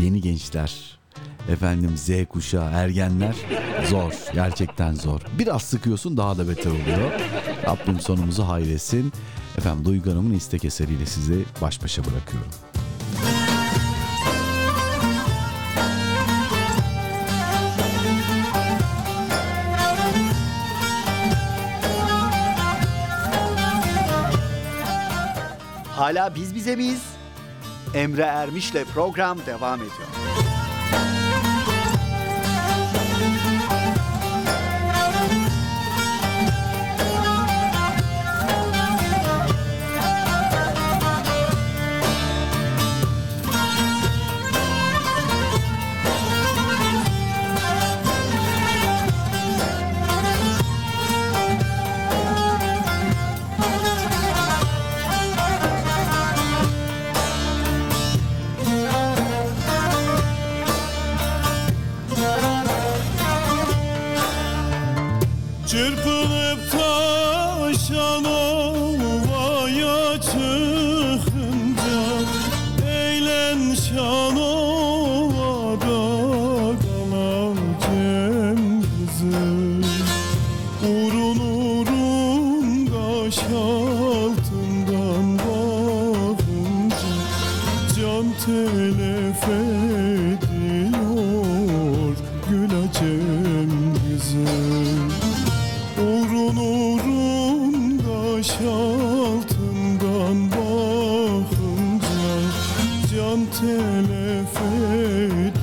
yeni 0.00 0.20
gençler, 0.20 0.98
efendim 1.48 1.96
Z 1.96 2.10
kuşağı, 2.28 2.70
ergenler 2.72 3.36
zor. 3.90 4.12
Gerçekten 4.34 4.94
zor. 4.94 5.20
Biraz 5.38 5.62
sıkıyorsun 5.62 6.16
daha 6.16 6.38
da 6.38 6.48
beter 6.48 6.70
oluyor. 6.70 7.12
Rabbim 7.66 8.00
sonumuzu 8.00 8.42
hayretsin. 8.48 9.12
Efendim 9.58 9.84
Duygu 9.84 10.10
Hanım'ın 10.10 10.34
istek 10.34 10.64
eseriyle 10.64 11.06
sizi 11.06 11.44
baş 11.62 11.82
başa 11.82 12.02
bırakıyorum. 12.04 12.50
Hala 25.96 26.34
biz 26.34 26.54
bize 26.54 26.76
miyiz? 26.76 27.02
Emre 27.94 28.22
Ermiş'le 28.22 28.84
program 28.94 29.38
devam 29.46 29.78
ediyor. 29.78 30.33
çırpın. 65.74 66.13
Telef 103.60 104.56
ediyor 104.62 105.53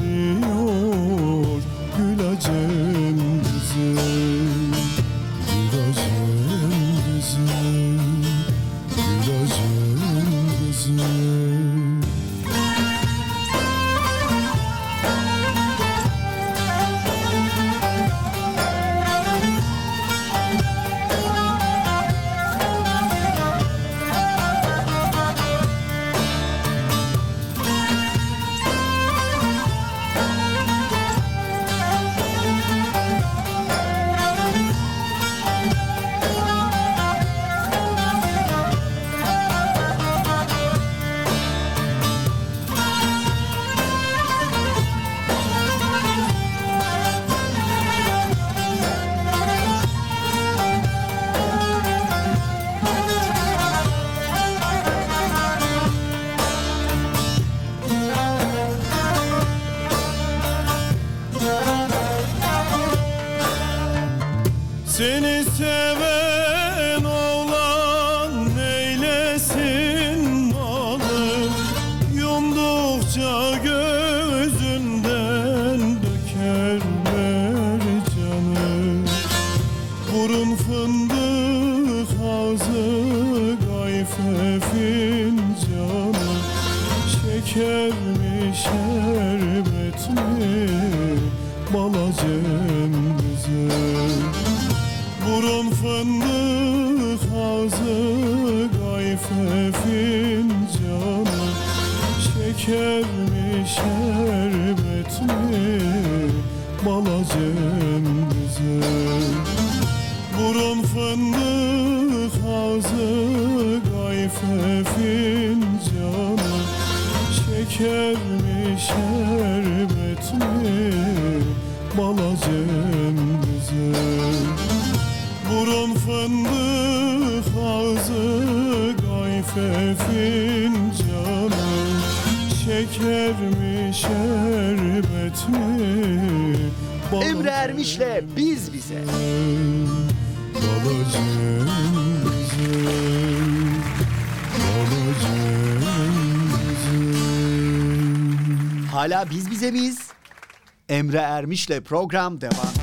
Emre 151.12 151.22
Ermiş'le 151.22 151.82
program 151.86 152.42
devam. 152.42 152.74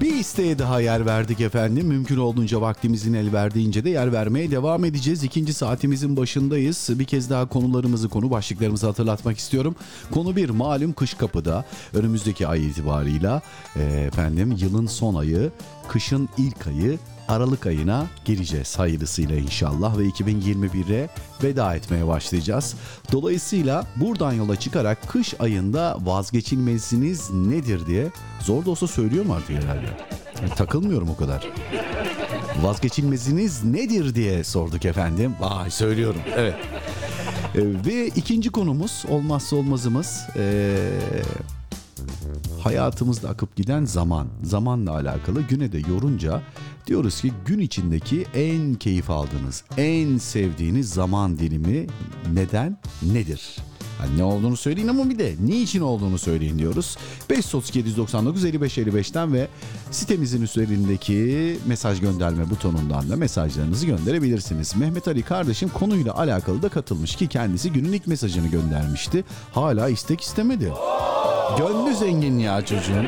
Bir 0.00 0.14
isteğe 0.14 0.58
daha 0.58 0.80
yer 0.80 1.06
verdik 1.06 1.40
efendim. 1.40 1.86
Mümkün 1.86 2.16
olduğunca 2.16 2.60
vaktimizin 2.60 3.14
el 3.14 3.32
verdiğince 3.32 3.84
de 3.84 3.90
yer 3.90 4.12
vermeye 4.12 4.50
devam 4.50 4.84
edeceğiz. 4.84 5.24
İkinci 5.24 5.52
saatimizin 5.52 6.16
başındayız. 6.16 6.88
Bir 6.90 7.04
kez 7.04 7.30
daha 7.30 7.48
konularımızı, 7.48 8.08
konu 8.08 8.30
başlıklarımızı 8.30 8.86
hatırlatmak 8.86 9.38
istiyorum. 9.38 9.76
Konu 10.10 10.36
bir 10.36 10.50
malum 10.50 10.92
kış 10.92 11.14
kapıda. 11.14 11.64
Önümüzdeki 11.94 12.46
ay 12.46 12.66
itibarıyla 12.66 13.42
efendim 14.06 14.56
yılın 14.60 14.86
son 14.86 15.14
ayı, 15.14 15.50
kışın 15.88 16.28
ilk 16.38 16.66
ayı 16.66 16.98
Aralık 17.30 17.66
ayına 17.66 18.06
gireceğiz 18.24 18.78
hayırlısıyla 18.78 19.36
inşallah 19.36 19.98
ve 19.98 20.02
2021'e 20.06 21.08
veda 21.42 21.74
etmeye 21.74 22.06
başlayacağız. 22.06 22.74
Dolayısıyla 23.12 23.86
buradan 23.96 24.32
yola 24.32 24.56
çıkarak 24.56 25.08
kış 25.08 25.34
ayında 25.40 25.96
vazgeçilmeziniz 26.00 27.30
nedir 27.30 27.86
diye 27.86 28.10
zor 28.40 28.64
da 28.64 28.70
olsa 28.70 28.86
söylüyorum 28.86 29.30
artık 29.30 29.56
herhalde. 29.56 29.86
Yani 30.42 30.54
takılmıyorum 30.56 31.10
o 31.10 31.16
kadar. 31.16 31.48
Vazgeçilmeziniz 32.62 33.64
nedir 33.64 34.14
diye 34.14 34.44
sorduk 34.44 34.84
efendim. 34.84 35.34
Vay 35.40 35.70
söylüyorum 35.70 36.20
evet. 36.36 36.54
Ee, 37.54 37.60
ve 37.86 38.06
ikinci 38.06 38.50
konumuz 38.50 39.04
olmazsa 39.08 39.56
olmazımız 39.56 40.26
ee, 40.36 40.76
hayatımızda 42.62 43.28
akıp 43.28 43.56
giden 43.56 43.84
zaman. 43.84 44.28
Zamanla 44.42 44.92
alakalı 44.92 45.42
güne 45.42 45.72
de 45.72 45.78
yorunca 45.78 46.42
Diyoruz 46.86 47.20
ki 47.20 47.32
gün 47.46 47.58
içindeki 47.58 48.26
en 48.34 48.74
keyif 48.74 49.10
aldığınız, 49.10 49.64
en 49.76 50.18
sevdiğiniz 50.18 50.90
zaman 50.90 51.38
dilimi 51.38 51.86
neden, 52.32 52.78
nedir? 53.02 53.56
Yani 54.02 54.18
ne 54.18 54.24
olduğunu 54.24 54.56
söyleyin 54.56 54.88
ama 54.88 55.10
bir 55.10 55.18
de 55.18 55.34
niçin 55.44 55.80
olduğunu 55.80 56.18
söyleyin 56.18 56.58
diyoruz. 56.58 56.96
53799 57.28 58.44
55 58.44 58.78
55'ten 58.78 59.32
ve 59.32 59.48
sitemizin 59.90 60.42
üzerindeki 60.42 61.58
mesaj 61.66 62.00
gönderme 62.00 62.50
butonundan 62.50 63.10
da 63.10 63.16
mesajlarınızı 63.16 63.86
gönderebilirsiniz. 63.86 64.76
Mehmet 64.76 65.08
Ali 65.08 65.22
kardeşim 65.22 65.68
konuyla 65.68 66.18
alakalı 66.18 66.62
da 66.62 66.68
katılmış 66.68 67.16
ki 67.16 67.28
kendisi 67.28 67.72
günün 67.72 67.92
ilk 67.92 68.06
mesajını 68.06 68.48
göndermişti. 68.48 69.24
Hala 69.52 69.88
istek 69.88 70.20
istemedi. 70.20 70.72
Gönlü 71.58 71.94
zengin 71.96 72.38
ya 72.38 72.64
çocuğun. 72.64 73.06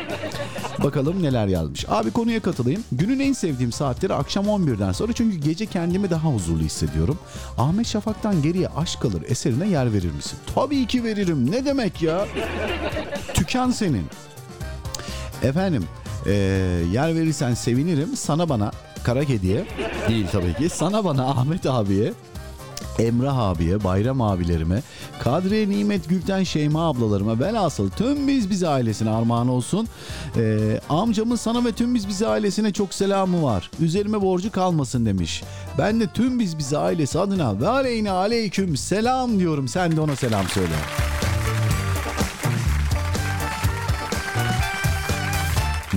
Bakalım 0.85 1.23
neler 1.23 1.47
yazmış. 1.47 1.85
Abi 1.89 2.11
konuya 2.11 2.41
katılayım. 2.41 2.85
Günün 2.93 3.21
en 3.21 3.33
sevdiğim 3.33 3.73
saatleri 3.73 4.15
akşam 4.15 4.45
11'den 4.47 4.93
sonra 4.93 5.13
çünkü 5.13 5.37
gece 5.37 5.67
kendimi 5.67 6.11
daha 6.11 6.29
huzurlu 6.29 6.63
hissediyorum. 6.63 7.19
Ahmet 7.59 7.87
Şafak'tan 7.87 8.43
geriye 8.43 8.69
aşk 8.69 9.01
kalır 9.01 9.23
eserine 9.29 9.69
yer 9.69 9.93
verir 9.93 10.11
misin? 10.13 10.39
Tabii 10.55 10.87
ki 10.87 11.05
veririm. 11.05 11.51
Ne 11.51 11.65
demek 11.65 12.03
ya? 12.03 12.27
Tüken 13.35 13.71
senin. 13.71 14.07
Efendim 15.43 15.85
eee, 16.27 16.33
yer 16.93 17.15
verirsen 17.15 17.55
sevinirim. 17.55 18.17
Sana 18.17 18.49
bana 18.49 18.73
kara 19.05 19.25
kediye 19.25 19.65
değil 20.09 20.27
tabii 20.33 20.55
ki. 20.55 20.69
Sana 20.69 21.05
bana 21.05 21.25
Ahmet 21.27 21.67
abiye 21.67 22.13
Emrah 22.99 23.39
abiye, 23.39 23.85
Bayram 23.85 24.21
abilerime, 24.21 24.83
Kadriye 25.23 25.69
Nimet 25.69 26.09
Gülten 26.09 26.43
Şeyma 26.43 26.89
ablalarıma 26.89 27.41
velhasıl 27.41 27.91
tüm 27.91 28.29
biz 28.29 28.51
bize 28.51 28.69
ailesine 28.69 29.11
armağan 29.11 29.49
olsun. 29.49 29.89
Ee, 30.37 30.81
amcamın 30.89 31.37
sana 31.37 31.65
ve 31.65 31.73
tüm 31.73 31.95
biz 31.95 32.09
bize 32.09 32.27
ailesine 32.27 32.73
çok 32.73 32.95
selamı 32.95 33.43
var. 33.43 33.71
Üzerime 33.81 34.23
borcu 34.23 34.53
kalmasın 34.53 35.07
demiş. 35.07 35.43
Ben 35.79 36.01
de 36.01 36.07
tüm 36.07 36.39
biz 36.39 36.59
bize 36.59 36.79
ailesi 36.79 37.19
adına 37.19 37.61
ve 37.61 37.69
aleyhine 37.69 38.11
aleyküm 38.11 38.77
selam 38.77 39.39
diyorum. 39.39 39.69
Sen 39.69 39.97
de 39.97 40.01
ona 40.01 40.17
selam 40.17 40.49
söyle. 40.49 40.75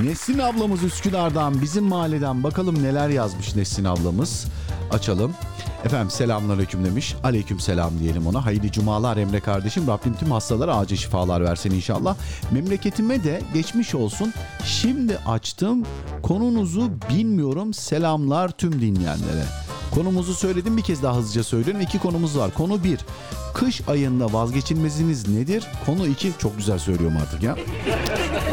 Nesrin 0.03 0.39
ablamız 0.39 0.83
Üsküdar'dan 0.83 1.61
bizim 1.61 1.83
mahalleden 1.83 2.43
bakalım 2.43 2.83
neler 2.83 3.09
yazmış 3.09 3.55
Nesrin 3.55 3.85
ablamız. 3.85 4.45
Açalım. 4.91 5.33
Efendim 5.85 6.09
selamünaleyküm 6.09 6.85
demiş. 6.85 7.15
Aleyküm 7.23 7.59
selam 7.59 7.99
diyelim 7.99 8.27
ona. 8.27 8.45
Hayırlı 8.45 8.71
cumalar 8.71 9.17
Emre 9.17 9.39
kardeşim. 9.39 9.87
Rabbim 9.87 10.15
tüm 10.15 10.31
hastalara 10.31 10.77
acil 10.77 10.95
şifalar 10.95 11.43
versin 11.43 11.71
inşallah. 11.71 12.15
Memleketime 12.51 13.23
de 13.23 13.41
geçmiş 13.53 13.95
olsun. 13.95 14.33
Şimdi 14.63 15.17
açtım. 15.17 15.83
Konunuzu 16.23 16.91
bilmiyorum. 17.09 17.73
Selamlar 17.73 18.49
tüm 18.49 18.71
dinleyenlere. 18.81 19.45
Konumuzu 19.91 20.33
söyledim 20.33 20.77
bir 20.77 20.81
kez 20.81 21.03
daha 21.03 21.15
hızlıca 21.17 21.43
söylüyorum. 21.43 21.81
İki 21.81 21.99
konumuz 21.99 22.37
var. 22.37 22.53
Konu 22.53 22.83
bir. 22.83 22.99
Kış 23.53 23.81
ayında 23.87 24.33
vazgeçilmeziniz 24.33 25.27
nedir? 25.27 25.67
Konu 25.85 26.07
iki. 26.07 26.31
Çok 26.37 26.57
güzel 26.57 26.79
söylüyorum 26.79 27.17
artık 27.21 27.43
ya. 27.43 27.55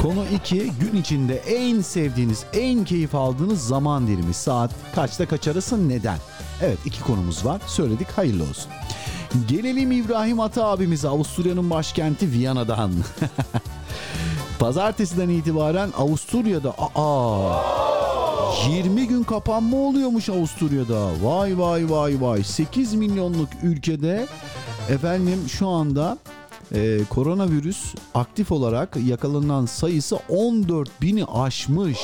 Konu 0.03 0.24
2 0.35 0.72
gün 0.80 1.01
içinde 1.01 1.37
en 1.37 1.80
sevdiğiniz, 1.80 2.45
en 2.53 2.85
keyif 2.85 3.14
aldığınız 3.14 3.66
zaman 3.66 4.07
dilimi 4.07 4.35
saat 4.35 4.70
kaçta 4.95 5.26
kaç 5.28 5.49
arası 5.49 5.89
neden? 5.89 6.18
Evet 6.62 6.78
iki 6.84 7.02
konumuz 7.02 7.44
var. 7.44 7.60
Söyledik 7.66 8.08
hayırlı 8.10 8.42
olsun. 8.42 8.72
Gelelim 9.48 9.92
İbrahim 9.92 10.40
Ata 10.40 10.66
abimize 10.66 11.08
Avusturya'nın 11.08 11.70
başkenti 11.70 12.32
Viyana'dan. 12.32 12.90
Pazartesiden 14.58 15.28
itibaren 15.28 15.90
Avusturya'da 15.98 16.74
aa 16.94 17.62
20 18.68 19.08
gün 19.08 19.22
kapanma 19.22 19.76
oluyormuş 19.76 20.28
Avusturya'da. 20.28 21.08
Vay 21.22 21.58
vay 21.58 21.90
vay 21.90 22.20
vay. 22.20 22.44
8 22.44 22.94
milyonluk 22.94 23.48
ülkede 23.62 24.26
efendim 24.88 25.38
şu 25.48 25.68
anda 25.68 26.18
e, 26.74 26.98
koronavirüs 27.10 27.94
aktif 28.14 28.52
olarak 28.52 28.96
yakalanan 29.06 29.66
sayısı 29.66 30.18
14 30.28 30.90
bini 31.02 31.24
aşmış. 31.24 31.98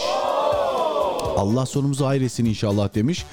Allah 1.38 1.66
sonumuzu 1.66 2.06
hayretsin 2.06 2.44
inşallah 2.44 2.94
demiş. 2.94 3.24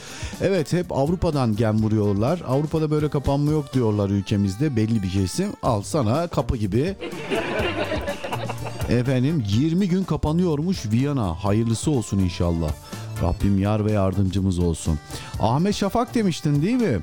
Evet 0.42 0.74
hep 0.74 0.92
Avrupa'dan 0.92 1.56
gem 1.56 1.84
vuruyorlar. 1.84 2.42
Avrupa'da 2.48 2.92
böyle 2.92 3.10
kapanma 3.10 3.52
yok 3.52 3.74
diyorlar 3.74 4.10
ülkemizde 4.10 4.76
belli 4.76 5.04
bir 5.04 5.10
kesim. 5.10 5.54
Al 5.64 5.82
sana 5.82 6.28
kapı 6.28 6.58
gibi. 6.58 6.96
Efendim 8.90 9.44
20 9.48 9.90
gün 9.90 10.04
kapanıyormuş 10.04 10.86
Viyana. 10.86 11.44
Hayırlısı 11.44 11.92
olsun 11.92 12.20
inşallah. 12.20 12.72
Rabbim 13.22 13.60
yar 13.60 13.86
ve 13.86 13.92
yardımcımız 13.92 14.60
olsun. 14.60 15.00
Ahmet 15.40 15.76
Şafak 15.76 16.16
demiştin 16.16 16.62
değil 16.62 16.76
mi? 16.76 17.00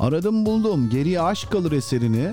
Aradım 0.00 0.46
buldum. 0.46 0.90
Geriye 0.90 1.20
aşk 1.20 1.50
kalır 1.50 1.72
eserini. 1.72 2.32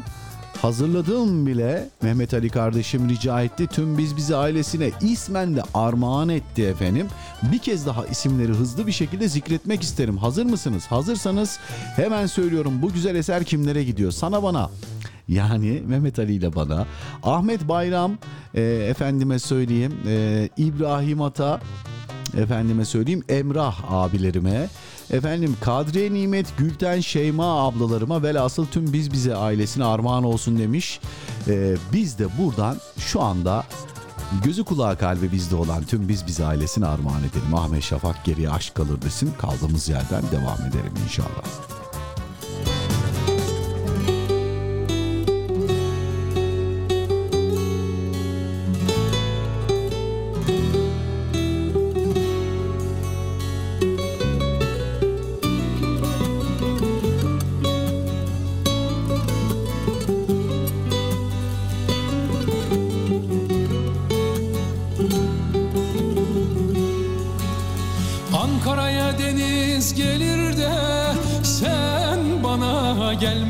Hazırladım 0.61 1.45
bile. 1.47 1.89
Mehmet 2.01 2.33
Ali 2.33 2.49
kardeşim 2.49 3.09
rica 3.09 3.41
etti. 3.41 3.67
Tüm 3.67 3.97
biz 3.97 4.17
bizi 4.17 4.35
ailesine 4.35 4.91
ismen 5.01 5.55
de 5.55 5.61
armağan 5.73 6.29
etti 6.29 6.63
efendim. 6.63 7.07
Bir 7.51 7.59
kez 7.59 7.85
daha 7.85 8.05
isimleri 8.05 8.51
hızlı 8.51 8.87
bir 8.87 8.91
şekilde 8.91 9.27
zikretmek 9.27 9.81
isterim. 9.81 10.17
Hazır 10.17 10.45
mısınız? 10.45 10.85
Hazırsanız 10.85 11.59
hemen 11.95 12.25
söylüyorum. 12.25 12.81
Bu 12.81 12.93
güzel 12.93 13.15
eser 13.15 13.43
kimlere 13.43 13.83
gidiyor? 13.83 14.11
Sana 14.11 14.43
bana. 14.43 14.69
Yani 15.27 15.83
Mehmet 15.87 16.19
Ali 16.19 16.33
ile 16.33 16.55
bana. 16.55 16.85
Ahmet 17.23 17.67
Bayram, 17.67 18.11
e, 18.55 18.61
efendime 18.61 19.39
söyleyeyim, 19.39 19.93
e, 20.07 20.49
İbrahim 20.57 21.21
Ata, 21.21 21.61
efendime 22.37 22.85
söyleyeyim 22.85 23.23
Emrah 23.29 23.91
abilerime, 23.93 24.69
efendim 25.11 25.57
Kadriye 25.61 26.13
Nimet, 26.13 26.57
Gülten 26.57 26.99
Şeyma 26.99 27.67
ablalarıma 27.67 28.23
velhasıl 28.23 28.65
tüm 28.65 28.93
biz 28.93 29.13
bize 29.13 29.35
ailesine 29.35 29.85
armağan 29.85 30.23
olsun 30.23 30.59
demiş. 30.59 30.99
E, 31.47 31.75
biz 31.93 32.19
de 32.19 32.27
buradan 32.37 32.77
şu 32.97 33.21
anda 33.21 33.65
gözü 34.43 34.63
kulağı 34.63 34.97
kalbi 34.97 35.31
bizde 35.31 35.55
olan 35.55 35.83
tüm 35.83 36.09
biz 36.09 36.27
bize 36.27 36.45
ailesine 36.45 36.85
armağan 36.85 37.23
edelim. 37.23 37.55
Ahmet 37.55 37.83
Şafak 37.83 38.25
geriye 38.25 38.49
aşk 38.49 38.75
kalır 38.75 39.01
desin. 39.01 39.31
Kaldığımız 39.37 39.89
yerden 39.89 40.23
devam 40.31 40.61
edelim 40.69 40.93
inşallah. 41.03 41.43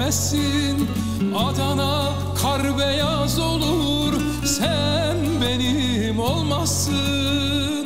Gelmezsin 0.10 0.88
Adana 1.36 2.10
kar 2.42 2.78
beyaz 2.78 3.40
olur 3.40 4.14
sen 4.46 5.18
benim 5.42 6.20
olmazsın. 6.20 7.86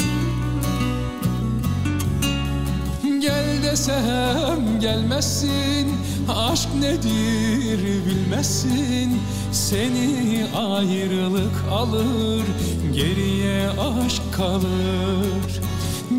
Gel 3.19 3.63
desem 3.63 4.79
gelmezsin 4.79 5.91
Aşk 6.35 6.69
nedir 6.79 7.79
bilmezsin 8.05 9.21
Seni 9.51 10.45
ayrılık 10.57 11.55
alır 11.71 12.43
Geriye 12.93 13.69
aşk 13.69 14.21
kalır 14.31 15.62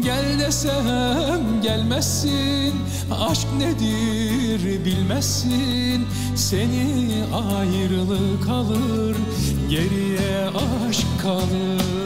Gel 0.04 0.38
desem 0.38 1.62
gelmezsin. 1.62 2.74
Aşk 3.20 3.46
nedir 3.58 4.84
bilmezsin. 4.84 6.06
Seni 6.36 7.24
ayrılık 7.32 8.48
alır 8.48 9.16
Geriye 9.70 10.46
aşk 10.88 11.06
kalır 11.22 12.03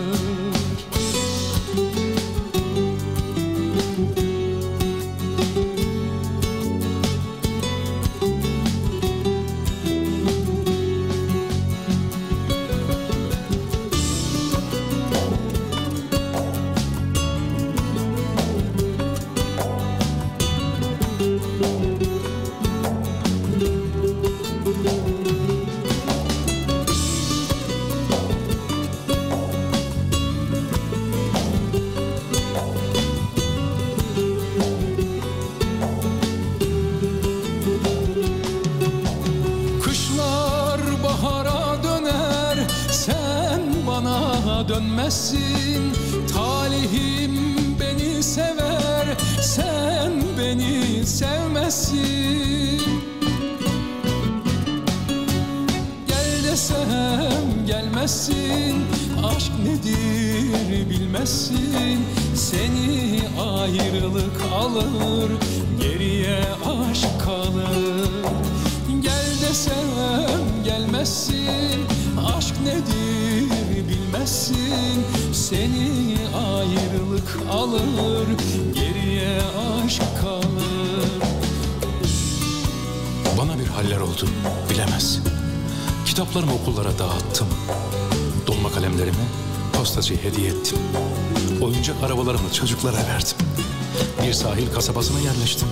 çocuklara 92.78 93.06
verdim. 93.08 93.36
Bir 94.22 94.32
sahil 94.32 94.72
kasabasına 94.74 95.20
yerleştim. 95.20 95.68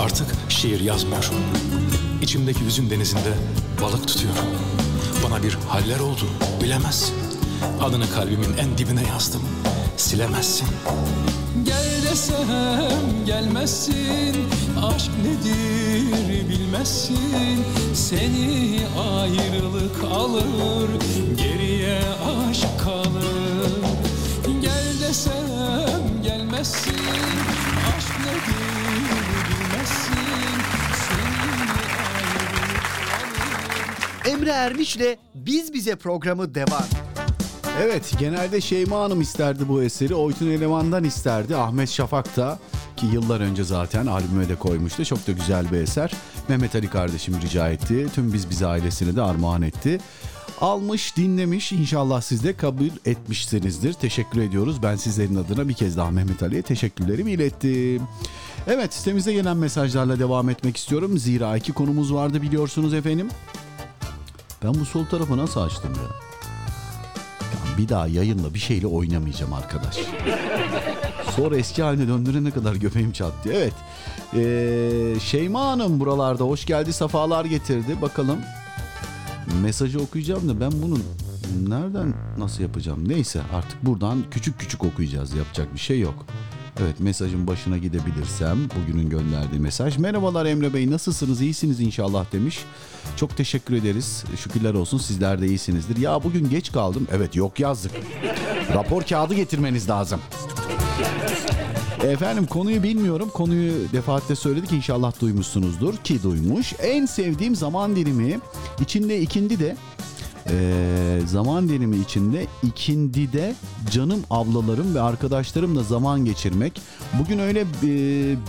Artık 0.00 0.26
şiir 0.48 0.80
yazmıyorum. 0.80 1.34
İçimdeki 2.22 2.64
hüzün 2.64 2.90
denizinde 2.90 3.32
balık 3.82 4.08
tutuyorum. 4.08 4.44
Bana 5.24 5.42
bir 5.42 5.58
haller 5.68 6.00
oldu 6.00 6.24
bilemezsin. 6.62 7.14
Adını 7.82 8.10
kalbimin 8.10 8.56
en 8.58 8.78
dibine 8.78 9.02
yazdım. 9.08 9.42
Silemezsin. 9.96 10.68
Gel 11.64 12.02
desem 12.10 13.26
gelmezsin 13.26 14.36
Aşk 14.82 15.10
nedir 15.22 16.48
bilmezsin 16.48 17.64
Seni 17.94 18.80
ayrılık 18.98 20.04
alır 20.04 20.88
Emre 34.48 34.56
Ermiş'le 34.56 35.18
Biz 35.34 35.74
Bize 35.74 35.96
programı 35.96 36.54
devam. 36.54 36.84
Evet 37.82 38.14
genelde 38.18 38.60
Şeyma 38.60 39.00
Hanım 39.00 39.20
isterdi 39.20 39.68
bu 39.68 39.82
eseri. 39.82 40.14
Oytun 40.14 40.50
Eleman'dan 40.50 41.04
isterdi. 41.04 41.56
Ahmet 41.56 41.90
Şafak 41.90 42.36
da 42.36 42.58
ki 42.96 43.06
yıllar 43.06 43.40
önce 43.40 43.64
zaten 43.64 44.06
albüme 44.06 44.48
de 44.48 44.54
koymuştu. 44.54 45.04
Çok 45.04 45.26
da 45.26 45.32
güzel 45.32 45.72
bir 45.72 45.76
eser. 45.76 46.12
Mehmet 46.48 46.74
Ali 46.74 46.90
kardeşim 46.90 47.34
rica 47.42 47.68
etti. 47.68 48.06
Tüm 48.14 48.32
Biz 48.32 48.50
Bize 48.50 48.66
ailesini 48.66 49.16
de 49.16 49.22
armağan 49.22 49.62
etti. 49.62 50.00
Almış, 50.60 51.16
dinlemiş. 51.16 51.72
İnşallah 51.72 52.20
siz 52.20 52.44
de 52.44 52.56
kabul 52.56 52.90
etmişsinizdir. 53.04 53.92
Teşekkür 53.92 54.40
ediyoruz. 54.40 54.82
Ben 54.82 54.96
sizlerin 54.96 55.36
adına 55.36 55.68
bir 55.68 55.74
kez 55.74 55.96
daha 55.96 56.10
Mehmet 56.10 56.42
Ali'ye 56.42 56.62
teşekkürlerimi 56.62 57.32
ilettim. 57.32 58.02
Evet 58.66 58.94
sitemizde 58.94 59.32
gelen 59.32 59.56
mesajlarla 59.56 60.18
devam 60.18 60.50
etmek 60.50 60.76
istiyorum. 60.76 61.18
Zira 61.18 61.56
iki 61.56 61.72
konumuz 61.72 62.14
vardı 62.14 62.42
biliyorsunuz 62.42 62.94
efendim. 62.94 63.28
Ben 64.64 64.74
bu 64.74 64.84
sol 64.84 65.04
tarafı 65.06 65.36
nasıl 65.36 65.60
açtım 65.60 65.92
ya? 65.94 66.02
Ya 67.70 67.78
bir 67.78 67.88
daha 67.88 68.06
yayınla 68.06 68.54
bir 68.54 68.58
şeyle 68.58 68.86
oynamayacağım 68.86 69.52
arkadaş. 69.52 69.98
Sonra 71.36 71.56
eski 71.56 71.82
haline 71.82 72.08
döndürene 72.08 72.50
kadar 72.50 72.74
göbeğim 72.74 73.12
çattı. 73.12 73.52
Evet. 73.52 73.72
Ee, 74.34 75.20
Şeyma 75.20 75.60
Hanım 75.66 76.00
buralarda 76.00 76.44
hoş 76.44 76.66
geldi, 76.66 76.92
safalar 76.92 77.44
getirdi. 77.44 78.02
Bakalım 78.02 78.38
mesajı 79.62 80.00
okuyacağım 80.00 80.48
da 80.48 80.60
ben 80.60 80.72
bunu 80.82 80.98
nereden 81.68 82.14
nasıl 82.38 82.62
yapacağım? 82.62 83.08
Neyse 83.08 83.40
artık 83.54 83.86
buradan 83.86 84.24
küçük 84.30 84.58
küçük 84.58 84.84
okuyacağız. 84.84 85.34
Yapacak 85.34 85.74
bir 85.74 85.78
şey 85.80 86.00
yok. 86.00 86.26
Evet 86.82 87.00
mesajın 87.00 87.46
başına 87.46 87.78
gidebilirsem 87.78 88.58
bugünün 88.80 89.10
gönderdiği 89.10 89.60
mesaj. 89.60 89.98
Merhabalar 89.98 90.46
Emre 90.46 90.74
Bey 90.74 90.90
nasılsınız 90.90 91.40
iyisiniz 91.40 91.80
inşallah 91.80 92.32
demiş. 92.32 92.58
Çok 93.16 93.36
teşekkür 93.36 93.74
ederiz. 93.74 94.24
Şükürler 94.36 94.74
olsun 94.74 94.98
sizler 94.98 95.40
de 95.40 95.46
iyisinizdir. 95.46 95.96
Ya 95.96 96.24
bugün 96.24 96.50
geç 96.50 96.72
kaldım. 96.72 97.08
Evet 97.12 97.36
yok 97.36 97.60
yazdık. 97.60 97.92
Rapor 98.74 99.02
kağıdı 99.02 99.34
getirmeniz 99.34 99.88
lazım. 99.90 100.20
Efendim 102.02 102.46
konuyu 102.46 102.82
bilmiyorum. 102.82 103.30
Konuyu 103.34 103.72
defaatle 103.92 104.36
söyledik 104.36 104.72
inşallah 104.72 105.20
duymuşsunuzdur 105.20 105.96
ki 105.96 106.22
duymuş. 106.22 106.72
En 106.78 107.06
sevdiğim 107.06 107.56
zaman 107.56 107.96
dilimi 107.96 108.38
içinde 108.80 109.20
ikindi 109.20 109.58
de 109.58 109.76
ee, 110.50 111.20
zaman 111.26 111.68
dilimi 111.68 111.96
içinde 111.96 112.46
ikindi 112.62 113.32
de 113.32 113.54
canım 113.90 114.20
ablalarım 114.30 114.94
ve 114.94 115.00
arkadaşlarımla 115.00 115.82
zaman 115.82 116.24
geçirmek. 116.24 116.80
Bugün 117.18 117.38
öyle 117.38 117.60
e, 117.60 117.66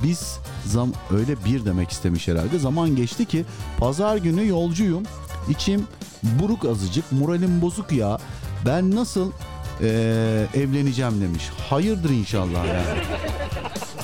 biz 0.04 0.38
zam 0.66 0.92
öyle 1.12 1.46
bir 1.46 1.66
demek 1.66 1.90
istemiş 1.90 2.28
herhalde. 2.28 2.60
Zaman 2.60 2.96
geçti 2.96 3.26
ki 3.26 3.46
pazar 3.78 4.18
günü 4.18 4.48
yolcuyum. 4.48 5.04
İçim 5.50 5.88
buruk 6.24 6.66
azıcık, 6.66 7.12
moralim 7.12 7.62
bozuk 7.62 7.92
ya. 7.92 8.18
Ben 8.66 8.96
nasıl 8.96 9.32
e, 9.82 9.88
evleneceğim 10.54 11.22
demiş. 11.22 11.44
Hayırdır 11.70 12.10
inşallah 12.10 12.66
yani. 12.66 13.00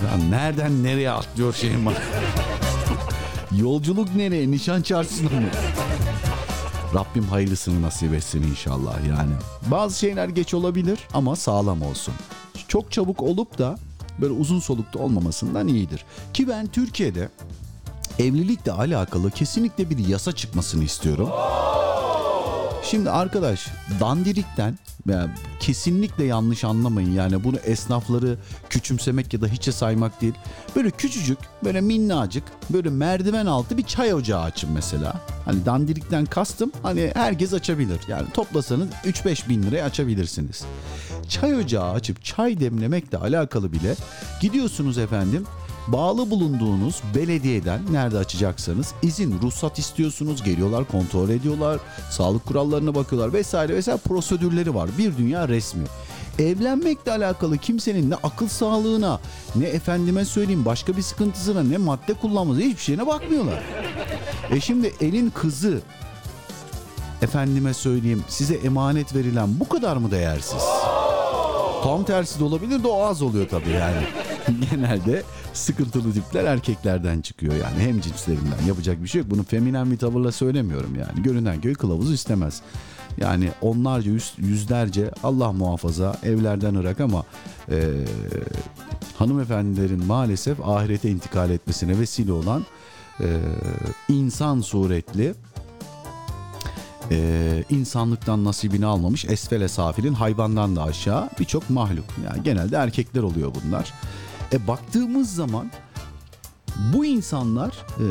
Ya 0.04 0.30
nereden 0.30 0.84
nereye 0.84 1.12
atlıyor 1.12 1.54
şeyim 1.54 1.86
var. 1.86 1.96
Yolculuk 3.52 4.16
nereye? 4.16 4.52
Nişan 4.52 4.82
çarşısına 4.82 5.30
mı? 5.30 5.48
Rabbim 6.94 7.24
hayırlısını 7.24 7.82
nasip 7.82 8.14
etsin 8.14 8.44
inşallah 8.44 9.08
yani. 9.08 9.34
Bazı 9.72 10.00
şeyler 10.00 10.30
geç 10.30 10.54
olabilir 10.54 11.00
ama 11.14 11.36
sağlam 11.36 11.82
olsun. 11.82 12.14
Çok 12.68 12.92
çabuk 12.92 13.22
olup 13.22 13.58
da 13.58 13.78
böyle 14.22 14.34
uzun 14.34 14.60
solukta 14.60 15.00
olmamasından 15.00 15.68
iyidir. 15.68 16.06
Ki 16.34 16.48
ben 16.48 16.68
Türkiye'de 16.68 17.30
evlilikle 18.20 18.72
alakalı 18.72 19.32
kesinlikle 19.32 19.90
bir 19.90 20.08
yasa 20.08 20.32
çıkmasını 20.32 20.84
istiyorum. 20.84 21.30
Şimdi 22.86 23.10
arkadaş 23.10 23.68
dandirikten 24.00 24.78
ya 25.10 25.30
kesinlikle 25.60 26.24
yanlış 26.24 26.64
anlamayın 26.64 27.12
yani 27.12 27.44
bunu 27.44 27.58
esnafları 27.58 28.38
küçümsemek 28.70 29.34
ya 29.34 29.42
da 29.42 29.48
hiçe 29.48 29.72
saymak 29.72 30.22
değil. 30.22 30.34
Böyle 30.76 30.92
küçücük 30.92 31.38
böyle 31.64 31.82
minnacık 31.82 32.44
böyle 32.70 32.90
merdiven 32.90 33.46
altı 33.46 33.78
bir 33.78 33.84
çay 33.84 34.14
ocağı 34.14 34.42
açın 34.42 34.72
mesela. 34.72 35.22
Hani 35.46 35.66
dandirikten 35.66 36.26
kastım 36.26 36.72
hani 36.84 37.12
herkes 37.16 37.54
açabilir. 37.54 38.00
Yani 38.08 38.28
toplasanız 38.34 38.88
3-5 39.06 39.50
bin 39.50 39.64
liraya 39.64 39.86
açabilirsiniz. 39.86 40.66
Çay 41.30 41.56
ocağı 41.56 41.92
açıp 41.92 42.24
çay 42.26 42.60
demlemekle 42.60 43.18
alakalı 43.18 43.72
bile 43.74 43.96
gidiyorsunuz 44.42 44.98
efendim 44.98 45.46
bağlı 45.88 46.30
bulunduğunuz 46.30 47.02
belediyeden 47.16 47.82
nerede 47.92 48.18
açacaksanız 48.18 48.94
izin, 49.02 49.42
ruhsat 49.42 49.80
istiyorsunuz. 49.80 50.44
Geliyorlar, 50.44 50.86
kontrol 50.86 51.30
ediyorlar, 51.30 51.80
sağlık 52.10 52.46
kurallarına 52.46 52.96
bakıyorlar 52.96 53.34
vesaire 53.34 53.76
vesaire 53.76 54.00
prosedürleri 54.00 54.76
var. 54.76 54.90
Bir 54.98 55.18
dünya 55.18 55.48
resmi. 55.48 55.84
Evlenmekle 56.40 57.12
alakalı 57.12 57.58
kimsenin 57.58 58.10
ne 58.10 58.16
akıl 58.16 58.48
sağlığına, 58.48 59.20
ne 59.56 59.66
efendime 59.66 60.26
söyleyeyim 60.26 60.66
başka 60.66 60.98
bir 60.98 61.02
sıkıntısına, 61.02 61.64
ne 61.64 61.78
madde 61.78 62.14
kullanması 62.14 62.60
hiçbir 62.60 62.82
şeyine 62.82 63.08
bakmıyorlar. 63.08 63.64
E 64.52 64.60
şimdi 64.62 64.94
elin 65.02 65.30
kızı 65.30 65.82
efendime 67.22 67.74
söyleyeyim 67.74 68.24
size 68.28 68.56
emanet 68.56 69.16
verilen 69.16 69.60
bu 69.60 69.70
kadar 69.70 69.98
mı 69.98 70.12
değersiz? 70.12 70.64
Tam 71.84 72.04
tersi 72.04 72.40
de 72.40 72.44
olabilir 72.44 72.84
de 72.84 72.88
o 72.88 73.04
az 73.04 73.22
oluyor 73.22 73.50
tabii 73.50 73.70
yani. 73.70 74.04
Genelde 74.72 75.24
sıkıntılı 75.56 76.14
tipler 76.14 76.44
erkeklerden 76.44 77.22
çıkıyor 77.22 77.54
yani 77.56 77.80
hem 77.80 78.02
cinslerinden 78.02 78.66
yapacak 78.68 79.04
bir 79.04 79.08
şey 79.08 79.22
yok. 79.22 79.32
Bunu 79.32 79.44
feminen 79.44 79.92
bir 79.92 79.98
tavırla 79.98 80.32
söylemiyorum 80.32 80.96
yani. 80.96 81.24
Görünen 81.24 81.62
köy 81.62 81.74
kılavuzu 81.74 82.14
istemez. 82.14 82.62
Yani 83.18 83.50
onlarca 83.62 84.12
yüz, 84.12 84.34
yüzlerce 84.38 85.12
Allah 85.24 85.52
muhafaza 85.52 86.18
evlerden 86.24 86.76
ırak 86.76 87.00
ama 87.00 87.24
e, 87.72 87.78
hanımefendilerin 89.18 90.06
maalesef 90.06 90.68
ahirete 90.68 91.10
intikal 91.10 91.50
etmesine 91.50 92.00
vesile 92.00 92.32
olan 92.32 92.66
e, 93.20 93.28
insan 94.10 94.62
suretli 94.62 95.34
e, 97.12 97.64
insanlıktan 97.70 98.46
nasibini 98.46 98.86
almamış 98.86 99.26
esfele 99.26 99.68
safilin 99.68 100.14
hayvandan 100.14 100.76
da 100.76 100.84
aşağı 100.84 101.30
birçok 101.40 101.70
mahluk. 101.70 102.06
Yani 102.26 102.44
genelde 102.44 102.76
erkekler 102.76 103.22
oluyor 103.22 103.52
bunlar. 103.64 103.94
E 104.54 104.68
baktığımız 104.68 105.36
zaman 105.36 105.72
Bu 106.94 107.06
insanlar 107.06 107.70
e, 107.70 108.06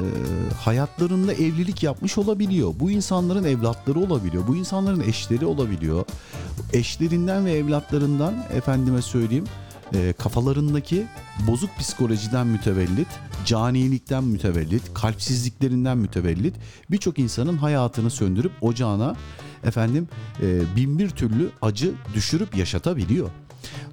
hayatlarında 0.55 1.33
evlilik 1.33 1.83
yapmış 1.83 2.19
olabiliyor. 2.19 2.75
Bu 2.81 2.91
insanların 2.91 3.45
evlatları 3.45 3.99
olabiliyor. 3.99 4.47
Bu 4.47 4.57
insanların 4.57 5.01
eşleri 5.01 5.47
olabiliyor. 5.47 6.05
Eşlerinden 6.73 7.47
ve 7.47 7.53
evlatlarından 7.53 8.35
efendime 8.53 9.03
söyleyeyim 9.03 9.45
e, 9.95 10.15
kafalarındaki 10.19 11.07
bozuk 11.47 11.71
psikolojiden 11.79 12.47
mütevellit, 12.47 13.09
canilikten 13.45 14.25
mütevellit, 14.25 14.95
kalpsizliklerinden 14.95 15.99
mütevellit 15.99 16.55
birçok 16.91 17.19
insanın 17.19 17.57
hayatını 17.57 18.11
söndürüp 18.11 18.53
ocağına 18.61 19.17
efendim 19.65 20.09
e, 20.43 20.77
bin 20.77 20.99
bir 20.99 21.11
türlü 21.11 21.51
acı 21.63 21.93
düşürüp 22.15 22.57
yaşatabiliyor. 22.57 23.31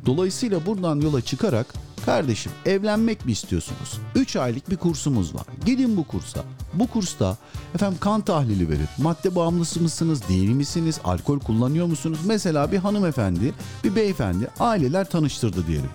Dolayısıyla 0.06 0.65
buradan 0.65 1.02
yola 1.02 1.22
çıkarak 1.22 1.73
kardeşim 2.06 2.52
evlenmek 2.65 3.26
mi 3.26 3.31
istiyorsunuz? 3.31 3.99
3 4.15 4.35
aylık 4.35 4.69
bir 4.69 4.77
kursumuz 4.77 5.35
var. 5.35 5.45
Gidin 5.65 5.98
bu 5.98 6.03
kursa. 6.03 6.43
Bu 6.73 6.88
kursta 6.88 7.38
efendim 7.76 7.98
kan 8.02 8.22
tahlili 8.22 8.69
verin. 8.69 8.88
Madde 8.98 9.35
bağımlısı 9.35 9.81
mısınız? 9.81 10.22
Değil 10.30 10.49
misiniz? 10.49 10.99
Alkol 11.03 11.39
kullanıyor 11.39 11.85
musunuz? 11.85 12.19
Mesela 12.26 12.72
bir 12.72 12.77
hanımefendi, 12.77 13.53
bir 13.84 13.95
beyefendi 13.95 14.48
aileler 14.60 15.10
tanıştırdı 15.10 15.68
diyelim. 15.68 15.89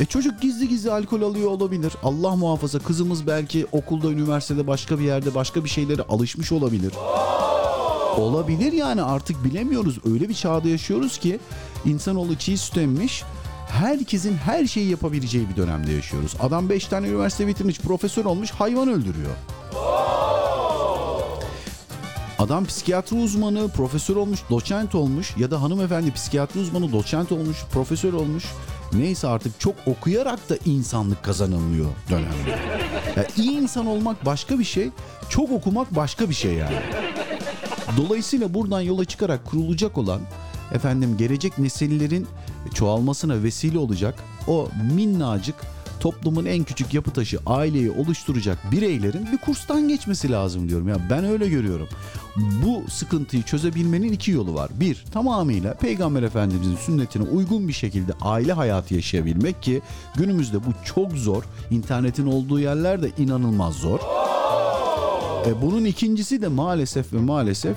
E 0.00 0.04
çocuk 0.04 0.40
gizli 0.40 0.68
gizli 0.68 0.92
alkol 0.92 1.22
alıyor 1.22 1.50
olabilir. 1.50 1.92
Allah 2.02 2.36
muhafaza 2.36 2.78
kızımız 2.78 3.26
belki 3.26 3.66
okulda, 3.72 4.10
üniversitede 4.10 4.66
başka 4.66 4.98
bir 4.98 5.04
yerde 5.04 5.34
başka 5.34 5.64
bir 5.64 5.68
şeylere 5.68 6.02
alışmış 6.02 6.52
olabilir. 6.52 6.92
Olabilir 8.16 8.72
yani 8.72 9.02
artık 9.02 9.44
bilemiyoruz. 9.44 9.98
Öyle 10.12 10.28
bir 10.28 10.34
çağda 10.34 10.68
yaşıyoruz 10.68 11.18
ki 11.18 11.40
insanoğlu 11.84 12.36
çiğ 12.36 12.56
süt 12.56 12.76
emmiş. 12.76 13.22
Herkesin 13.68 14.36
her 14.36 14.66
şeyi 14.66 14.90
yapabileceği 14.90 15.48
bir 15.48 15.56
dönemde 15.56 15.92
yaşıyoruz. 15.92 16.34
Adam 16.40 16.68
5 16.68 16.86
tane 16.86 17.08
üniversite 17.08 17.46
bitirmiş, 17.46 17.80
profesör 17.80 18.24
olmuş, 18.24 18.50
hayvan 18.50 18.88
öldürüyor. 18.88 19.30
Adam 22.38 22.64
psikiyatri 22.64 23.16
uzmanı, 23.16 23.68
profesör 23.68 24.16
olmuş, 24.16 24.40
doçent 24.50 24.94
olmuş 24.94 25.36
ya 25.36 25.50
da 25.50 25.62
hanımefendi 25.62 26.12
psikiyatri 26.12 26.60
uzmanı, 26.60 26.92
doçent 26.92 27.32
olmuş, 27.32 27.56
profesör 27.72 28.12
olmuş. 28.12 28.44
Neyse 28.92 29.28
artık 29.28 29.60
çok 29.60 29.74
okuyarak 29.86 30.50
da 30.50 30.56
insanlık 30.64 31.22
kazanılıyor 31.22 31.88
dönemde. 32.10 32.58
Yani 33.16 33.26
iyi 33.36 33.50
insan 33.50 33.86
olmak 33.86 34.26
başka 34.26 34.58
bir 34.58 34.64
şey, 34.64 34.90
çok 35.28 35.52
okumak 35.52 35.96
başka 35.96 36.28
bir 36.28 36.34
şey 36.34 36.52
yani. 36.52 36.76
Dolayısıyla 37.96 38.54
buradan 38.54 38.80
yola 38.80 39.04
çıkarak 39.04 39.44
kurulacak 39.44 39.98
olan 39.98 40.20
efendim 40.72 41.16
gelecek 41.16 41.58
nesillerin 41.58 42.26
çoğalmasına 42.74 43.42
vesile 43.42 43.78
olacak 43.78 44.14
o 44.46 44.68
minnacık 44.94 45.54
toplumun 46.00 46.44
en 46.44 46.64
küçük 46.64 46.94
yapı 46.94 47.10
taşı 47.10 47.38
aileyi 47.46 47.90
oluşturacak 47.90 48.58
bireylerin 48.72 49.32
bir 49.32 49.38
kurstan 49.38 49.88
geçmesi 49.88 50.30
lazım 50.30 50.68
diyorum. 50.68 50.88
Ya 50.88 50.96
ben 51.10 51.24
öyle 51.24 51.48
görüyorum. 51.48 51.88
Bu 52.36 52.90
sıkıntıyı 52.90 53.42
çözebilmenin 53.42 54.12
iki 54.12 54.30
yolu 54.30 54.54
var. 54.54 54.70
Bir, 54.80 55.04
tamamıyla 55.12 55.74
Peygamber 55.74 56.22
Efendimizin 56.22 56.76
sünnetine 56.76 57.22
uygun 57.22 57.68
bir 57.68 57.72
şekilde 57.72 58.12
aile 58.20 58.52
hayatı 58.52 58.94
yaşayabilmek 58.94 59.62
ki 59.62 59.82
günümüzde 60.16 60.58
bu 60.58 60.70
çok 60.84 61.12
zor. 61.12 61.42
İnternetin 61.70 62.26
olduğu 62.26 62.60
yerler 62.60 63.02
de 63.02 63.10
inanılmaz 63.18 63.74
zor. 63.74 64.00
E, 65.46 65.62
bunun 65.62 65.84
ikincisi 65.84 66.42
de 66.42 66.48
maalesef 66.48 67.12
ve 67.12 67.18
maalesef 67.18 67.76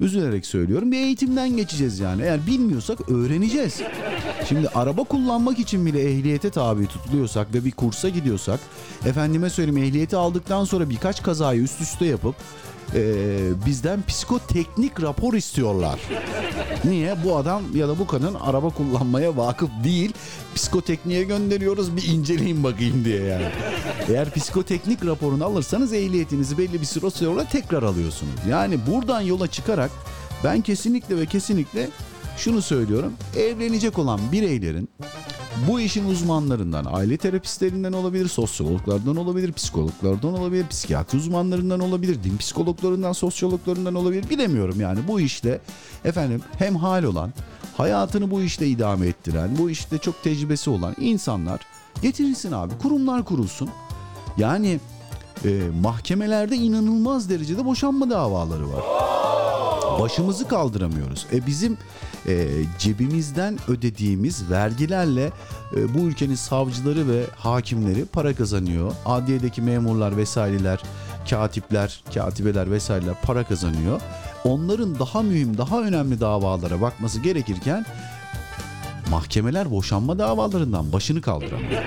üzülerek 0.00 0.46
söylüyorum 0.46 0.92
bir 0.92 0.96
eğitimden 0.96 1.56
geçeceğiz 1.56 1.98
yani. 1.98 2.22
Eğer 2.22 2.46
bilmiyorsak 2.46 3.10
öğreneceğiz. 3.10 3.80
Şimdi 4.48 4.68
araba 4.68 5.04
kullanmak 5.04 5.58
için 5.58 5.86
bile 5.86 6.12
ehliyete 6.12 6.50
tabi 6.50 6.86
tutuluyorsak 6.86 7.54
ve 7.54 7.64
bir 7.64 7.70
kursa 7.70 8.08
gidiyorsak 8.08 8.60
efendime 9.06 9.50
söyleyeyim 9.50 9.82
ehliyeti 9.82 10.16
aldıktan 10.16 10.64
sonra 10.64 10.90
birkaç 10.90 11.22
kazayı 11.22 11.62
üst 11.62 11.80
üste 11.80 12.04
yapıp 12.04 12.34
e, 12.94 13.02
bizden 13.66 14.02
psikoteknik 14.02 15.02
rapor 15.02 15.34
istiyorlar. 15.34 16.00
Niye? 16.84 17.24
Bu 17.24 17.36
adam 17.36 17.62
ya 17.74 17.88
da 17.88 17.98
bu 17.98 18.06
kadın 18.06 18.34
araba 18.34 18.68
kullanmaya 18.68 19.36
vakıf 19.36 19.70
değil. 19.84 20.12
Psikotekniğe 20.54 21.24
gönderiyoruz 21.24 21.96
bir 21.96 22.08
inceleyin 22.08 22.64
bakayım 22.64 23.04
diye 23.04 23.24
yani. 23.24 23.48
Eğer 24.08 24.30
psikoteknik 24.30 25.06
raporunu 25.06 25.44
alırsanız 25.44 25.92
ehliyetinizi 25.92 26.58
belli 26.58 26.80
bir 26.80 26.86
süre 26.86 27.10
sonra 27.10 27.44
tekrar 27.44 27.82
alıyorsunuz. 27.82 28.34
Yani 28.48 28.78
buradan 28.86 29.20
yola 29.20 29.46
çıkarak 29.46 29.90
ben 30.44 30.60
kesinlikle 30.60 31.16
ve 31.16 31.26
kesinlikle 31.26 31.88
şunu 32.36 32.62
söylüyorum. 32.62 33.12
Evlenecek 33.36 33.98
olan 33.98 34.20
bireylerin 34.32 34.88
bu 35.68 35.80
işin 35.80 36.08
uzmanlarından, 36.08 36.86
aile 36.90 37.16
terapistlerinden 37.16 37.92
olabilir, 37.92 38.28
sosyologlardan 38.28 39.16
olabilir, 39.16 39.52
psikologlardan 39.52 40.38
olabilir, 40.38 40.66
psikiyatri 40.68 41.18
uzmanlarından 41.18 41.80
olabilir, 41.80 42.24
din 42.24 42.36
psikologlarından, 42.36 43.12
sosyologlarından 43.12 43.94
olabilir 43.94 44.30
bilemiyorum 44.30 44.80
yani 44.80 44.98
bu 45.08 45.20
işte 45.20 45.60
efendim 46.04 46.42
hem 46.58 46.76
hal 46.76 47.04
olan, 47.04 47.32
hayatını 47.76 48.30
bu 48.30 48.42
işte 48.42 48.66
idame 48.66 49.06
ettiren, 49.06 49.58
bu 49.58 49.70
işte 49.70 49.98
çok 49.98 50.22
tecrübesi 50.22 50.70
olan 50.70 50.94
insanlar 51.00 51.60
getirilsin 52.02 52.52
abi, 52.52 52.78
kurumlar 52.82 53.24
kurulsun. 53.24 53.70
Yani 54.36 54.80
e, 55.44 55.62
mahkemelerde 55.82 56.56
inanılmaz 56.56 57.30
derecede 57.30 57.64
boşanma 57.64 58.10
davaları 58.10 58.72
var. 58.72 58.84
Başımızı 60.00 60.48
kaldıramıyoruz. 60.48 61.26
E 61.32 61.46
bizim 61.46 61.78
e, 62.26 62.48
cebimizden 62.78 63.58
ödediğimiz 63.68 64.50
vergilerle 64.50 65.30
e, 65.76 65.94
bu 65.94 65.98
ülkenin 65.98 66.34
savcıları 66.34 67.08
ve 67.08 67.22
hakimleri 67.36 68.04
para 68.04 68.34
kazanıyor. 68.34 68.92
Adliyedeki 69.06 69.62
memurlar 69.62 70.16
vesaireler, 70.16 70.82
katipler, 71.30 72.02
katibeler 72.14 72.70
vesaireler 72.70 73.14
para 73.22 73.44
kazanıyor. 73.44 74.00
Onların 74.44 74.98
daha 74.98 75.22
mühim, 75.22 75.58
daha 75.58 75.82
önemli 75.82 76.20
davalara 76.20 76.80
bakması 76.80 77.20
gerekirken 77.20 77.86
mahkemeler 79.10 79.70
boşanma 79.70 80.18
davalarından 80.18 80.92
başını 80.92 81.20
kaldıramıyor. 81.20 81.82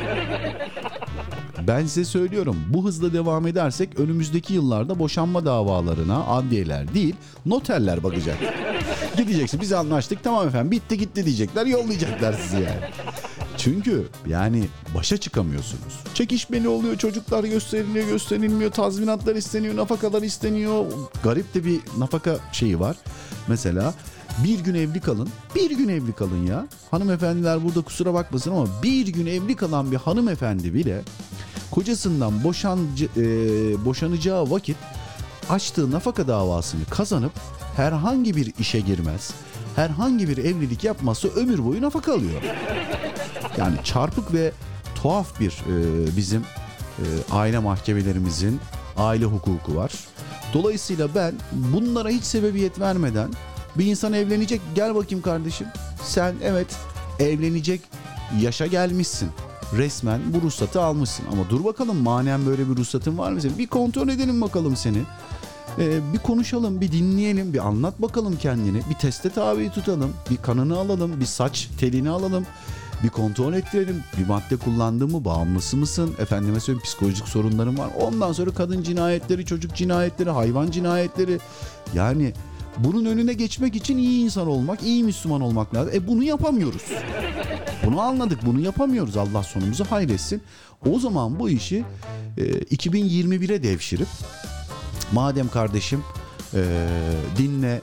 Ben 1.67 1.81
size 1.81 2.05
söylüyorum 2.05 2.57
bu 2.69 2.85
hızla 2.85 3.13
devam 3.13 3.47
edersek 3.47 3.99
önümüzdeki 3.99 4.53
yıllarda 4.53 4.99
boşanma 4.99 5.45
davalarına 5.45 6.25
adliyeler 6.25 6.93
değil 6.93 7.15
noterler 7.45 8.03
bakacak. 8.03 8.37
Gideceksin 9.23 9.61
biz 9.61 9.73
anlaştık 9.73 10.23
tamam 10.23 10.47
efendim 10.47 10.71
bitti 10.71 10.97
gitti 10.97 11.25
diyecekler 11.25 11.65
yollayacaklar 11.65 12.33
sizi 12.33 12.55
yani. 12.55 12.91
Çünkü 13.57 14.07
yani 14.27 14.67
başa 14.95 15.17
çıkamıyorsunuz. 15.17 15.99
Çekişmeli 16.13 16.67
oluyor 16.67 16.97
çocuklar 16.97 17.43
gösteriliyor 17.43 18.07
gösterilmiyor 18.07 18.71
tazminatlar 18.71 19.35
isteniyor 19.35 19.75
nafakalar 19.75 20.21
isteniyor. 20.21 20.85
Garip 21.23 21.53
de 21.53 21.65
bir 21.65 21.79
nafaka 21.97 22.37
şeyi 22.51 22.79
var. 22.79 22.95
Mesela 23.47 23.93
bir 24.43 24.59
gün 24.59 24.75
evli 24.75 25.01
kalın. 25.01 25.29
Bir 25.55 25.71
gün 25.71 25.87
evli 25.89 26.13
kalın 26.13 26.45
ya. 26.45 26.67
Hanımefendiler 26.91 27.63
burada 27.63 27.81
kusura 27.81 28.13
bakmasın 28.13 28.51
ama 28.51 28.67
bir 28.83 29.07
gün 29.07 29.25
evli 29.25 29.55
kalan 29.55 29.91
bir 29.91 29.97
hanımefendi 29.97 30.73
bile 30.73 31.01
kocasından 31.71 32.43
boşancı, 32.43 33.05
e, 33.17 33.25
boşanacağı 33.85 34.51
vakit 34.51 34.77
açtığı 35.49 35.91
nafaka 35.91 36.27
davasını 36.27 36.85
kazanıp 36.89 37.31
herhangi 37.75 38.35
bir 38.35 38.53
işe 38.59 38.79
girmez, 38.79 39.31
herhangi 39.75 40.29
bir 40.29 40.37
evlilik 40.37 40.83
yapmazsa 40.83 41.27
ömür 41.27 41.65
boyu 41.65 41.81
nafaka 41.81 42.13
alıyor. 42.13 42.41
Yani 43.57 43.75
çarpık 43.83 44.33
ve 44.33 44.51
tuhaf 44.95 45.39
bir 45.39 45.51
e, 45.51 46.17
bizim 46.17 46.41
e, 46.99 47.05
aile 47.31 47.59
mahkemelerimizin 47.59 48.59
aile 48.97 49.25
hukuku 49.25 49.75
var. 49.75 49.91
Dolayısıyla 50.53 51.15
ben 51.15 51.33
bunlara 51.51 52.09
hiç 52.09 52.23
sebebiyet 52.23 52.79
vermeden 52.79 53.29
bir 53.75 53.85
insan 53.85 54.13
evlenecek 54.13 54.61
gel 54.75 54.95
bakayım 54.95 55.21
kardeşim. 55.21 55.67
Sen 56.03 56.35
evet 56.43 56.67
evlenecek 57.19 57.81
yaşa 58.41 58.65
gelmişsin. 58.67 59.29
Resmen 59.77 60.21
bu 60.33 60.41
ruhsatı 60.41 60.81
almışsın. 60.81 61.25
Ama 61.31 61.49
dur 61.49 61.63
bakalım 61.63 61.97
manen 61.97 62.45
böyle 62.45 62.69
bir 62.69 62.75
ruhsatın 62.75 63.17
var 63.17 63.31
mı 63.31 63.41
senin? 63.41 63.57
Bir 63.57 63.67
kontrol 63.67 64.07
edelim 64.07 64.41
bakalım 64.41 64.75
seni. 64.75 65.01
Ee, 65.79 66.13
bir 66.13 66.19
konuşalım, 66.19 66.81
bir 66.81 66.91
dinleyelim, 66.91 67.53
bir 67.53 67.67
anlat 67.67 68.01
bakalım 68.01 68.37
kendini. 68.37 68.81
Bir 68.89 68.95
teste 68.95 69.29
tabi 69.29 69.71
tutalım, 69.71 70.13
bir 70.29 70.37
kanını 70.37 70.77
alalım, 70.77 71.19
bir 71.19 71.25
saç 71.25 71.69
telini 71.79 72.09
alalım. 72.09 72.45
Bir 73.03 73.09
kontrol 73.09 73.53
ettirelim. 73.53 74.03
Bir 74.17 74.27
madde 74.27 74.57
kullandın 74.57 75.11
mı? 75.11 75.25
Bağımlısı 75.25 75.77
mısın? 75.77 76.15
Efendime 76.19 76.59
söyleyeyim 76.59 76.83
psikolojik 76.83 77.27
sorunların 77.27 77.77
var. 77.77 77.89
Ondan 78.01 78.31
sonra 78.31 78.51
kadın 78.51 78.83
cinayetleri, 78.83 79.45
çocuk 79.45 79.75
cinayetleri, 79.75 80.29
hayvan 80.29 80.71
cinayetleri. 80.71 81.39
Yani 81.93 82.33
bunun 82.77 83.05
önüne 83.05 83.33
geçmek 83.33 83.75
için 83.75 83.97
iyi 83.97 84.23
insan 84.23 84.47
olmak, 84.47 84.83
iyi 84.83 85.03
Müslüman 85.03 85.41
olmak 85.41 85.75
lazım. 85.75 85.93
E 85.95 86.07
bunu 86.07 86.23
yapamıyoruz. 86.23 86.83
Bunu 87.85 88.01
anladık, 88.01 88.45
bunu 88.45 88.59
yapamıyoruz. 88.59 89.17
Allah 89.17 89.43
sonumuzu 89.43 89.85
hayretsin. 89.85 90.41
O 90.91 90.99
zaman 90.99 91.39
bu 91.39 91.49
işi 91.49 91.83
e, 92.37 92.43
2021'e 92.43 93.63
devşirip 93.63 94.07
madem 95.13 95.49
kardeşim 95.49 96.03
e, 96.53 96.87
dinle, 97.37 97.81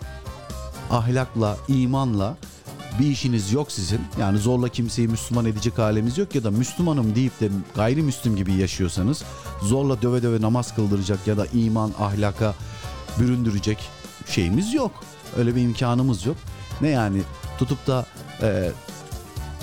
ahlakla, 0.90 1.56
imanla 1.68 2.36
bir 3.00 3.06
işiniz 3.06 3.52
yok 3.52 3.72
sizin. 3.72 4.00
Yani 4.20 4.38
zorla 4.38 4.68
kimseyi 4.68 5.08
Müslüman 5.08 5.44
edecek 5.44 5.78
halimiz 5.78 6.18
yok 6.18 6.34
ya 6.34 6.44
da 6.44 6.50
Müslümanım 6.50 7.14
deyip 7.14 7.40
de 7.40 7.48
gayrimüslim 7.74 8.36
gibi 8.36 8.52
yaşıyorsanız 8.52 9.24
zorla 9.62 10.02
döve 10.02 10.22
döve 10.22 10.40
namaz 10.40 10.74
kıldıracak 10.74 11.26
ya 11.26 11.36
da 11.36 11.46
iman 11.46 11.92
ahlaka 12.00 12.54
büründürecek 13.18 13.78
şeyimiz 14.26 14.74
yok. 14.74 14.92
Öyle 15.36 15.56
bir 15.56 15.62
imkanımız 15.62 16.26
yok. 16.26 16.36
Ne 16.80 16.88
yani 16.88 17.22
tutup 17.58 17.86
da 17.86 18.06
e, 18.42 18.70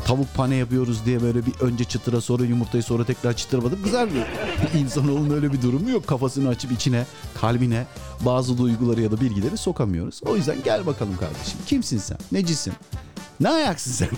tavuk 0.08 0.34
pane 0.36 0.56
yapıyoruz 0.56 1.06
diye 1.06 1.22
böyle 1.22 1.46
bir 1.46 1.54
önce 1.62 1.84
çıtıra 1.84 2.22
sonra 2.22 2.44
yumurtayı 2.44 2.84
sonra 2.84 3.04
tekrar 3.04 3.34
çıtıra 3.34 3.64
batıp 3.64 3.84
kızar 3.84 4.08
mı? 4.08 4.24
İnsanoğlunun 4.78 5.36
öyle 5.36 5.54
bir 5.54 5.62
durumu 5.62 5.90
yok. 5.90 6.08
Kafasını 6.08 6.50
açıp 6.50 6.72
içine, 6.72 7.06
kalbine 7.42 7.86
bazı 8.22 8.58
duyguları 8.58 9.02
ya 9.02 9.12
da 9.12 9.22
bilgileri 9.22 9.58
sokamıyoruz. 9.58 10.22
O 10.26 10.36
yüzden 10.36 10.58
gel 10.64 10.86
bakalım 10.86 11.18
kardeşim. 11.18 11.60
Kimsin 11.66 11.98
sen? 11.98 12.18
Necisin? 12.32 12.74
Ne 13.40 13.50
ayaksın 13.50 13.92
sen? 13.92 14.10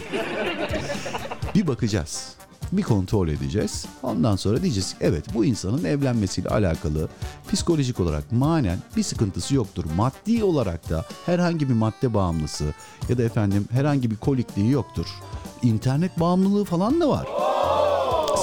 bir 1.56 1.68
bakacağız. 1.68 2.34
Bir 2.72 2.84
kontrol 2.84 3.28
edeceğiz. 3.28 3.86
Ondan 4.04 4.36
sonra 4.36 4.62
diyeceğiz 4.62 4.96
evet 5.02 5.26
bu 5.34 5.46
insanın 5.46 5.84
evlenmesiyle 5.84 6.50
alakalı 6.50 7.10
psikolojik 7.52 8.00
olarak 8.00 8.32
manen 8.32 8.78
bir 8.98 9.04
sıkıntısı 9.04 9.56
yoktur. 9.56 9.86
Maddi 9.98 10.44
olarak 10.44 10.90
da 10.90 11.06
herhangi 11.26 11.70
bir 11.70 11.74
madde 11.74 12.14
bağımlısı 12.14 12.74
ya 13.10 13.18
da 13.18 13.24
efendim 13.24 13.66
herhangi 13.72 14.12
bir 14.12 14.16
kolikliği 14.16 14.72
yoktur. 14.72 15.06
İnternet 15.64 16.20
bağımlılığı 16.20 16.66
falan 16.66 17.02
da 17.02 17.10
var. 17.10 17.28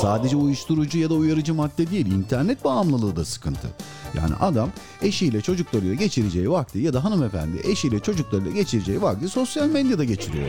Sadece 0.02 0.36
uyuşturucu 0.36 0.98
ya 0.98 1.10
da 1.10 1.14
uyarıcı 1.14 1.54
madde 1.54 1.90
değil, 1.90 2.06
internet 2.06 2.64
bağımlılığı 2.64 3.16
da 3.16 3.24
sıkıntı. 3.24 3.68
Yani 4.14 4.34
adam 4.40 4.70
eşiyle 5.02 5.40
çocuklarıyla 5.40 5.94
geçireceği 5.94 6.50
vakti 6.50 6.78
ya 6.78 6.92
da 6.92 7.04
hanımefendi 7.04 7.60
eşiyle 7.64 8.00
çocuklarıyla 8.00 8.52
geçireceği 8.52 9.02
vakti 9.02 9.28
sosyal 9.28 9.66
medyada 9.66 10.04
geçiriyor. 10.04 10.48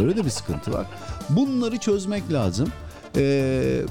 Böyle 0.00 0.16
de 0.16 0.24
bir 0.24 0.30
sıkıntı 0.30 0.72
var. 0.72 0.86
Bunları 1.28 1.76
çözmek 1.78 2.32
lazım. 2.32 2.68
Ee, 3.16 3.82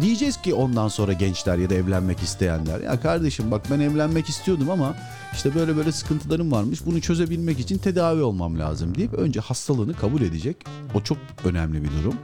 diyeceğiz 0.00 0.42
ki 0.42 0.54
ondan 0.54 0.88
sonra 0.88 1.12
gençler 1.12 1.56
ya 1.56 1.70
da 1.70 1.74
evlenmek 1.74 2.20
isteyenler 2.20 2.80
ya 2.80 3.00
kardeşim 3.00 3.50
bak 3.50 3.62
ben 3.70 3.80
evlenmek 3.80 4.28
istiyordum 4.28 4.70
ama 4.70 4.94
işte 5.32 5.54
böyle 5.54 5.76
böyle 5.76 5.92
sıkıntılarım 5.92 6.52
varmış 6.52 6.86
bunu 6.86 7.00
çözebilmek 7.00 7.60
için 7.60 7.78
tedavi 7.78 8.22
olmam 8.22 8.58
lazım 8.58 8.94
deyip 8.94 9.14
önce 9.14 9.40
hastalığını 9.40 9.94
kabul 9.94 10.20
edecek. 10.20 10.56
O 10.94 11.00
çok 11.00 11.18
önemli 11.44 11.84
bir 11.84 11.90
durum. 11.90 12.14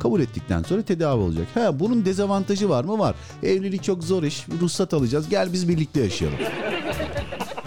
Kabul 0.00 0.20
ettikten 0.20 0.62
sonra 0.62 0.82
tedavi 0.82 1.22
olacak. 1.22 1.46
Ha 1.54 1.80
bunun 1.80 2.04
dezavantajı 2.04 2.68
var 2.68 2.84
mı? 2.84 2.98
Var. 2.98 3.14
Evlilik 3.42 3.82
çok 3.82 4.04
zor 4.04 4.22
iş. 4.22 4.46
Ruhsat 4.60 4.94
alacağız. 4.94 5.28
Gel 5.28 5.52
biz 5.52 5.68
birlikte 5.68 6.00
yaşayalım. 6.00 6.38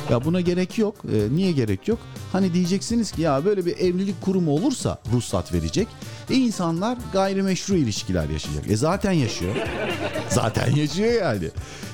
Ya 0.10 0.26
buna 0.26 0.41
gerek 0.41 0.78
yok. 0.78 0.95
Ee, 1.14 1.36
niye 1.36 1.52
gerek 1.52 1.88
yok? 1.88 1.99
Hani 2.32 2.53
diyeceksiniz 2.53 3.11
ki 3.11 3.22
ya 3.22 3.45
böyle 3.45 3.65
bir 3.65 3.78
evlilik 3.78 4.22
kurumu 4.22 4.52
olursa 4.52 4.98
ruhsat 5.14 5.53
verecek. 5.53 5.88
E 6.30 6.34
insanlar 6.34 6.98
gayrimeşru 7.14 7.76
ilişkiler 7.76 8.30
yaşayacak. 8.30 8.72
E 8.72 8.78
zaten 8.78 9.11
yaşıyor. 9.11 9.56
zaten 10.30 10.76
yaşıyor 10.76 11.14
yani. 11.14 11.49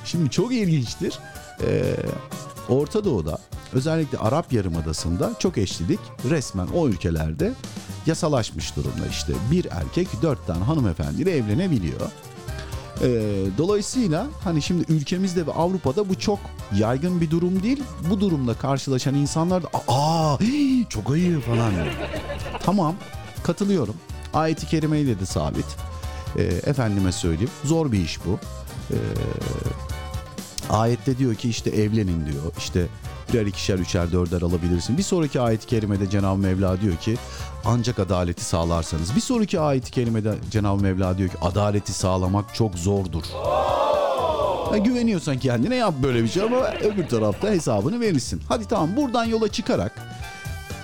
Şimdi 0.06 0.30
çok 0.30 0.54
ilginçtir. 0.54 1.20
Ee, 1.62 1.96
Orta 2.70 3.06
Doğu'da 3.06 3.38
özellikle 3.74 4.18
Arap 4.18 4.54
Yarımadası'nda 4.54 5.32
çok 5.40 5.58
eşlilik 5.58 6.00
resmen 6.30 6.68
o 6.68 6.88
ülkelerde 6.88 7.54
yasalaşmış 8.06 8.76
durumda 8.76 9.08
işte. 9.10 9.34
Bir 9.52 9.68
erkek 9.72 10.08
dört 10.22 10.48
tane 10.48 10.64
hanımefendiyle 10.64 11.38
evlenebiliyor. 11.38 12.02
Ee, 13.02 13.46
dolayısıyla 13.58 14.28
hani 14.44 14.62
şimdi 14.62 14.86
ülkemizde 14.92 15.48
ve 15.48 15.52
Avrupa'da 15.52 16.10
bu 16.10 16.20
çok 16.20 16.40
yaygın 16.76 17.22
bir 17.22 17.32
durum 17.32 17.64
değil. 17.64 17.84
Bu 18.10 18.20
durumda 18.20 18.54
karşılaşan 18.54 19.16
insanlar 19.16 19.64
da 19.64 19.68
aa 19.88 20.38
çok 20.90 21.12
ayıp 21.12 21.46
falan. 21.46 21.74
Tamam 22.64 22.96
katılıyorum. 23.44 23.96
Ayet-i 24.34 24.68
kerimeyle 24.68 25.20
de 25.20 25.26
sabit. 25.26 25.66
Ee, 26.38 26.44
efendime 26.44 27.12
söyleyeyim 27.12 27.52
zor 27.64 27.92
bir 27.92 28.00
iş 28.00 28.20
bu. 28.26 28.40
Ee, 28.92 28.96
ayette 30.70 31.18
diyor 31.18 31.36
ki 31.36 31.50
işte 31.50 31.70
evlenin 31.70 32.26
diyor. 32.26 32.44
İşte 32.58 32.88
birer 33.34 33.46
ikişer 33.46 33.80
üçer 33.80 34.12
dörder 34.12 34.42
alabilirsin. 34.42 34.98
Bir 34.98 35.04
sonraki 35.04 35.42
ayet-i 35.42 35.68
kerimede 35.68 36.10
Cenab-ı 36.10 36.38
Mevla 36.38 36.82
diyor 36.82 36.96
ki 36.96 37.16
ancak 37.66 38.00
adaleti 38.00 38.46
sağlarsanız. 38.46 39.16
Bir 39.16 39.22
sonraki 39.22 39.60
ayet-i 39.60 39.92
kerimede 39.92 40.36
Cenab-ı 40.52 40.82
Mevla 40.82 41.18
diyor 41.18 41.30
ki 41.30 41.38
adaleti 41.42 41.94
sağlamak 41.94 42.56
çok 42.56 42.76
zordur. 42.76 43.24
Ya 44.72 44.78
güveniyorsan 44.78 45.40
kendine 45.40 45.76
yap 45.76 45.94
böyle 46.04 46.24
bir 46.24 46.28
şey 46.28 46.44
ama 46.44 46.72
öbür 46.72 47.08
tarafta 47.08 47.50
hesabını 47.50 48.00
verirsin. 48.00 48.42
Hadi 48.48 48.66
tamam 48.68 48.96
buradan 48.96 49.26
yola 49.26 49.48
çıkarak 49.48 49.92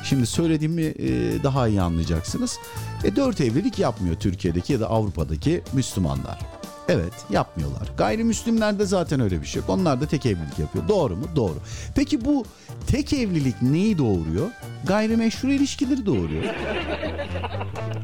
şimdi 0.04 0.26
söylediğimi 0.26 0.82
e, 0.82 1.44
daha 1.44 1.68
iyi 1.68 1.82
anlayacaksınız. 1.82 2.60
E, 3.04 3.16
dört 3.16 3.42
evlilik 3.42 3.80
yapmıyor 3.80 4.16
Türkiye'deki 4.16 4.74
ya 4.74 4.80
da 4.80 4.90
Avrupa'daki 4.90 5.62
Müslümanlar. 5.74 6.59
Evet 6.90 7.14
yapmıyorlar. 7.30 7.82
Gayrimüslimlerde 7.98 8.86
zaten 8.86 9.20
öyle 9.20 9.41
bir 9.41 9.48
şey 9.48 9.60
yok. 9.61 9.70
Onlar 9.70 10.02
da 10.02 10.06
tek 10.06 10.26
evlilik 10.26 10.60
yapıyor. 10.60 10.88
Doğru 10.88 11.16
mu? 11.16 11.26
Doğru. 11.36 11.56
Peki 11.95 12.26
bu 12.26 12.45
tek 12.88 13.14
evlilik 13.14 13.61
neyi 13.61 13.98
doğuruyor? 13.98 14.49
Gayrimeşru 14.84 15.52
ilişkileri 15.52 16.06
doğuruyor. 16.06 16.44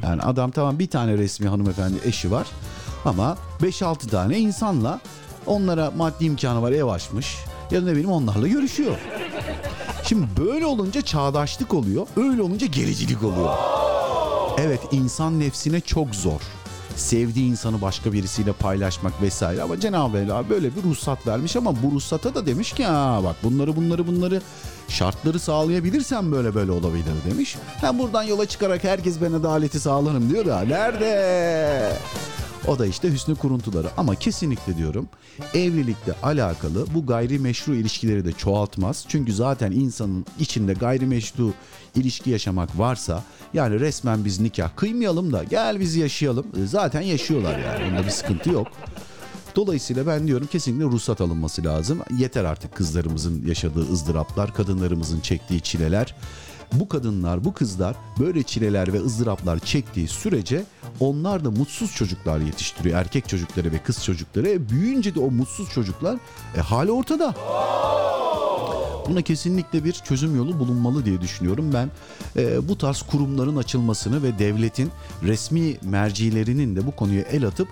Yani 0.04 0.22
adam 0.22 0.52
tamam 0.52 0.80
bir 0.80 0.88
tane 0.88 1.18
resmi 1.18 1.48
hanımefendi 1.48 1.96
eşi 2.06 2.32
var 2.32 2.48
ama 3.06 3.38
5-6 3.62 4.10
tane 4.10 4.40
insanla 4.40 5.00
onlara 5.46 5.92
maddi 5.92 6.26
imkanı 6.26 6.62
var 6.62 6.72
ev 6.72 6.86
açmış 6.86 7.36
ya 7.72 7.82
da 7.82 7.86
ne 7.86 7.92
bileyim 7.92 8.12
onlarla 8.12 8.48
görüşüyor. 8.48 8.96
Şimdi 10.04 10.26
böyle 10.40 10.66
olunca 10.66 11.02
çağdaşlık 11.02 11.74
oluyor, 11.74 12.08
öyle 12.18 12.42
olunca 12.42 12.68
gericilik 12.68 13.24
oluyor. 13.24 13.58
Evet 14.58 14.80
insan 14.92 15.40
nefsine 15.40 15.82
çok 15.82 16.16
zor. 16.16 16.42
Sevdiği 16.96 17.52
insanı 17.52 17.82
başka 17.82 18.14
birisiyle 18.14 18.54
paylaşmak 18.54 19.22
vesaire 19.22 19.62
ama 19.62 19.80
Cenab-ı 19.80 20.18
Mevla 20.18 20.50
böyle 20.50 20.76
bir 20.76 20.84
ruhsat 20.84 21.28
vermiş 21.28 21.56
ama 21.56 21.84
bu 21.84 21.92
ruhsata 21.92 22.36
da 22.36 22.46
demiş 22.46 22.72
ki 22.72 22.86
ha 22.86 23.22
bak 23.24 23.36
bunları 23.44 23.76
bunları 23.76 24.08
bunları 24.08 24.42
şartları 24.88 25.40
sağlayabilirsen 25.40 26.32
böyle 26.32 26.56
böyle 26.56 26.72
olabilir 26.72 27.14
demiş. 27.30 27.56
Hem 27.82 28.00
buradan 28.00 28.24
yola 28.24 28.46
çıkarak 28.46 28.84
herkes 28.84 29.22
ben 29.22 29.34
adaleti 29.34 29.80
sağlarım 29.80 30.30
diyor 30.30 30.46
ya 30.46 30.62
nerede? 30.62 31.92
O 32.68 32.80
da 32.80 32.86
işte 32.86 33.12
hüsnü 33.12 33.36
kuruntuları 33.36 33.88
ama 33.98 34.16
kesinlikle 34.16 34.78
diyorum 34.78 35.10
evlilikle 35.54 36.14
alakalı 36.24 36.86
bu 36.94 37.06
gayrimeşru 37.06 37.76
ilişkileri 37.76 38.26
de 38.26 38.32
çoğaltmaz. 38.32 39.06
Çünkü 39.08 39.34
zaten 39.34 39.72
insanın 39.72 40.26
içinde 40.40 40.74
gayrimeşru 40.74 41.54
ilişki 41.96 42.30
yaşamak 42.30 42.80
varsa 42.80 43.24
yani 43.54 43.80
resmen 43.80 44.26
biz 44.26 44.40
nikah 44.40 44.70
kıymayalım 44.76 45.34
da 45.34 45.44
gel 45.44 45.80
biz 45.80 45.96
yaşayalım. 45.96 46.46
E, 46.64 46.66
Zaten 46.66 47.02
yaşıyorlar 47.02 47.60
yani 47.60 47.92
onda 47.92 48.06
bir 48.06 48.12
sıkıntı 48.12 48.50
yok. 48.50 48.68
Dolayısıyla 49.56 50.08
ben 50.08 50.28
diyorum 50.28 50.48
kesinlikle 50.52 50.86
ruhsat 50.86 51.22
alınması 51.22 51.64
lazım. 51.64 52.00
Yeter 52.18 52.44
artık 52.46 52.76
kızlarımızın 52.76 53.46
yaşadığı 53.48 53.92
ızdıraplar, 53.92 54.54
kadınlarımızın 54.54 55.20
çektiği 55.20 55.62
çileler. 55.62 56.16
Bu 56.74 56.90
kadınlar, 56.90 57.46
bu 57.46 57.54
kızlar 57.54 57.96
böyle 58.20 58.44
çileler 58.44 58.94
ve 58.94 59.02
ızdıraplar 59.02 59.60
çektiği 59.60 60.08
sürece 60.08 60.64
onlar 61.00 61.46
da 61.46 61.52
mutsuz 61.52 61.96
çocuklar 61.96 62.40
yetiştiriyor. 62.40 63.00
Erkek 63.00 63.30
çocukları 63.30 63.72
ve 63.72 63.78
kız 63.78 64.04
çocukları. 64.04 64.50
E, 64.50 64.70
büyüyünce 64.70 65.16
de 65.16 65.20
o 65.20 65.32
mutsuz 65.32 65.70
çocuklar 65.70 66.18
e, 66.58 66.60
hali 66.60 66.92
ortada. 66.92 67.36
Buna 69.10 69.22
kesinlikle 69.22 69.84
bir 69.84 69.94
çözüm 69.94 70.36
yolu 70.36 70.60
bulunmalı 70.60 71.06
diye 71.06 71.22
düşünüyorum. 71.22 71.74
Ben 71.74 71.90
e, 72.38 72.68
bu 72.68 72.78
tarz 72.78 73.02
kurumların 73.02 73.56
açılmasını 73.56 74.24
ve 74.24 74.40
devletin 74.40 74.92
resmi 75.24 75.78
mercilerinin 75.82 76.76
de 76.76 76.88
bu 76.88 76.92
konuya 76.92 77.22
el 77.22 77.48
atıp 77.48 77.68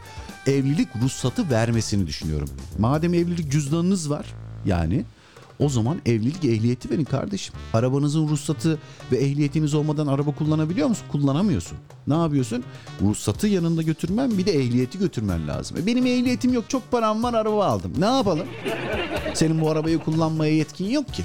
evlilik 0.47 0.87
ruhsatı 1.01 1.49
vermesini 1.49 2.07
düşünüyorum. 2.07 2.49
Madem 2.79 3.13
evlilik 3.13 3.51
cüzdanınız 3.51 4.09
var 4.09 4.25
yani 4.65 5.05
o 5.63 5.69
zaman 5.69 6.01
evlilik 6.05 6.45
ehliyeti 6.45 6.89
verin 6.89 7.03
kardeşim. 7.03 7.55
Arabanızın 7.73 8.27
ruhsatı 8.27 8.79
ve 9.11 9.17
ehliyetiniz 9.17 9.73
olmadan 9.73 10.07
araba 10.07 10.31
kullanabiliyor 10.31 10.87
musun? 10.87 11.05
Kullanamıyorsun. 11.11 11.77
Ne 12.07 12.13
yapıyorsun? 12.13 12.63
Ruhsatı 13.01 13.47
yanında 13.47 13.81
götürmen 13.81 14.37
bir 14.37 14.45
de 14.45 14.51
ehliyeti 14.51 14.99
götürmen 14.99 15.47
lazım. 15.47 15.77
E 15.77 15.85
benim 15.85 16.05
ehliyetim 16.05 16.53
yok 16.53 16.69
çok 16.69 16.91
param 16.91 17.23
var 17.23 17.33
araba 17.33 17.65
aldım. 17.65 17.93
Ne 17.97 18.05
yapalım? 18.05 18.47
Senin 19.33 19.61
bu 19.61 19.69
arabayı 19.69 19.99
kullanmaya 19.99 20.55
yetkin 20.55 20.89
yok 20.89 21.13
ki. 21.13 21.23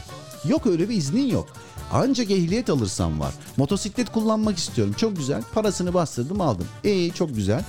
Yok 0.49 0.67
öyle 0.67 0.89
bir 0.89 0.97
iznin 0.97 1.27
yok. 1.27 1.47
Ancak 1.93 2.31
ehliyet 2.31 2.71
alırsan 2.71 3.21
var. 3.21 3.35
Motosiklet 3.57 4.13
kullanmak 4.13 4.59
istiyorum. 4.59 4.95
Çok 4.99 5.17
güzel. 5.17 5.43
Parasını 5.55 5.95
bastırdım 5.95 6.41
aldım. 6.41 6.67
İyi 6.85 7.13
çok 7.13 7.35
güzel. 7.35 7.65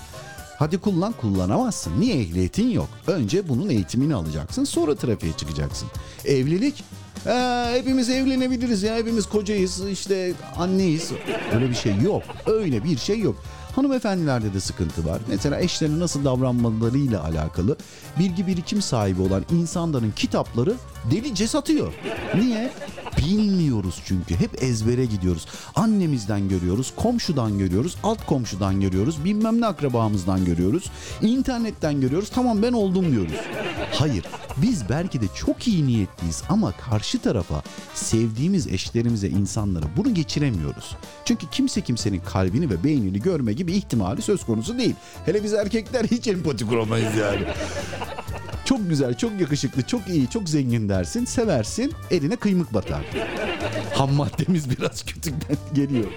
Hadi 0.59 0.77
kullan 0.77 1.13
kullanamazsın. 1.13 1.99
Niye 1.99 2.15
ehliyetin 2.15 2.69
yok? 2.69 2.89
Önce 3.07 3.49
bunun 3.49 3.69
eğitimini 3.69 4.15
alacaksın 4.15 4.63
sonra 4.63 4.95
trafiğe 4.95 5.33
çıkacaksın. 5.33 5.87
Evlilik 6.25 6.83
ee, 7.25 7.65
hepimiz 7.73 8.09
evlenebiliriz 8.09 8.83
ya 8.83 8.95
hepimiz 8.95 9.25
kocayız 9.25 9.89
işte 9.91 10.33
anneyiz. 10.57 11.11
Öyle 11.53 11.69
bir 11.69 11.75
şey 11.75 11.95
yok. 11.95 12.23
Öyle 12.45 12.83
bir 12.83 12.97
şey 12.97 13.19
yok. 13.19 13.35
Hanımefendilerde 13.75 14.53
de 14.53 14.59
sıkıntı 14.59 15.05
var. 15.05 15.21
Mesela 15.27 15.59
eşlerine 15.59 15.99
nasıl 15.99 16.25
davranmalarıyla 16.25 17.23
alakalı 17.23 17.77
bilgi 18.19 18.47
birikim 18.47 18.81
sahibi 18.81 19.21
olan 19.21 19.45
insanların 19.51 20.11
kitapları 20.15 20.75
Delice 21.11 21.47
satıyor. 21.47 21.93
Niye? 22.35 22.71
Bilmiyoruz 23.17 24.01
çünkü. 24.05 24.35
Hep 24.35 24.63
ezbere 24.63 25.05
gidiyoruz. 25.05 25.45
Annemizden 25.75 26.49
görüyoruz, 26.49 26.93
komşudan 26.95 27.57
görüyoruz, 27.57 27.97
alt 28.03 28.25
komşudan 28.25 28.81
görüyoruz, 28.81 29.25
bilmem 29.25 29.61
ne 29.61 29.65
akrabamızdan 29.65 30.45
görüyoruz, 30.45 30.91
internetten 31.21 32.01
görüyoruz. 32.01 32.29
Tamam 32.29 32.61
ben 32.61 32.73
oldum 32.73 33.11
diyoruz. 33.11 33.33
Hayır, 33.93 34.25
biz 34.57 34.89
belki 34.89 35.21
de 35.21 35.25
çok 35.35 35.67
iyi 35.67 35.87
niyetliyiz 35.87 36.43
ama 36.49 36.71
karşı 36.71 37.19
tarafa, 37.19 37.63
sevdiğimiz 37.93 38.67
eşlerimize, 38.67 39.27
insanlara 39.27 39.85
bunu 39.97 40.13
geçiremiyoruz. 40.13 40.95
Çünkü 41.25 41.49
kimse 41.49 41.81
kimsenin 41.81 42.19
kalbini 42.19 42.69
ve 42.69 42.83
beynini 42.83 43.21
görme 43.21 43.53
gibi 43.53 43.73
ihtimali 43.73 44.21
söz 44.21 44.45
konusu 44.45 44.77
değil. 44.77 44.95
Hele 45.25 45.43
biz 45.43 45.53
erkekler 45.53 46.05
hiç 46.05 46.27
empati 46.27 46.67
kuramayız 46.67 47.15
yani. 47.15 47.45
Çok 48.69 48.89
güzel, 48.89 49.13
çok 49.13 49.41
yakışıklı, 49.41 49.83
çok 49.83 50.07
iyi, 50.07 50.29
çok 50.29 50.49
zengin 50.49 50.89
dersin, 50.89 51.25
seversin, 51.25 51.93
eline 52.11 52.35
kıymık 52.35 52.73
batar. 52.73 53.05
Ham 53.93 54.13
maddemiz 54.13 54.69
biraz 54.69 55.05
kötüden 55.05 55.57
geliyor. 55.73 56.07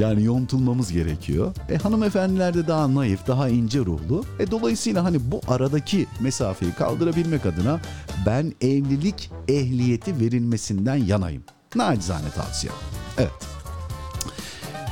yani 0.00 0.24
yontulmamız 0.24 0.92
gerekiyor. 0.92 1.54
E 1.70 1.76
hanımefendiler 1.76 2.54
de 2.54 2.66
daha 2.66 2.94
naif, 2.94 3.26
daha 3.26 3.48
ince 3.48 3.78
ruhlu. 3.78 4.24
E 4.38 4.50
dolayısıyla 4.50 5.04
hani 5.04 5.30
bu 5.30 5.40
aradaki 5.48 6.06
mesafeyi 6.20 6.72
kaldırabilmek 6.72 7.46
adına 7.46 7.80
ben 8.26 8.52
evlilik 8.60 9.30
ehliyeti 9.48 10.20
verilmesinden 10.20 10.96
yanayım. 10.96 11.42
Nacizane 11.74 12.30
tavsiye. 12.30 12.72
Evet. 13.18 13.30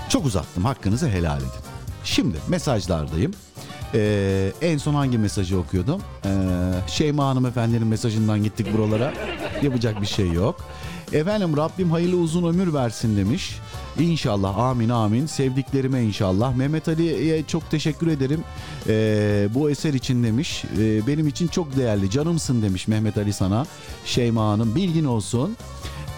Çok 0.08 0.26
uzattım. 0.26 0.64
Hakkınızı 0.64 1.08
helal 1.08 1.38
edin. 1.38 1.48
Şimdi 2.04 2.36
mesajlardayım. 2.48 3.32
Ee, 3.94 4.52
en 4.62 4.78
son 4.78 4.94
hangi 4.94 5.18
mesajı 5.18 5.58
okuyordum? 5.58 6.00
Ee, 6.24 6.30
Şeyma 6.88 7.26
hanımefendinin 7.28 7.86
mesajından 7.86 8.42
gittik 8.42 8.66
buralara. 8.76 9.12
Yapacak 9.62 10.00
bir 10.00 10.06
şey 10.06 10.32
yok. 10.32 10.64
Efendim 11.12 11.56
Rabbim 11.56 11.90
hayırlı 11.90 12.16
uzun 12.16 12.48
ömür 12.48 12.74
versin 12.74 13.16
demiş. 13.16 13.58
İnşallah 14.00 14.58
amin 14.58 14.88
amin. 14.88 15.26
Sevdiklerime 15.26 16.02
inşallah. 16.02 16.56
Mehmet 16.56 16.88
Ali'ye 16.88 17.42
çok 17.46 17.70
teşekkür 17.70 18.06
ederim. 18.06 18.40
Ee, 18.88 19.48
bu 19.54 19.70
eser 19.70 19.94
için 19.94 20.24
demiş. 20.24 20.64
Ee, 20.78 21.06
benim 21.06 21.28
için 21.28 21.48
çok 21.48 21.76
değerli. 21.76 22.10
Canımsın 22.10 22.62
demiş 22.62 22.88
Mehmet 22.88 23.18
Ali 23.18 23.32
sana. 23.32 23.66
Şeyma 24.04 24.50
Hanım 24.50 24.74
bilgin 24.74 25.04
olsun. 25.04 25.56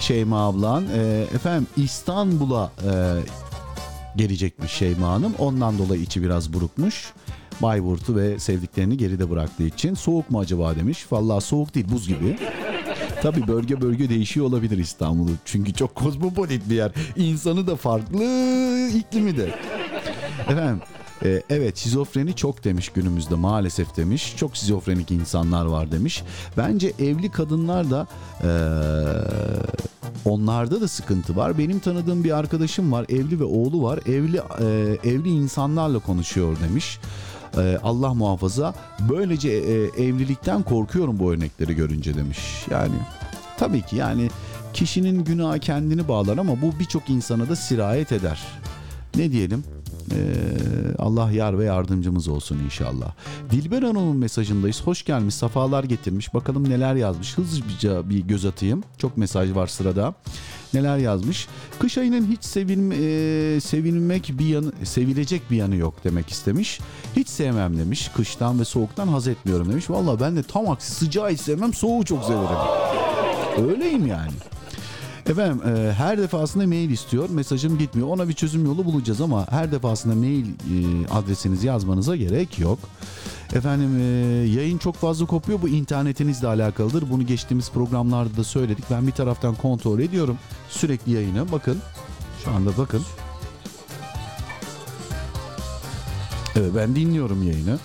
Şeyma 0.01 0.49
ablan. 0.49 0.85
Ee, 0.97 1.27
efendim 1.35 1.67
İstanbul'a 1.77 2.73
e, 2.85 2.93
gelecekmiş 4.17 4.73
Şeyma 4.73 5.09
Hanım. 5.09 5.33
Ondan 5.39 5.79
dolayı 5.79 6.03
içi 6.03 6.23
biraz 6.23 6.53
burukmuş. 6.53 7.13
Bayburt'u 7.63 8.17
ve 8.17 8.39
sevdiklerini 8.39 8.97
geride 8.97 9.31
bıraktığı 9.31 9.63
için. 9.63 9.95
Soğuk 9.95 10.31
mu 10.31 10.39
acaba 10.41 10.77
demiş. 10.77 11.07
Vallahi 11.13 11.41
soğuk 11.41 11.75
değil 11.75 11.87
buz 11.93 12.09
gibi. 12.09 12.39
Tabii 13.23 13.49
bölge 13.49 13.81
bölge 13.81 14.09
değişiyor 14.09 14.47
olabilir 14.47 14.79
İstanbul'u. 14.79 15.31
Çünkü 15.45 15.73
çok 15.73 15.95
kozmopolit 15.95 16.71
bir 16.71 16.75
yer. 16.75 16.93
İnsanı 17.17 17.67
da 17.67 17.77
farklı, 17.77 18.25
iklimi 18.95 19.37
de. 19.37 19.55
Efendim 20.49 20.81
e, 21.25 21.43
evet 21.51 21.77
şizofreni 21.77 22.37
çok 22.37 22.65
demiş 22.65 22.89
günümüzde 22.89 23.35
maalesef 23.35 23.97
demiş. 23.97 24.35
Çok 24.37 24.57
şizofrenik 24.57 25.11
insanlar 25.11 25.67
var 25.67 25.93
demiş. 25.93 26.23
Bence 26.57 26.93
evli 26.99 27.31
kadınlar 27.31 27.91
da 27.91 28.07
e, 28.43 28.51
onlarda 30.25 30.81
da 30.81 30.89
sıkıntı 30.89 31.37
var. 31.37 31.59
Benim 31.59 31.79
tanıdığım 31.79 32.25
bir 32.25 32.39
arkadaşım 32.39 32.93
var 32.93 33.07
evli 33.09 33.41
ve 33.41 33.45
oğlu 33.45 33.83
var. 33.83 34.01
Evli 34.07 34.37
e, 34.37 34.65
evli 35.11 35.29
insanlarla 35.29 35.99
konuşuyor 35.99 36.57
demiş. 36.69 36.99
E, 37.57 37.79
Allah 37.83 38.15
muhafaza. 38.15 38.75
Böylece 39.09 39.51
e, 39.51 40.05
evlilikten 40.05 40.63
korkuyorum 40.63 41.19
bu 41.19 41.33
örnekleri 41.33 41.75
görünce 41.77 42.15
demiş. 42.15 42.39
Yani 42.71 42.95
tabii 43.59 43.83
ki 43.83 43.97
yani 43.97 44.31
kişinin 44.73 45.25
günahı 45.25 45.59
kendini 45.59 46.09
bağlar 46.09 46.39
ama 46.39 46.63
bu 46.63 46.79
birçok 46.81 47.11
insana 47.11 47.49
da 47.49 47.57
sirayet 47.57 48.13
eder. 48.13 48.41
Ne 49.17 49.33
diyelim? 49.33 49.65
Ee, 50.13 50.95
Allah 50.99 51.31
yar 51.33 51.59
ve 51.59 51.65
yardımcımız 51.65 52.29
olsun 52.29 52.59
inşallah. 52.65 53.13
Dilber 53.51 53.83
Hanım'ın 53.83 54.17
mesajındayız. 54.17 54.83
Hoş 54.83 55.05
gelmiş, 55.05 55.35
safalar 55.35 55.85
getirmiş. 55.85 56.35
Bakalım 56.35 56.71
neler 56.71 56.95
yazmış. 56.95 57.39
Hızlıca 57.39 58.11
bir 58.11 58.19
göz 58.19 58.45
atayım. 58.45 58.83
Çok 58.99 59.17
mesaj 59.17 59.55
var 59.55 59.67
sırada. 59.67 60.15
Neler 60.75 60.99
yazmış? 60.99 61.49
Kış 61.79 61.99
ayının 61.99 62.27
hiç 62.27 62.45
sevilme, 62.45 62.95
e, 62.95 63.61
sevilmek 63.61 64.33
bir 64.39 64.47
yanı, 64.47 64.73
sevilecek 64.85 65.51
bir 65.51 65.57
yanı 65.57 65.77
yok 65.77 65.95
demek 66.05 66.31
istemiş. 66.31 66.81
Hiç 67.17 67.29
sevmem 67.29 67.79
demiş. 67.79 68.11
Kıştan 68.17 68.61
ve 68.61 68.65
soğuktan 68.65 69.09
haz 69.09 69.29
etmiyorum 69.29 69.71
demiş. 69.71 69.91
Valla 69.91 70.21
ben 70.21 70.37
de 70.37 70.43
tam 70.43 70.71
aksi 70.71 70.93
sıcağı 70.93 71.31
hiç 71.31 71.41
sevmem, 71.41 71.75
soğuğu 71.75 72.05
çok 72.05 72.25
severim. 72.25 72.49
Öyleyim 73.69 74.07
yani. 74.07 74.33
Efendim 75.29 75.63
e, 75.67 75.93
her 75.93 76.19
defasında 76.19 76.67
mail 76.67 76.91
istiyor. 76.91 77.31
Mesajım 77.31 77.79
gitmiyor. 77.79 78.09
Ona 78.09 78.29
bir 78.29 78.33
çözüm 78.33 78.65
yolu 78.65 78.85
bulacağız 78.85 79.21
ama 79.21 79.47
her 79.51 79.73
defasında 79.73 80.15
mail 80.15 80.47
e, 80.47 81.09
adresinizi 81.11 81.67
yazmanıza 81.67 82.17
gerek 82.17 82.59
yok. 82.59 82.79
Efendim 83.55 83.99
e, 84.01 84.05
yayın 84.49 84.79
çok 84.79 84.97
fazla 84.97 85.27
kopuyor. 85.27 85.63
Bu 85.63 85.69
internetinizle 85.69 86.47
alakalıdır. 86.47 87.11
Bunu 87.11 87.27
geçtiğimiz 87.27 87.71
programlarda 87.71 88.37
da 88.37 88.45
söyledik. 88.45 88.85
Ben 88.91 89.07
bir 89.07 89.13
taraftan 89.13 89.55
kontrol 89.55 89.99
ediyorum 90.01 90.39
sürekli 90.69 91.13
yayını. 91.13 91.53
Bakın 91.53 91.79
şu 92.45 92.51
anda 92.51 92.71
bakın. 92.79 93.03
Evet 96.57 96.71
ben 96.77 96.97
dinliyorum 96.97 97.43
yayını. 97.43 97.79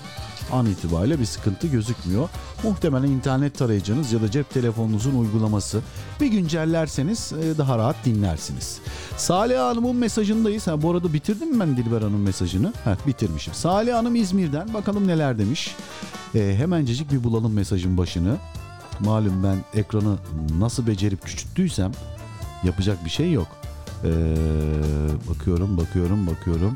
An 0.52 0.66
itibariyle 0.66 1.20
bir 1.20 1.26
sıkıntı 1.26 1.68
gözükmüyor. 1.68 2.30
Muhtemelen 2.64 3.08
internet 3.08 3.58
tarayıcınız 3.58 4.12
ya 4.12 4.22
da 4.22 4.32
cep 4.32 4.50
telefonunuzun 4.50 5.20
uygulaması. 5.20 5.82
Bir 6.22 6.28
güncellerseniz 6.28 7.34
e, 7.34 7.58
daha 7.58 7.78
rahat 7.78 7.96
dinlersiniz. 8.06 8.80
Salih 9.18 9.60
Hanım'ın 9.60 9.96
mesajındayız. 9.96 10.68
Ha, 10.68 10.82
bu 10.82 10.92
arada 10.92 11.14
bitirdim 11.14 11.54
mi 11.54 11.60
ben 11.60 11.78
Dilber 11.78 12.02
Hanım 12.02 12.22
mesajını? 12.22 12.74
Ha, 12.84 12.98
bitirmişim. 13.08 13.54
Salih 13.54 13.94
Hanım 13.94 14.16
İzmir'den 14.16 14.74
bakalım 14.74 15.08
neler 15.08 15.38
demiş. 15.38 15.76
E, 16.36 16.56
hemencecik 16.58 17.12
bir 17.12 17.24
bulalım 17.24 17.54
mesajın 17.54 17.98
başını. 17.98 18.38
Malum 19.00 19.44
ben 19.44 19.80
ekranı 19.80 20.18
nasıl 20.60 20.88
becerip 20.88 21.22
küçülttüysem 21.22 21.92
yapacak 22.64 23.06
bir 23.06 23.10
şey 23.10 23.32
yok. 23.32 23.48
E, 24.04 24.12
bakıyorum, 25.30 25.78
bakıyorum, 25.78 26.28
bakıyorum. 26.28 26.76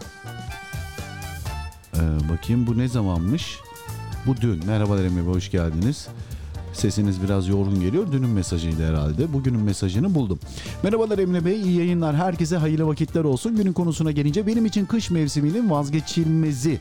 Ee, 1.98 2.30
bakayım 2.30 2.68
bu 2.68 2.78
ne 2.78 2.88
zamanmış? 2.88 3.60
Bu 4.28 4.38
dün. 4.42 4.66
Merhabalar 4.68 5.04
Emre 5.06 5.28
Bey, 5.28 5.34
hoş 5.34 5.52
geldiniz. 5.52 6.08
Sesiniz 6.74 7.24
biraz 7.24 7.48
yorgun 7.48 7.80
geliyor. 7.80 8.12
Dünün 8.12 8.30
mesajıydı 8.30 8.90
herhalde. 8.90 9.34
Bugünün 9.34 9.60
mesajını 9.60 10.16
buldum. 10.16 10.40
Merhabalar 10.84 11.18
Emre 11.20 11.46
Bey, 11.46 11.62
iyi 11.62 11.78
yayınlar. 11.78 12.16
Herkese 12.16 12.58
hayırlı 12.58 12.88
vakitler 12.88 13.24
olsun. 13.24 13.56
Günün 13.56 13.74
konusuna 13.74 14.12
gelince 14.12 14.48
benim 14.48 14.66
için 14.66 14.86
kış 14.86 15.12
mevsiminin 15.12 15.70
vazgeçilmezi. 15.70 16.80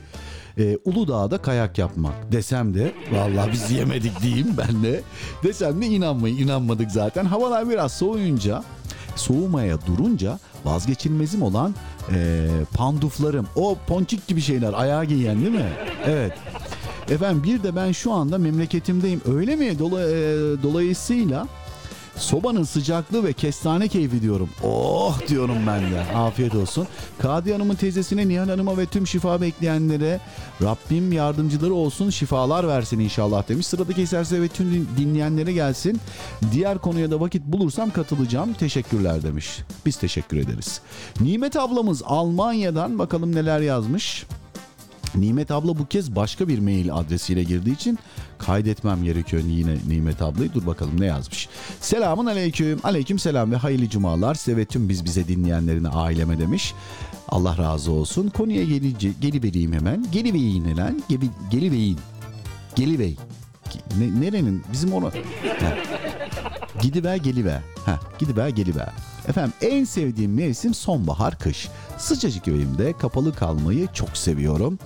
Ee, 0.58 0.78
Uludağ'da 0.84 1.38
kayak 1.38 1.78
yapmak 1.78 2.32
desem 2.32 2.74
de 2.74 2.92
vallahi 3.12 3.52
biz 3.52 3.70
yemedik 3.70 4.22
diyeyim 4.22 4.48
ben 4.58 4.82
de 4.82 5.02
desem 5.42 5.82
de 5.82 5.86
inanmayın 5.86 6.36
inanmadık 6.36 6.90
zaten 6.90 7.24
havalar 7.24 7.70
biraz 7.70 7.92
soğuyunca 7.92 8.64
soğumaya 9.16 9.78
durunca 9.86 10.38
vazgeçilmezim 10.64 11.42
olan 11.42 11.74
e, 12.14 12.48
panduflarım 12.74 13.46
o 13.56 13.76
ponçik 13.86 14.26
gibi 14.26 14.40
şeyler 14.40 14.72
ayağa 14.72 15.04
giyen 15.04 15.40
değil 15.40 15.52
mi? 15.52 15.72
Evet. 16.06 16.32
Efendim 17.10 17.42
bir 17.44 17.62
de 17.62 17.76
ben 17.76 17.92
şu 17.92 18.12
anda 18.12 18.38
memleketimdeyim 18.38 19.20
öyle 19.34 19.56
mi? 19.56 19.78
Dola, 19.78 20.02
e, 20.02 20.14
dolayısıyla 20.62 21.48
sobanın 22.16 22.64
sıcaklığı 22.64 23.24
ve 23.24 23.32
kestane 23.32 23.88
keyfi 23.88 24.22
diyorum. 24.22 24.48
Oh 24.62 25.18
diyorum 25.28 25.56
ben 25.66 25.80
de. 25.80 26.00
Afiyet 26.14 26.54
olsun. 26.54 26.86
Kadi 27.18 27.52
Hanım'ın 27.52 27.74
teyzesine, 27.74 28.28
Nihal 28.28 28.48
Hanım'a 28.48 28.78
ve 28.78 28.86
tüm 28.86 29.06
şifa 29.06 29.40
bekleyenlere 29.40 30.20
Rabbim 30.62 31.12
yardımcıları 31.12 31.74
olsun, 31.74 32.10
şifalar 32.10 32.68
versin 32.68 32.98
inşallah 32.98 33.48
demiş. 33.48 33.66
Sıradaki 33.66 34.02
eserse 34.02 34.42
ve 34.42 34.48
tüm 34.48 34.74
din- 34.74 34.88
dinleyenlere 34.98 35.52
gelsin. 35.52 36.00
Diğer 36.52 36.78
konuya 36.78 37.10
da 37.10 37.20
vakit 37.20 37.42
bulursam 37.46 37.90
katılacağım. 37.90 38.52
Teşekkürler 38.52 39.22
demiş. 39.22 39.58
Biz 39.86 39.96
teşekkür 39.96 40.36
ederiz. 40.36 40.80
Nimet 41.20 41.56
ablamız 41.56 42.02
Almanya'dan 42.06 42.98
bakalım 42.98 43.34
neler 43.34 43.60
yazmış. 43.60 44.26
Nimet 45.16 45.50
abla 45.50 45.78
bu 45.78 45.86
kez 45.86 46.16
başka 46.16 46.48
bir 46.48 46.58
mail 46.58 46.94
adresiyle 46.94 47.42
girdiği 47.42 47.74
için 47.74 47.98
kaydetmem 48.38 49.04
gerekiyor 49.04 49.42
yine 49.46 49.76
Nimet 49.88 50.22
ablayı. 50.22 50.54
Dur 50.54 50.66
bakalım 50.66 51.00
ne 51.00 51.06
yazmış. 51.06 51.48
Selamun 51.80 52.26
aleyküm. 52.26 52.78
Aleyküm 52.82 53.18
selam 53.18 53.52
ve 53.52 53.56
hayırlı 53.56 53.88
cumalar. 53.88 54.34
Size 54.34 54.56
ve 54.56 54.64
tüm 54.64 54.88
biz 54.88 55.04
bize 55.04 55.28
dinleyenlerine 55.28 55.88
aileme 55.88 56.38
demiş. 56.38 56.74
Allah 57.28 57.58
razı 57.58 57.92
olsun. 57.92 58.28
Konuya 58.28 58.64
gelince 58.64 59.10
gelivereyim 59.20 59.72
hemen. 59.72 60.06
Geliveyin 60.12 60.76
lan. 60.76 61.02
Geli, 61.08 61.26
geliveyin. 61.50 61.98
Gelivey. 62.74 63.16
Ne, 63.98 64.20
nerenin? 64.20 64.62
Bizim 64.72 64.92
ona... 64.92 65.10
Gidiver 66.82 67.16
geliver. 67.16 67.60
Ha, 67.86 68.00
gidiver 68.18 68.48
geliver. 68.48 68.88
Efendim 69.28 69.52
en 69.62 69.84
sevdiğim 69.84 70.34
mevsim 70.34 70.74
sonbahar 70.74 71.38
kış. 71.38 71.68
Sıcacık 71.98 72.48
evimde 72.48 72.92
kapalı 72.92 73.34
kalmayı 73.34 73.88
çok 73.92 74.16
seviyorum. 74.16 74.78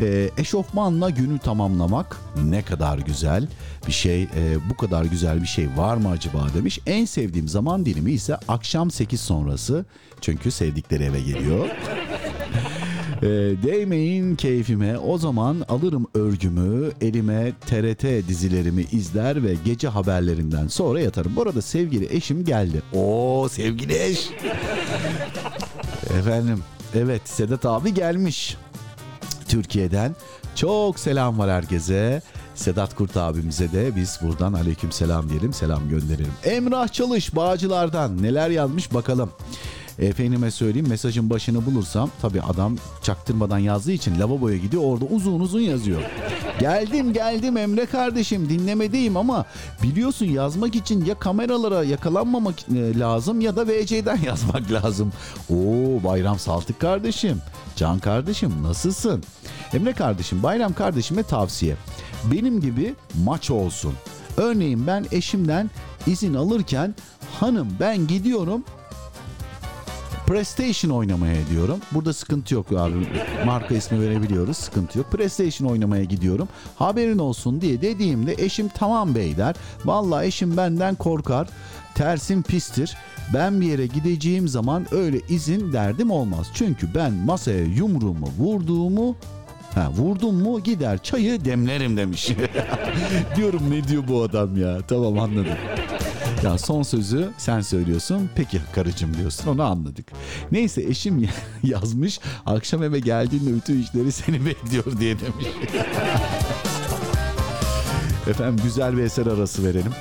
Ee, 0.00 0.30
eşofmanla 0.38 1.10
günü 1.10 1.38
tamamlamak 1.38 2.16
ne 2.44 2.62
kadar 2.62 2.98
güzel 2.98 3.48
bir 3.86 3.92
şey. 3.92 4.22
Ee, 4.22 4.56
bu 4.70 4.76
kadar 4.76 5.04
güzel 5.04 5.42
bir 5.42 5.46
şey 5.46 5.68
var 5.76 5.96
mı 5.96 6.08
acaba 6.08 6.46
demiş. 6.54 6.80
En 6.86 7.04
sevdiğim 7.04 7.48
zaman 7.48 7.86
dilimi 7.86 8.12
ise 8.12 8.36
akşam 8.48 8.90
8 8.90 9.20
sonrası. 9.20 9.84
Çünkü 10.20 10.50
sevdikleri 10.50 11.04
eve 11.04 11.20
geliyor. 11.20 11.68
Ee, 13.24 13.28
değmeyin 13.62 14.36
keyfime 14.36 14.98
o 14.98 15.18
zaman 15.18 15.64
alırım 15.68 16.06
örgümü 16.14 16.90
elime 17.00 17.52
TRT 17.66 18.28
dizilerimi 18.28 18.82
izler 18.92 19.42
ve 19.42 19.54
gece 19.64 19.88
haberlerinden 19.88 20.68
sonra 20.68 21.00
yatarım. 21.00 21.36
Bu 21.36 21.42
arada 21.42 21.62
sevgili 21.62 22.16
eşim 22.16 22.44
geldi. 22.44 22.82
Oo 22.94 23.48
sevgili 23.48 24.02
eş. 24.02 24.30
Efendim 26.18 26.58
evet 26.94 27.22
Sedat 27.24 27.66
abi 27.66 27.94
gelmiş 27.94 28.56
Türkiye'den. 29.48 30.16
Çok 30.54 30.98
selam 30.98 31.38
var 31.38 31.50
herkese. 31.50 32.22
Sedat 32.54 32.94
Kurt 32.94 33.16
abimize 33.16 33.72
de 33.72 33.96
biz 33.96 34.18
buradan 34.22 34.52
aleyküm 34.52 34.92
selam 34.92 35.28
diyelim 35.28 35.52
selam 35.52 35.88
gönderelim. 35.88 36.32
Emrah 36.44 36.88
Çalış 36.88 37.36
Bağcılar'dan 37.36 38.22
neler 38.22 38.50
yazmış 38.50 38.94
bakalım. 38.94 39.30
Efendime 39.98 40.50
söyleyeyim 40.50 40.88
mesajın 40.88 41.30
başını 41.30 41.66
bulursam 41.66 42.10
tabi 42.22 42.42
adam 42.42 42.76
çaktırmadan 43.02 43.58
yazdığı 43.58 43.92
için 43.92 44.20
lavaboya 44.20 44.56
gidiyor 44.56 44.82
orada 44.86 45.04
uzun 45.04 45.40
uzun 45.40 45.60
yazıyor. 45.60 46.02
geldim 46.60 47.12
geldim 47.12 47.56
Emre 47.56 47.86
kardeşim 47.86 48.48
dinlemedeyim 48.48 49.16
ama 49.16 49.44
biliyorsun 49.82 50.26
yazmak 50.26 50.74
için 50.74 51.04
ya 51.04 51.14
kameralara 51.14 51.84
yakalanmamak 51.84 52.54
e, 52.76 52.98
lazım 52.98 53.40
ya 53.40 53.56
da 53.56 53.66
VC'den 53.66 54.18
yazmak 54.26 54.72
lazım. 54.72 55.12
Oo 55.50 56.04
Bayram 56.04 56.38
Saltık 56.38 56.80
kardeşim, 56.80 57.42
Can 57.76 57.98
kardeşim 57.98 58.62
nasılsın? 58.62 59.24
Emre 59.72 59.92
kardeşim 59.92 60.42
Bayram 60.42 60.72
kardeşime 60.72 61.22
tavsiye. 61.22 61.76
Benim 62.32 62.60
gibi 62.60 62.94
maç 63.24 63.50
olsun. 63.50 63.94
Örneğin 64.36 64.86
ben 64.86 65.06
eşimden 65.12 65.70
izin 66.06 66.34
alırken 66.34 66.94
hanım 67.40 67.68
ben 67.80 68.06
gidiyorum 68.06 68.64
PlayStation 70.26 70.90
oynamaya 70.90 71.46
diyorum. 71.50 71.78
Burada 71.92 72.12
sıkıntı 72.12 72.54
yok 72.54 72.66
abi. 72.72 72.94
Marka 73.46 73.74
ismi 73.74 74.00
verebiliyoruz. 74.00 74.56
Sıkıntı 74.56 74.98
yok. 74.98 75.12
PlayStation 75.12 75.68
oynamaya 75.68 76.04
gidiyorum. 76.04 76.48
Haberin 76.76 77.18
olsun 77.18 77.60
diye 77.60 77.82
dediğimde 77.82 78.34
eşim 78.38 78.68
tamam 78.68 79.14
bey 79.14 79.36
der. 79.36 79.54
Vallahi 79.84 80.26
eşim 80.26 80.56
benden 80.56 80.94
korkar. 80.94 81.48
Tersim 81.94 82.42
pistir. 82.42 82.96
Ben 83.34 83.60
bir 83.60 83.66
yere 83.66 83.86
gideceğim 83.86 84.48
zaman 84.48 84.86
öyle 84.90 85.20
izin 85.28 85.72
derdim 85.72 86.10
olmaz. 86.10 86.46
Çünkü 86.54 86.94
ben 86.94 87.12
masaya 87.12 87.64
yumruğumu 87.64 88.26
vurduğumu 88.38 89.16
Ha, 89.74 89.90
vurdum 89.96 90.34
mu 90.34 90.60
gider 90.60 91.02
çayı 91.02 91.44
demlerim 91.44 91.96
demiş. 91.96 92.28
Diyorum 93.36 93.70
ne 93.70 93.88
diyor 93.88 94.02
bu 94.08 94.22
adam 94.22 94.56
ya. 94.56 94.78
Tamam 94.88 95.18
anladım. 95.18 95.56
Ya 96.44 96.58
son 96.58 96.82
sözü 96.82 97.30
sen 97.38 97.60
söylüyorsun. 97.60 98.30
Peki 98.34 98.60
karıcığım 98.74 99.16
diyorsun. 99.16 99.48
Onu 99.48 99.62
anladık. 99.62 100.06
Neyse 100.52 100.82
eşim 100.82 101.28
yazmış. 101.62 102.20
Akşam 102.46 102.82
eve 102.82 103.00
geldiğinde 103.00 103.54
bütün 103.56 103.82
işleri 103.82 104.12
seni 104.12 104.46
bekliyor 104.46 104.84
diye 105.00 105.20
demiş. 105.20 105.46
Efendim 108.26 108.64
güzel 108.64 108.96
bir 108.96 109.02
eser 109.02 109.26
arası 109.26 109.64
verelim. 109.64 109.92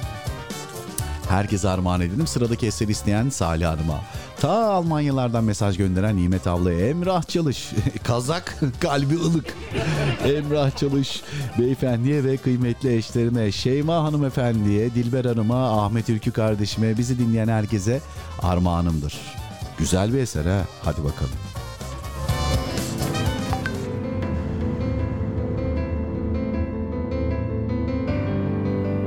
Herkese 1.29 1.69
armağan 1.69 2.01
edelim. 2.01 2.27
Sıradaki 2.27 2.67
eser 2.67 2.87
isteyen 2.87 3.29
Salih 3.29 3.67
Hanım'a. 3.67 4.01
Ta 4.43 4.73
Almanyalardan 4.73 5.43
mesaj 5.43 5.77
gönderen 5.77 6.17
Nimet 6.17 6.47
ablaya 6.47 6.89
Emrah 6.89 7.23
Çalış. 7.23 7.71
Kazak 8.03 8.59
kalbi 8.79 9.15
ılık. 9.15 9.45
Emrah 10.25 10.77
Çalış 10.77 11.21
beyefendiye 11.59 12.23
ve 12.23 12.37
kıymetli 12.37 12.95
eşlerime 12.95 13.51
Şeyma 13.51 14.03
hanımefendiye, 14.03 14.93
Dilber 14.93 15.25
Hanım'a, 15.25 15.83
Ahmet 15.85 16.09
Ülkü 16.09 16.31
kardeşime, 16.31 16.97
bizi 16.97 17.19
dinleyen 17.19 17.47
herkese 17.47 18.01
armağanımdır. 18.41 19.21
Güzel 19.77 20.13
bir 20.13 20.17
eser 20.17 20.45
ha. 20.45 20.61
Hadi 20.83 21.03
bakalım. 21.03 21.33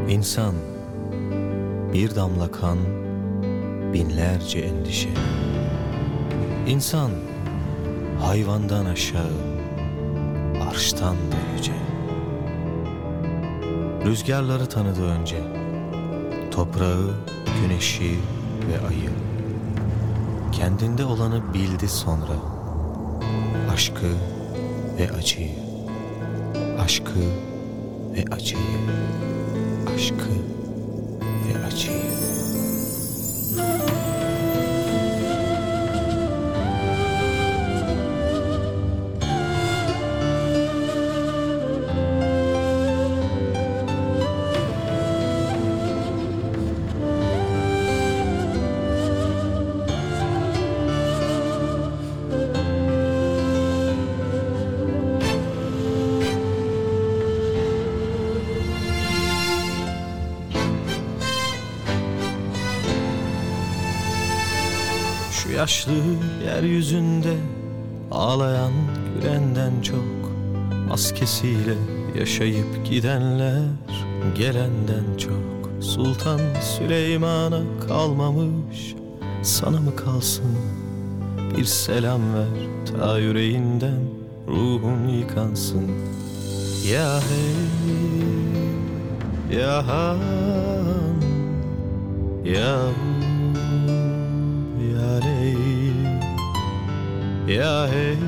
İnsan 0.08 0.54
bir 1.92 2.14
damla 2.14 2.50
kan, 2.50 2.78
binlerce 3.92 4.58
endişe. 4.58 5.08
İnsan 6.66 7.10
hayvandan 8.20 8.86
aşağı, 8.86 9.32
arştan 10.70 11.16
da 11.16 11.36
yüce. 11.56 11.72
Rüzgarları 14.04 14.66
tanıdı 14.66 15.04
önce, 15.04 15.36
toprağı, 16.50 17.14
güneşi 17.62 18.18
ve 18.68 18.86
ayı. 18.88 19.10
Kendinde 20.52 21.04
olanı 21.04 21.54
bildi 21.54 21.88
sonra, 21.88 22.36
aşkı 23.72 24.12
ve 24.98 25.10
acıyı, 25.10 25.58
aşkı 26.80 27.20
ve 28.14 28.24
acıyı, 28.34 28.78
aşkı 29.94 30.30
ve 31.48 31.66
acıyı. 31.66 32.26
Yaşlı 65.57 65.93
yeryüzünde 66.45 67.35
ağlayan 68.11 68.73
gülenden 69.15 69.83
çok 69.83 70.27
Maskesiyle 70.89 71.74
yaşayıp 72.19 72.87
gidenler 72.91 73.62
gelenden 74.39 75.16
çok. 75.19 75.70
Sultan 75.81 76.41
Süleyman'a 76.61 77.61
kalmamış 77.89 78.95
sana 79.43 79.81
mı 79.81 79.97
kalsın? 79.97 80.59
Bir 81.57 81.65
selam 81.65 82.35
ver 82.35 82.69
ta 82.93 83.19
yüreğinden 83.19 84.01
ruhun 84.49 85.09
yıkansın. 85.09 85.91
Ya 86.93 87.20
hey 87.20 87.57
ya 89.59 89.87
han 89.89 90.19
ya 92.45 92.62
ya 92.62 93.26
ya 97.47 97.86
hey 97.86 98.18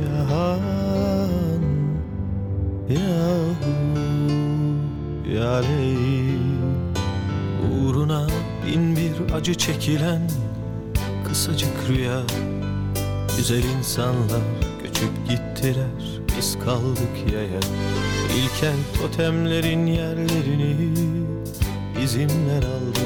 ya 0.00 0.18
han 0.30 1.62
ya 2.88 3.28
hu 3.60 3.72
ya 5.28 5.60
ley 5.60 6.40
uğruna 7.68 8.26
bin 8.66 8.96
bir 8.96 9.34
acı 9.34 9.54
çekilen 9.54 10.22
kısacık 11.28 11.88
rüya. 11.88 12.22
Güzel 13.36 13.64
insanlar 13.64 14.42
göçüp 14.82 15.28
gittiler 15.28 16.24
biz 16.36 16.58
kaldık 16.64 17.32
yaya. 17.32 17.60
İlkel 18.36 18.76
totemlerin 18.98 19.86
yerlerini 19.86 20.76
bizimler 22.00 22.62
aldı. 22.62 23.00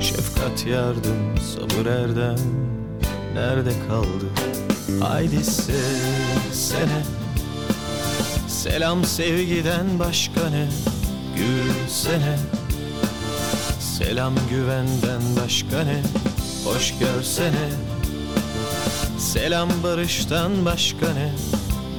Şefkat 0.00 0.66
yardım 0.66 1.38
sabır 1.38 1.86
erdem 1.86 2.38
nerede 3.38 3.72
kaldı? 3.88 4.26
Haydi 5.00 5.44
sevsene 5.44 7.02
Selam 8.48 9.04
sevgiden 9.04 9.98
başka 9.98 10.50
ne? 10.50 10.68
Gülsene. 11.36 12.38
Selam 13.80 14.34
güvenden 14.50 15.22
başka 15.42 15.84
ne? 15.84 16.02
Hoş 16.64 16.94
görsene. 16.98 17.68
Selam 19.18 19.68
barıştan 19.82 20.64
başka 20.64 21.06
ne? 21.06 21.32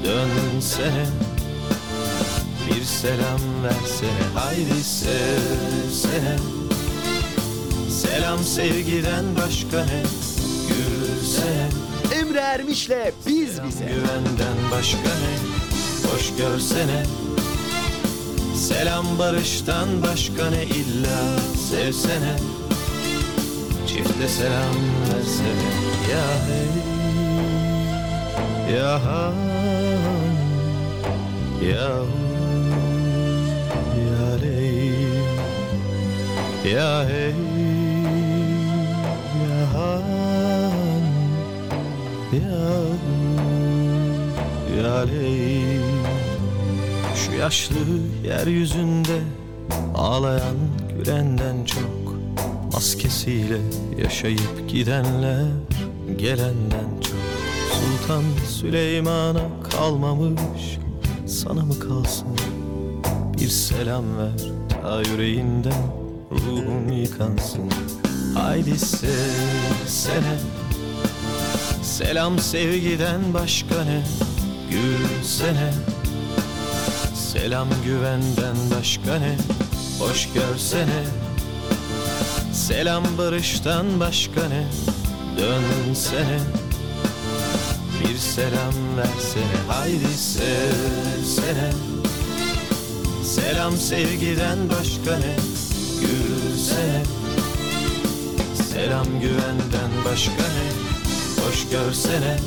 Dönsene. 0.06 1.06
Bir 2.68 2.84
selam 2.84 3.64
versene. 3.64 4.24
Haydi 4.36 4.84
sevsene 4.84 6.38
Selam 7.90 8.40
sevgiden 8.40 9.26
başka 9.46 9.86
ne 9.86 10.04
Emre 12.30 12.40
Ermiş'le 12.40 13.14
Biz 13.28 13.64
Bize. 13.64 13.86
Güvenden 13.86 14.72
başka 14.72 14.98
ne? 14.98 15.36
Hoş 16.12 16.36
görsene. 16.38 17.04
Selam 18.56 19.20
barıştan 19.20 19.88
başka 20.02 20.50
ne 20.50 20.64
illa? 20.64 21.40
Sevsene. 21.70 22.36
Çifte 23.88 24.28
selam 24.28 24.76
versene. 25.10 25.70
Ya 26.12 26.26
hey. 26.48 26.70
Ya 28.76 29.06
han 29.06 29.34
Ya 31.62 31.92
Ya 33.98 34.36
ley 34.42 34.94
Ya 36.74 37.06
hey 37.10 37.59
Ya 42.34 42.42
Ya 44.78 45.06
Şu 47.16 47.32
yaşlı 47.32 47.76
yeryüzünde 48.24 49.20
Ağlayan 49.96 50.58
gülenden 50.98 51.66
çok 51.66 52.16
Maskesiyle 52.74 53.58
yaşayıp 53.98 54.70
gidenler 54.70 55.46
Gelenden 56.18 56.90
çok. 57.02 57.20
Sultan 57.72 58.24
Süleyman'a 58.48 59.42
kalmamış 59.72 60.78
Sana 61.28 61.66
mı 61.66 61.80
kalsın? 61.80 62.28
Bir 63.42 63.48
selam 63.50 64.18
ver 64.18 64.52
ta 64.70 65.02
yüreğinden 65.02 65.84
Ruhum 66.32 66.92
yıkansın. 66.92 67.70
Haydi 68.36 68.80
sevsene 68.80 70.38
Selam 72.00 72.40
sevgiden 72.40 73.34
başka 73.34 73.84
ne? 73.84 74.04
Gülsene. 74.72 75.74
Selam 77.16 77.68
güvenden 77.86 78.56
başka 78.78 79.20
ne? 79.20 79.38
Hoş 80.00 80.30
görsene. 80.34 81.04
Selam 82.54 83.04
barıştan 83.18 84.00
başka 84.00 84.42
ne? 84.48 84.64
Dönsene. 85.38 86.40
Bir 88.02 88.18
selam 88.18 88.98
versene 88.98 89.60
Haydi 89.68 90.18
sevsene. 90.18 91.72
Selam 93.24 93.78
sevgiden 93.78 94.58
başka 94.70 95.18
ne? 95.18 95.36
Gülsene. 96.02 97.04
Selam 98.74 99.06
güvenden 99.22 100.06
başka 100.06 100.32
ne 100.44 100.69
Hoş 101.50 101.70
görsene. 101.70 102.38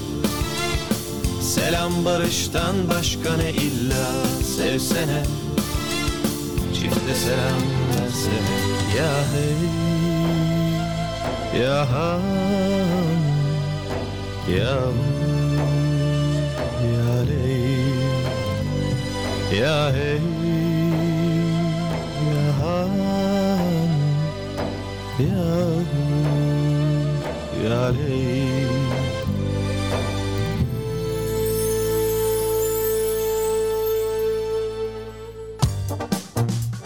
Selam 1.40 2.04
barıştan 2.04 2.76
başka 2.88 3.36
ne 3.36 3.50
illa 3.50 4.26
sevsene. 4.56 5.22
Çifte 6.74 7.14
selam 7.14 7.62
versene. 7.90 8.56
Ya 8.98 9.14
hey 9.32 9.62
Ya 11.62 11.92
han 11.92 12.22
Ya 14.48 14.78
Ya 16.84 17.14
ley 17.28 17.84
Ya 19.60 19.92
hey 19.92 20.20
Ya 22.32 22.46
han 22.60 22.92
Ya 25.18 25.52
Ya 27.64 27.88
ley 27.88 28.61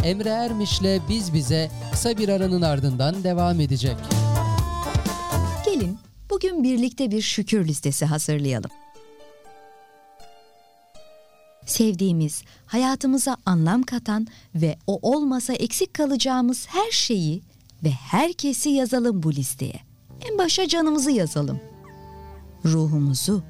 Emre 0.06 0.28
Ermiş'le 0.28 1.00
Biz 1.08 1.34
Bize 1.34 1.70
kısa 1.92 2.18
bir 2.18 2.28
aranın 2.28 2.62
ardından 2.62 3.24
devam 3.24 3.60
edecek. 3.60 3.96
Gelin 5.64 5.98
bugün 6.30 6.64
birlikte 6.64 7.10
bir 7.10 7.22
şükür 7.22 7.68
listesi 7.68 8.04
hazırlayalım. 8.04 8.70
Sevdiğimiz, 11.66 12.42
hayatımıza 12.66 13.36
anlam 13.46 13.82
katan 13.82 14.26
ve 14.54 14.76
o 14.86 15.12
olmasa 15.12 15.52
eksik 15.52 15.94
kalacağımız 15.94 16.66
her 16.68 16.90
şeyi 16.90 17.42
ve 17.84 17.90
herkesi 17.90 18.68
yazalım 18.70 19.22
bu 19.22 19.32
listeye. 19.32 19.80
En 20.30 20.38
başa 20.38 20.68
canımızı 20.68 21.10
yazalım. 21.10 21.60
Ruhumuzu, 22.64 23.42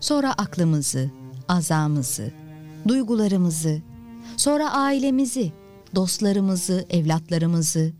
sonra 0.00 0.32
aklımızı, 0.32 1.10
azamızı, 1.48 2.32
duygularımızı, 2.88 3.82
sonra 4.36 4.70
ailemizi, 4.72 5.52
dostlarımızı, 5.96 6.86
evlatlarımızı, 6.90 7.92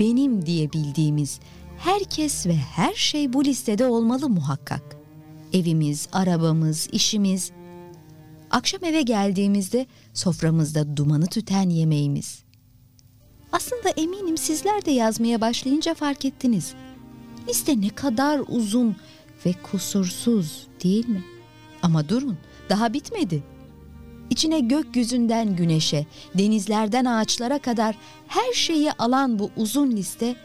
benim 0.00 0.46
diye 0.46 0.72
bildiğimiz 0.72 1.40
herkes 1.78 2.46
ve 2.46 2.56
her 2.56 2.94
şey 2.94 3.32
bu 3.32 3.44
listede 3.44 3.86
olmalı 3.86 4.28
muhakkak. 4.28 4.96
Evimiz, 5.52 6.08
arabamız, 6.12 6.88
işimiz, 6.92 7.50
akşam 8.50 8.84
eve 8.84 9.02
geldiğimizde 9.02 9.86
soframızda 10.14 10.96
dumanı 10.96 11.26
tüten 11.26 11.70
yemeğimiz. 11.70 12.42
Aslında 13.52 13.88
eminim 13.88 14.38
sizler 14.38 14.84
de 14.84 14.90
yazmaya 14.90 15.40
başlayınca 15.40 15.94
fark 15.94 16.24
ettiniz. 16.24 16.74
Liste 17.48 17.80
ne 17.80 17.88
kadar 17.88 18.40
uzun 18.48 18.96
ve 19.46 19.52
kusursuz 19.52 20.66
değil 20.84 21.08
mi? 21.08 21.24
Ama 21.82 22.08
durun, 22.08 22.38
daha 22.68 22.92
bitmedi. 22.92 23.42
İçine 24.32 24.60
gökyüzünden 24.60 25.56
güneşe, 25.56 26.06
denizlerden 26.34 27.04
ağaçlara 27.04 27.58
kadar 27.58 27.96
her 28.28 28.52
şeyi 28.52 28.92
alan 28.92 29.38
bu 29.38 29.50
uzun 29.56 29.90
liste 29.90 30.36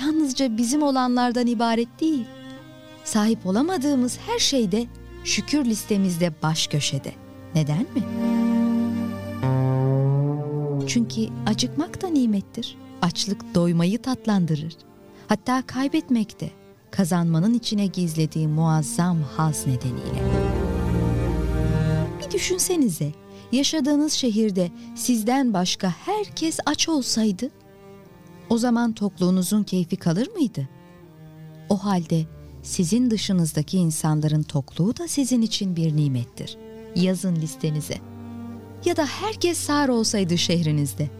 yalnızca 0.00 0.56
bizim 0.56 0.82
olanlardan 0.82 1.46
ibaret 1.46 2.00
değil. 2.00 2.24
Sahip 3.04 3.46
olamadığımız 3.46 4.18
her 4.26 4.38
şey 4.38 4.72
de 4.72 4.86
şükür 5.24 5.64
listemizde 5.64 6.32
baş 6.42 6.66
köşede. 6.66 7.12
Neden 7.54 7.78
mi? 7.78 8.02
Çünkü 10.86 11.20
acıkmak 11.46 12.02
da 12.02 12.08
nimettir. 12.08 12.76
Açlık 13.02 13.54
doymayı 13.54 14.02
tatlandırır. 14.02 14.76
Hatta 15.28 15.62
kaybetmek 15.66 16.40
de 16.40 16.50
kazanmanın 16.90 17.54
içine 17.54 17.86
gizlediği 17.86 18.48
muazzam 18.48 19.18
haz 19.36 19.66
nedeniyle. 19.66 20.22
Bir 22.20 22.30
düşünsenize, 22.30 23.12
yaşadığınız 23.52 24.12
şehirde 24.12 24.70
sizden 24.94 25.54
başka 25.54 25.88
herkes 25.88 26.58
aç 26.66 26.88
olsaydı, 26.88 27.50
o 28.50 28.58
zaman 28.58 28.92
tokluğunuzun 28.92 29.62
keyfi 29.62 29.96
kalır 29.96 30.28
mıydı? 30.28 30.68
O 31.68 31.84
halde 31.84 32.26
sizin 32.62 33.10
dışınızdaki 33.10 33.78
insanların 33.78 34.42
tokluğu 34.42 34.96
da 34.96 35.08
sizin 35.08 35.42
için 35.42 35.76
bir 35.76 35.96
nimettir. 35.96 36.56
Yazın 36.96 37.36
listenize. 37.36 37.98
Ya 38.84 38.96
da 38.96 39.06
herkes 39.06 39.58
sağır 39.58 39.88
olsaydı 39.88 40.38
şehrinizde. 40.38 41.10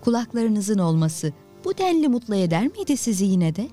Kulaklarınızın 0.00 0.78
olması 0.78 1.32
bu 1.64 1.78
denli 1.78 2.08
mutlu 2.08 2.34
eder 2.34 2.66
miydi 2.66 2.96
sizi 2.96 3.24
yine 3.24 3.56
de? 3.56 3.68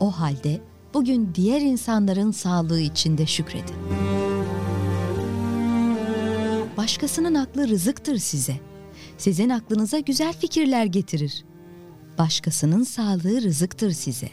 O 0.00 0.10
halde 0.10 0.60
bugün 0.94 1.30
diğer 1.34 1.60
insanların 1.60 2.30
sağlığı 2.30 2.80
için 2.80 3.18
de 3.18 3.26
şükredin. 3.26 4.19
Başkasının 6.76 7.34
aklı 7.34 7.68
rızıktır 7.68 8.18
size. 8.18 8.60
Sizin 9.18 9.50
aklınıza 9.50 9.98
güzel 9.98 10.32
fikirler 10.32 10.84
getirir. 10.84 11.44
Başkasının 12.18 12.84
sağlığı 12.84 13.42
rızıktır 13.42 13.90
size. 13.90 14.30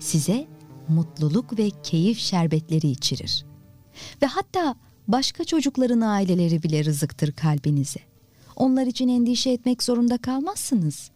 Size 0.00 0.46
mutluluk 0.88 1.58
ve 1.58 1.70
keyif 1.82 2.18
şerbetleri 2.18 2.86
içirir. 2.86 3.44
Ve 4.22 4.26
hatta 4.26 4.74
başka 5.08 5.44
çocukların 5.44 6.00
aileleri 6.00 6.62
bile 6.62 6.84
rızıktır 6.84 7.32
kalbinize. 7.32 8.00
Onlar 8.56 8.86
için 8.86 9.08
endişe 9.08 9.50
etmek 9.50 9.82
zorunda 9.82 10.18
kalmazsınız. 10.18 11.10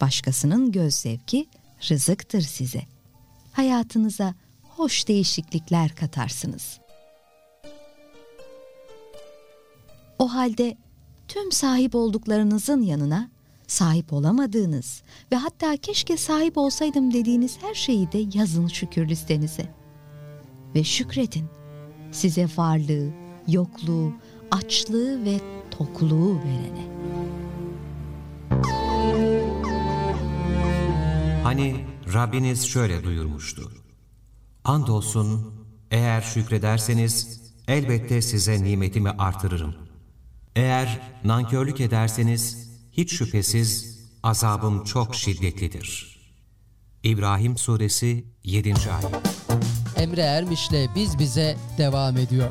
Başkasının 0.00 0.72
göz 0.72 0.94
zevki 0.94 1.46
rızıktır 1.90 2.40
size. 2.40 2.82
Hayatınıza 3.52 4.34
hoş 4.62 5.08
değişiklikler 5.08 5.94
katarsınız. 5.94 6.81
O 10.18 10.34
halde 10.34 10.76
tüm 11.28 11.52
sahip 11.52 11.94
olduklarınızın 11.94 12.82
yanına 12.82 13.30
sahip 13.66 14.12
olamadığınız 14.12 15.02
ve 15.32 15.36
hatta 15.36 15.76
keşke 15.76 16.16
sahip 16.16 16.58
olsaydım 16.58 17.12
dediğiniz 17.12 17.58
her 17.62 17.74
şeyi 17.74 18.12
de 18.12 18.38
yazın 18.38 18.66
şükür 18.66 19.08
listenize. 19.08 19.74
Ve 20.74 20.84
şükredin 20.84 21.46
size 22.12 22.48
varlığı, 22.56 23.10
yokluğu, 23.48 24.12
açlığı 24.50 25.24
ve 25.24 25.40
tokluğu 25.70 26.38
verene. 26.38 26.92
Hani 31.42 31.84
Rabbiniz 32.14 32.66
şöyle 32.66 33.04
buyurmuştu. 33.04 33.72
Andolsun 34.64 35.54
eğer 35.90 36.20
şükrederseniz 36.20 37.42
elbette 37.68 38.22
size 38.22 38.64
nimetimi 38.64 39.10
artırırım. 39.10 39.81
Eğer 40.56 41.00
nankörlük 41.24 41.80
ederseniz 41.80 42.70
hiç 42.92 43.12
şüphesiz 43.12 43.98
azabım 44.22 44.84
çok 44.84 45.14
şiddetlidir. 45.14 46.18
İbrahim 47.02 47.56
Suresi 47.56 48.24
7. 48.44 48.74
Ayet 48.74 49.06
Emre 49.96 50.20
Ermiş'le 50.20 50.88
Biz 50.96 51.18
Bize 51.18 51.56
devam 51.78 52.16
ediyor. 52.16 52.50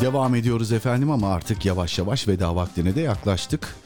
Devam 0.00 0.34
ediyoruz 0.34 0.72
efendim 0.72 1.10
ama 1.10 1.28
artık 1.28 1.64
yavaş 1.64 1.98
yavaş 1.98 2.28
veda 2.28 2.56
vaktine 2.56 2.94
de 2.94 3.00
yaklaştık. 3.00 3.76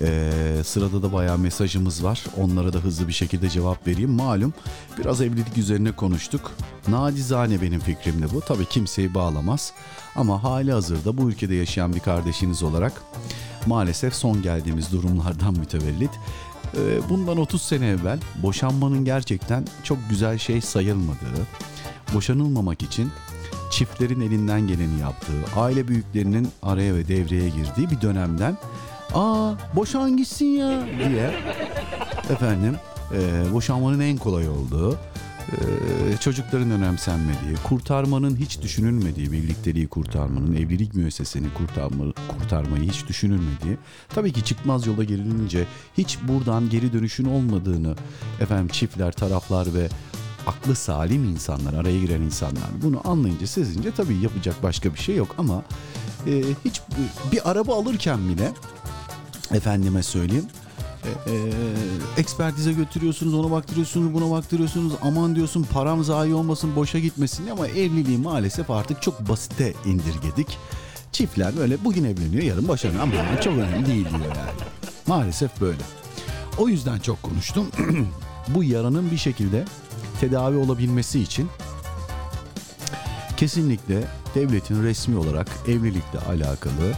Ee, 0.00 0.32
sırada 0.64 1.02
da 1.02 1.12
bayağı 1.12 1.38
mesajımız 1.38 2.04
var. 2.04 2.24
Onlara 2.36 2.72
da 2.72 2.78
hızlı 2.78 3.08
bir 3.08 3.12
şekilde 3.12 3.48
cevap 3.48 3.86
vereyim. 3.86 4.10
Malum 4.10 4.54
biraz 4.98 5.20
evlilik 5.20 5.58
üzerine 5.58 5.92
konuştuk. 5.92 6.52
Nacizane 6.88 7.62
benim 7.62 7.80
fikrimde 7.80 8.34
bu. 8.34 8.40
Tabii 8.40 8.64
kimseyi 8.66 9.14
bağlamaz. 9.14 9.72
Ama 10.16 10.42
hali 10.42 10.72
hazırda 10.72 11.18
bu 11.18 11.30
ülkede 11.30 11.54
yaşayan 11.54 11.94
bir 11.94 12.00
kardeşiniz 12.00 12.62
olarak 12.62 12.92
maalesef 13.66 14.14
son 14.14 14.42
geldiğimiz 14.42 14.92
durumlardan 14.92 15.54
mütevellit 15.58 16.10
e, 16.74 17.08
bundan 17.08 17.38
30 17.38 17.62
sene 17.62 17.88
evvel 17.88 18.18
boşanmanın 18.42 19.04
gerçekten 19.04 19.64
çok 19.82 19.98
güzel 20.10 20.38
şey 20.38 20.60
sayılmadığı, 20.60 21.46
boşanılmamak 22.14 22.82
için 22.82 23.10
çiftlerin 23.70 24.20
elinden 24.20 24.66
geleni 24.66 25.00
yaptığı, 25.00 25.60
aile 25.60 25.88
büyüklerinin 25.88 26.48
araya 26.62 26.94
ve 26.94 27.08
devreye 27.08 27.48
girdiği 27.48 27.90
bir 27.90 28.00
dönemden 28.00 28.56
''Aa 29.14 29.52
boşan 29.76 30.16
gitsin 30.16 30.46
ya'' 30.46 30.86
diye. 30.98 31.30
Efendim 32.30 32.76
e, 33.14 33.52
boşanmanın 33.52 34.00
en 34.00 34.16
kolay 34.16 34.48
olduğu, 34.48 34.98
e, 35.52 35.56
çocukların 36.20 36.70
önemsenmediği, 36.70 37.56
kurtarmanın 37.64 38.36
hiç 38.36 38.62
düşünülmediği, 38.62 39.32
birlikteliği 39.32 39.88
kurtarmanın, 39.88 40.54
evlilik 40.56 40.94
müesseseni 40.94 41.46
kurtarma, 41.54 42.04
kurtarmayı 42.28 42.90
hiç 42.90 43.06
düşünülmediği, 43.08 43.76
tabii 44.08 44.32
ki 44.32 44.44
çıkmaz 44.44 44.86
yola 44.86 45.04
gelinince 45.04 45.66
hiç 45.98 46.18
buradan 46.28 46.70
geri 46.70 46.92
dönüşün 46.92 47.24
olmadığını 47.24 47.96
efendim 48.40 48.68
çiftler, 48.68 49.12
taraflar 49.12 49.74
ve 49.74 49.88
aklı 50.46 50.74
salim 50.76 51.24
insanlar, 51.24 51.74
araya 51.74 52.00
giren 52.00 52.20
insanlar. 52.20 52.64
Bunu 52.82 53.00
anlayınca, 53.04 53.46
sezince 53.46 53.90
tabii 53.90 54.16
yapacak 54.16 54.62
başka 54.62 54.94
bir 54.94 54.98
şey 54.98 55.16
yok 55.16 55.34
ama 55.38 55.62
e, 56.26 56.42
hiç 56.64 56.80
bir 57.32 57.50
araba 57.50 57.74
alırken 57.74 58.28
bile 58.28 58.52
efendime 59.54 60.02
söyleyeyim 60.02 60.46
e, 61.06 61.30
e, 61.32 62.20
ekspertize 62.20 62.72
götürüyorsunuz, 62.72 63.34
ona 63.34 63.50
baktırıyorsunuz, 63.50 64.14
buna 64.14 64.30
baktırıyorsunuz. 64.30 64.92
Aman 65.02 65.36
diyorsun 65.36 65.66
param 65.72 66.04
zayi 66.04 66.34
olmasın, 66.34 66.76
boşa 66.76 66.98
gitmesin 66.98 67.48
ama 67.48 67.68
evliliği 67.68 68.18
maalesef 68.18 68.70
artık 68.70 69.02
çok 69.02 69.28
basite 69.28 69.74
indirgedik. 69.84 70.58
Çiftler 71.12 71.56
böyle 71.56 71.84
bugün 71.84 72.04
evleniyor, 72.04 72.42
yarın 72.42 72.68
boşanıyor 72.68 73.02
ama 73.02 73.40
çok 73.40 73.52
önemli 73.52 73.86
değil 73.86 74.08
diyor 74.08 74.20
yani. 74.20 74.50
Maalesef 75.06 75.60
böyle. 75.60 75.82
O 76.58 76.68
yüzden 76.68 76.98
çok 76.98 77.22
konuştum. 77.22 77.66
Bu 78.48 78.64
yaranın 78.64 79.10
bir 79.10 79.16
şekilde 79.16 79.64
tedavi 80.20 80.56
olabilmesi 80.56 81.20
için 81.20 81.48
kesinlikle 83.36 84.04
devletin 84.34 84.82
resmi 84.82 85.16
olarak 85.16 85.48
evlilikle 85.68 86.18
alakalı 86.18 86.92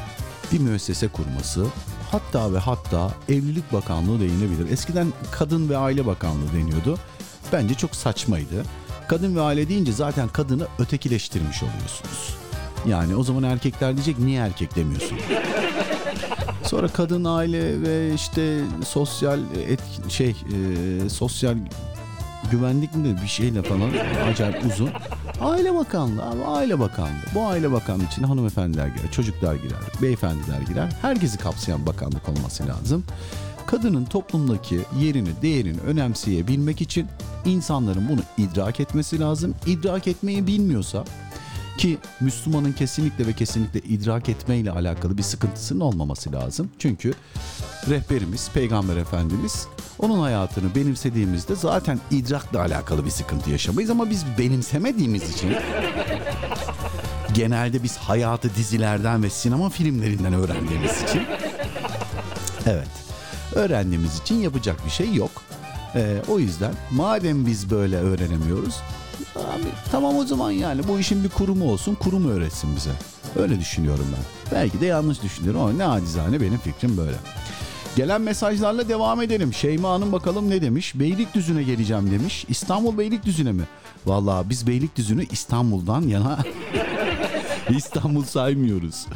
bir 0.52 0.58
müessese 0.58 1.08
kurması 1.08 1.66
hatta 2.10 2.52
ve 2.52 2.58
hatta 2.58 3.10
Evlilik 3.28 3.72
Bakanlığı 3.72 4.20
denilebilir. 4.20 4.70
Eskiden 4.70 5.12
Kadın 5.30 5.68
ve 5.68 5.76
Aile 5.76 6.06
Bakanlığı 6.06 6.52
deniyordu. 6.52 6.98
Bence 7.52 7.74
çok 7.74 7.96
saçmaydı. 7.96 8.64
Kadın 9.08 9.36
ve 9.36 9.40
aile 9.40 9.68
deyince 9.68 9.92
zaten 9.92 10.28
kadını 10.28 10.66
ötekileştirmiş 10.78 11.62
oluyorsunuz. 11.62 12.36
Yani 12.86 13.16
o 13.16 13.22
zaman 13.22 13.42
erkekler 13.42 13.94
diyecek 13.94 14.18
niye 14.18 14.40
erkek 14.40 14.76
demiyorsun? 14.76 15.18
Sonra 16.62 16.88
kadın 16.88 17.24
aile 17.24 17.82
ve 17.82 18.14
işte 18.14 18.60
sosyal 18.86 19.40
et, 19.68 19.80
şey 20.08 20.30
e, 20.30 21.08
sosyal 21.08 21.56
güvenlik 22.50 22.94
mi 22.94 23.16
bir 23.22 23.28
şeyle 23.28 23.62
falan 23.62 23.90
acayip 24.30 24.64
uzun. 24.66 24.90
Aile 25.40 25.74
Bakanlığı 25.74 26.24
abi 26.24 26.44
Aile 26.44 26.80
Bakanlığı. 26.80 27.10
Bu 27.34 27.46
Aile 27.46 27.72
Bakanlığı 27.72 28.04
için 28.04 28.22
hanımefendiler 28.22 28.86
girer, 28.86 29.10
çocuklar 29.10 29.54
girer, 29.54 29.78
beyefendiler 30.02 30.60
girer. 30.60 30.92
Herkesi 31.02 31.38
kapsayan 31.38 31.86
bakanlık 31.86 32.28
olması 32.28 32.66
lazım. 32.66 33.04
Kadının 33.66 34.04
toplumdaki 34.04 34.80
yerini, 35.00 35.28
değerini 35.42 35.80
önemseyebilmek 35.80 36.80
için 36.80 37.06
insanların 37.44 38.08
bunu 38.08 38.20
idrak 38.38 38.80
etmesi 38.80 39.20
lazım. 39.20 39.54
İdrak 39.66 40.06
etmeyi 40.06 40.46
bilmiyorsa 40.46 41.04
ki 41.78 41.98
Müslümanın 42.20 42.72
kesinlikle 42.72 43.26
ve 43.26 43.32
kesinlikle 43.32 43.80
idrak 43.80 44.28
etmeyle 44.28 44.70
alakalı 44.70 45.18
bir 45.18 45.22
sıkıntısının 45.22 45.80
olmaması 45.80 46.32
lazım. 46.32 46.70
Çünkü 46.78 47.14
rehberimiz, 47.88 48.50
Peygamber 48.54 48.96
Efendimiz 48.96 49.66
onun 49.98 50.20
hayatını 50.20 50.74
benimsediğimizde 50.74 51.54
zaten 51.54 52.00
idrakla 52.10 52.60
alakalı 52.60 53.04
bir 53.04 53.10
sıkıntı 53.10 53.50
yaşamayız 53.50 53.90
ama 53.90 54.10
biz 54.10 54.24
benimsemediğimiz 54.38 55.34
için 55.34 55.52
genelde 57.34 57.82
biz 57.82 57.96
hayatı 57.96 58.54
dizilerden 58.54 59.22
ve 59.22 59.30
sinema 59.30 59.70
filmlerinden 59.70 60.32
öğrendiğimiz 60.32 61.02
için 61.02 61.22
evet 62.66 62.88
öğrendiğimiz 63.54 64.20
için 64.20 64.34
yapacak 64.34 64.86
bir 64.86 64.90
şey 64.90 65.14
yok. 65.14 65.30
Ee, 65.94 66.22
o 66.28 66.38
yüzden 66.38 66.74
madem 66.90 67.46
biz 67.46 67.70
böyle 67.70 67.96
öğrenemiyoruz 67.96 68.74
abi 69.36 69.68
tamam 69.92 70.16
o 70.16 70.24
zaman 70.24 70.50
yani 70.50 70.88
bu 70.88 70.98
işin 70.98 71.24
bir 71.24 71.28
kurumu 71.28 71.72
olsun 71.72 71.94
kurum 71.94 72.28
öğretsin 72.28 72.76
bize. 72.76 72.90
Öyle 73.36 73.60
düşünüyorum 73.60 74.06
ben. 74.16 74.52
Belki 74.58 74.80
de 74.80 74.86
yanlış 74.86 75.22
düşünüyorum 75.22 75.60
ama 75.60 75.72
ne 75.72 75.86
acizane 75.86 76.40
benim 76.40 76.58
fikrim 76.58 76.96
böyle. 76.96 77.16
Gelen 77.96 78.20
mesajlarla 78.20 78.88
devam 78.88 79.22
edelim. 79.22 79.54
Şeyma 79.54 79.90
Hanım 79.90 80.12
bakalım 80.12 80.50
ne 80.50 80.62
demiş? 80.62 80.92
Beylikdüzü'ne 80.94 81.62
geleceğim 81.62 82.10
demiş. 82.10 82.44
İstanbul 82.48 82.98
Beylikdüzü'ne 82.98 83.52
mi? 83.52 83.62
Vallahi 84.06 84.50
biz 84.50 84.66
Beylikdüzü'nü 84.66 85.26
İstanbul'dan 85.30 86.02
yana 86.02 86.38
İstanbul 87.76 88.24
saymıyoruz. 88.24 89.06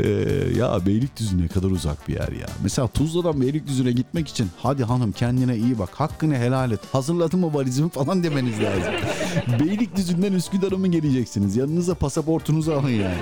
Ee, 0.00 0.08
ya 0.56 0.86
Beylikdüzü 0.86 1.42
ne 1.42 1.48
kadar 1.48 1.70
uzak 1.70 2.08
bir 2.08 2.14
yer 2.14 2.32
ya. 2.32 2.46
Mesela 2.62 2.88
Tuzla'dan 2.88 3.40
Beylikdüzü'ne 3.40 3.92
gitmek 3.92 4.28
için 4.28 4.50
hadi 4.56 4.84
hanım 4.84 5.12
kendine 5.12 5.56
iyi 5.56 5.78
bak 5.78 5.90
hakkını 5.92 6.36
helal 6.36 6.72
et. 6.72 6.80
Hazırladın 6.92 7.40
mı 7.40 7.54
valizimi 7.54 7.90
falan 7.90 8.22
demeniz 8.22 8.54
lazım. 8.62 8.92
Beylikdüzü'nden 9.60 10.32
Üsküdar'a 10.32 10.76
mı 10.76 10.88
geleceksiniz? 10.88 11.56
Yanınıza 11.56 11.94
pasaportunuzu 11.94 12.72
alın 12.72 12.88
yani. 12.88 13.18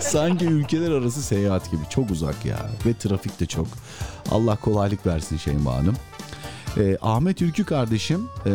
Sanki 0.00 0.44
ülkeler 0.44 0.90
arası 0.90 1.22
seyahat 1.22 1.70
gibi 1.70 1.82
çok 1.90 2.10
uzak 2.10 2.44
ya. 2.44 2.70
Ve 2.86 2.94
trafik 2.94 3.40
de 3.40 3.46
çok. 3.46 3.66
Allah 4.30 4.56
kolaylık 4.56 5.06
versin 5.06 5.36
Şeyma 5.36 5.74
Hanım. 5.74 5.94
Ee, 6.76 6.98
Ahmet 7.02 7.42
Ülkü 7.42 7.64
kardeşim 7.64 8.28
e, 8.46 8.50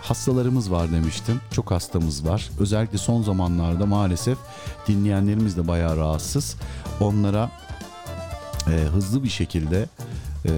hastalarımız 0.00 0.70
var 0.70 0.92
demiştim. 0.92 1.40
Çok 1.52 1.70
hastamız 1.70 2.26
var. 2.28 2.50
Özellikle 2.60 2.98
son 2.98 3.22
zamanlarda 3.22 3.86
maalesef 3.86 4.38
dinleyenlerimiz 4.88 5.56
de 5.56 5.68
bayağı 5.68 5.96
rahatsız. 5.96 6.56
Onlara 7.00 7.50
e, 8.66 8.70
hızlı 8.70 9.24
bir 9.24 9.28
şekilde 9.28 9.86
e, 10.44 10.50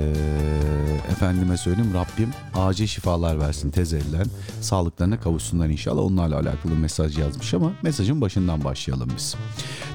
efendime 1.10 1.56
söyleyeyim 1.56 1.94
Rabbim 1.94 2.30
acil 2.54 2.86
şifalar 2.86 3.40
versin 3.40 3.70
tez 3.70 3.92
elden. 3.92 4.26
Sağlıklarına 4.60 5.20
kavuşsunlar 5.20 5.68
inşallah. 5.68 6.02
Onlarla 6.02 6.36
alakalı 6.36 6.74
mesaj 6.74 7.18
yazmış 7.18 7.54
ama 7.54 7.72
mesajın 7.82 8.20
başından 8.20 8.64
başlayalım 8.64 9.10
biz. 9.16 9.34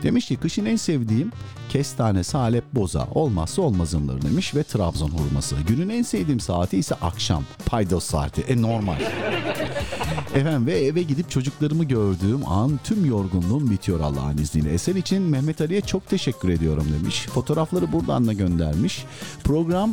Demiş 0.04 0.28
ki 0.28 0.36
kışın 0.36 0.66
en 0.66 0.76
sevdiğim 0.76 1.32
kestane, 1.74 2.24
salep, 2.24 2.64
boza 2.74 3.08
olmazsa 3.16 3.62
olmazımdır 3.62 4.22
demiş 4.22 4.56
ve 4.56 4.64
Trabzon 4.64 5.10
hurması. 5.10 5.56
Günün 5.68 5.90
en 5.90 6.02
sevdiğim 6.02 6.40
saati 6.40 6.78
ise 6.78 6.96
akşam. 6.96 7.44
Paydos 7.66 8.04
saati. 8.04 8.42
E 8.42 8.62
normal. 8.62 8.96
Efendim 10.36 10.68
ve 10.68 10.80
eve 10.86 11.02
gidip 11.02 11.30
çocuklarımı 11.30 11.84
gördüğüm 11.84 12.50
an 12.50 12.80
tüm 12.84 13.06
yorgunluğum 13.06 13.70
bitiyor 13.70 14.00
Allah'ın 14.00 14.38
izniyle. 14.38 14.74
Eser 14.74 14.96
için 14.96 15.22
Mehmet 15.22 15.62
Ali'ye 15.62 15.82
çok 15.82 16.08
teşekkür 16.10 16.50
ediyorum 16.50 16.86
demiş. 17.00 17.26
Fotoğrafları 17.26 17.92
buradan 17.92 18.28
da 18.28 18.34
göndermiş. 18.34 19.06
Program 19.44 19.92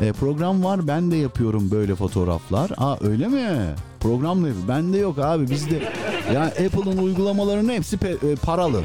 e, 0.00 0.12
program 0.12 0.64
var 0.64 0.86
ben 0.86 1.10
de 1.10 1.16
yapıyorum 1.16 1.70
böyle 1.70 1.94
fotoğraflar. 1.94 2.70
Aa 2.76 2.96
öyle 3.00 3.28
mi? 3.28 3.74
Program 4.00 4.42
ne? 4.44 4.48
Bende 4.68 4.98
yok 4.98 5.18
abi 5.18 5.50
bizde. 5.50 5.92
Yani 6.34 6.46
Apple'ın 6.46 6.98
uygulamalarının 6.98 7.72
hepsi 7.72 7.96
pe- 7.96 8.32
e, 8.32 8.36
paralı. 8.36 8.82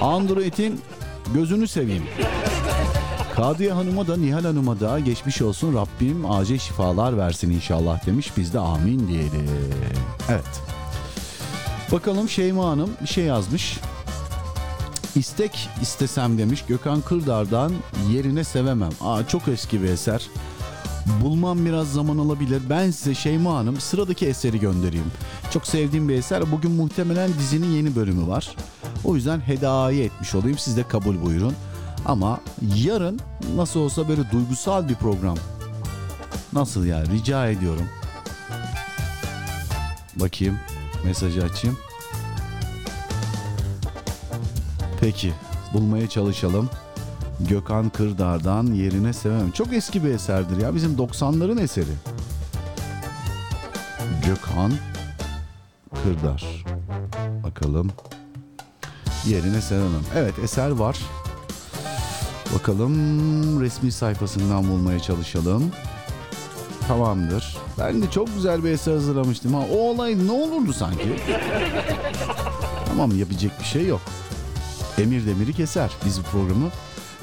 Android'in 0.00 0.80
gözünü 1.34 1.68
seveyim. 1.68 2.02
Kadriye 3.34 3.72
Hanım'a 3.72 4.06
da 4.06 4.16
Nihal 4.16 4.44
Hanım'a 4.44 4.80
da 4.80 4.98
geçmiş 4.98 5.42
olsun 5.42 5.74
Rabbim 5.74 6.30
acil 6.30 6.58
şifalar 6.58 7.18
versin 7.18 7.50
inşallah 7.50 8.06
demiş. 8.06 8.32
Biz 8.36 8.54
de 8.54 8.58
amin 8.58 9.08
diyelim. 9.08 9.50
Evet. 10.28 10.60
Bakalım 11.92 12.28
Şeyma 12.28 12.68
Hanım 12.68 12.90
bir 13.02 13.06
şey 13.06 13.24
yazmış. 13.24 13.78
İstek 15.16 15.68
istesem 15.82 16.38
demiş 16.38 16.64
Gökhan 16.68 17.00
Kırdar'dan 17.00 17.72
yerine 18.12 18.44
sevemem. 18.44 18.92
Aa 19.00 19.28
çok 19.28 19.48
eski 19.48 19.82
bir 19.82 19.88
eser. 19.88 20.28
Bulmam 21.06 21.66
biraz 21.66 21.92
zaman 21.92 22.18
alabilir. 22.18 22.62
Ben 22.70 22.90
size 22.90 23.14
Şeyma 23.14 23.54
Hanım 23.54 23.80
sıradaki 23.80 24.26
eseri 24.26 24.60
göndereyim. 24.60 25.12
Çok 25.50 25.66
sevdiğim 25.66 26.08
bir 26.08 26.14
eser. 26.14 26.52
Bugün 26.52 26.70
muhtemelen 26.70 27.30
dizinin 27.38 27.76
yeni 27.76 27.96
bölümü 27.96 28.28
var. 28.28 28.56
O 29.04 29.16
yüzden 29.16 29.40
hediye 29.40 30.04
etmiş 30.04 30.34
olayım. 30.34 30.58
Siz 30.58 30.76
de 30.76 30.88
kabul 30.88 31.22
buyurun. 31.24 31.54
Ama 32.06 32.40
yarın 32.76 33.20
nasıl 33.56 33.80
olsa 33.80 34.08
böyle 34.08 34.30
duygusal 34.30 34.88
bir 34.88 34.94
program. 34.94 35.36
Nasıl 36.52 36.84
ya 36.84 37.04
rica 37.06 37.48
ediyorum. 37.48 37.86
Bakayım 40.16 40.58
mesajı 41.04 41.44
açayım. 41.44 41.78
Peki 45.00 45.32
bulmaya 45.72 46.08
çalışalım. 46.08 46.70
Gökhan 47.48 47.88
Kırdar'dan 47.88 48.66
yerine 48.66 49.12
sevemem. 49.12 49.50
Çok 49.50 49.72
eski 49.72 50.04
bir 50.04 50.08
eserdir 50.10 50.56
ya 50.60 50.74
bizim 50.74 50.96
90'ların 50.96 51.60
eseri. 51.60 51.92
Gökhan 54.26 54.72
Kırdar. 56.04 56.64
Bakalım. 57.44 57.90
Yerine 59.26 59.60
sevemem. 59.60 60.02
Evet 60.16 60.34
eser 60.44 60.70
var. 60.70 60.98
Bakalım 62.54 62.92
resmi 63.60 63.92
sayfasından 63.92 64.68
bulmaya 64.68 65.00
çalışalım. 65.00 65.72
Tamamdır. 66.88 67.56
Ben 67.78 68.02
de 68.02 68.10
çok 68.10 68.34
güzel 68.34 68.64
bir 68.64 68.70
eser 68.70 68.92
hazırlamıştım 68.92 69.54
ha. 69.54 69.60
O 69.72 69.90
olay 69.90 70.26
ne 70.26 70.32
olurdu 70.32 70.72
sanki? 70.72 71.16
tamam 72.88 73.18
yapacak 73.18 73.60
bir 73.60 73.64
şey 73.64 73.86
yok. 73.86 74.00
Emir 74.98 75.26
demiri 75.26 75.52
keser. 75.52 75.90
Biz 76.04 76.18
bu 76.20 76.22
programı 76.22 76.68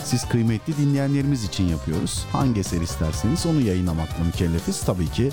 siz 0.04 0.30
kıymetli 0.30 0.78
dinleyenlerimiz 0.78 1.44
için 1.44 1.68
yapıyoruz. 1.68 2.26
Hangi 2.32 2.60
eser 2.60 2.82
isterseniz 2.82 3.46
onu 3.46 3.62
yayınlamakla 3.62 4.24
mükellefiz. 4.24 4.82
Tabii 4.82 5.10
ki 5.10 5.32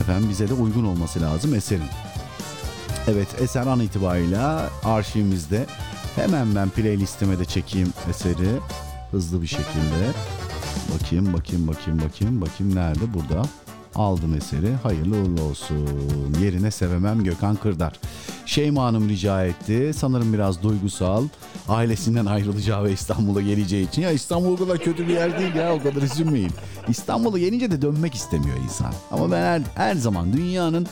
efendim 0.00 0.28
bize 0.30 0.48
de 0.48 0.54
uygun 0.54 0.84
olması 0.84 1.20
lazım 1.20 1.54
eserin. 1.54 1.88
Evet 3.08 3.28
eser 3.40 3.66
an 3.66 3.80
itibariyle 3.80 4.38
arşivimizde. 4.84 5.66
Hemen 6.16 6.54
ben 6.54 6.70
playlistime 6.70 7.38
de 7.38 7.44
çekeyim 7.44 7.92
eseri 8.10 8.60
hızlı 9.10 9.42
bir 9.42 9.46
şekilde. 9.46 10.12
Bakayım 10.94 11.32
bakayım 11.32 11.66
bakayım 11.66 12.00
bakayım 12.00 12.40
bakayım 12.40 12.74
nerede 12.74 13.14
burada. 13.14 13.48
Aldım 13.94 14.34
eseri. 14.34 14.74
Hayırlı 14.82 15.16
uğurlu 15.16 15.42
olsun. 15.42 15.88
Yerine 16.42 16.70
sevemem 16.70 17.24
Gökhan 17.24 17.56
Kırdar. 17.56 17.92
Şeyma 18.46 18.84
Hanım 18.84 19.08
rica 19.08 19.44
etti. 19.44 19.92
Sanırım 19.96 20.32
biraz 20.32 20.62
duygusal. 20.62 21.24
Ailesinden 21.68 22.26
ayrılacağı 22.26 22.84
ve 22.84 22.92
İstanbul'a 22.92 23.40
geleceği 23.40 23.88
için. 23.88 24.02
Ya 24.02 24.10
İstanbul 24.10 24.56
kadar 24.56 24.78
kötü 24.78 25.08
bir 25.08 25.12
yer 25.12 25.38
değil 25.38 25.54
ya 25.54 25.74
o 25.74 25.82
kadar 25.82 26.02
üzülmeyin. 26.02 26.50
İstanbul'a 26.88 27.38
gelince 27.38 27.70
de 27.70 27.82
dönmek 27.82 28.14
istemiyor 28.14 28.56
insan. 28.64 28.92
Ama 29.10 29.30
ben 29.30 29.40
her, 29.40 29.62
her 29.74 29.94
zaman 29.94 30.32
dünyanın 30.32 30.86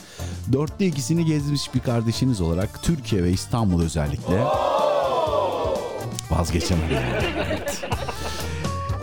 dörtte 0.53 0.85
ikisini 0.85 1.25
gezmiş 1.25 1.73
bir 1.75 1.79
kardeşiniz 1.79 2.41
olarak 2.41 2.83
Türkiye 2.83 3.23
ve 3.23 3.31
İstanbul 3.31 3.81
özellikle 3.81 4.43
vazgeçemem. 6.31 6.89
Evet. 7.47 7.81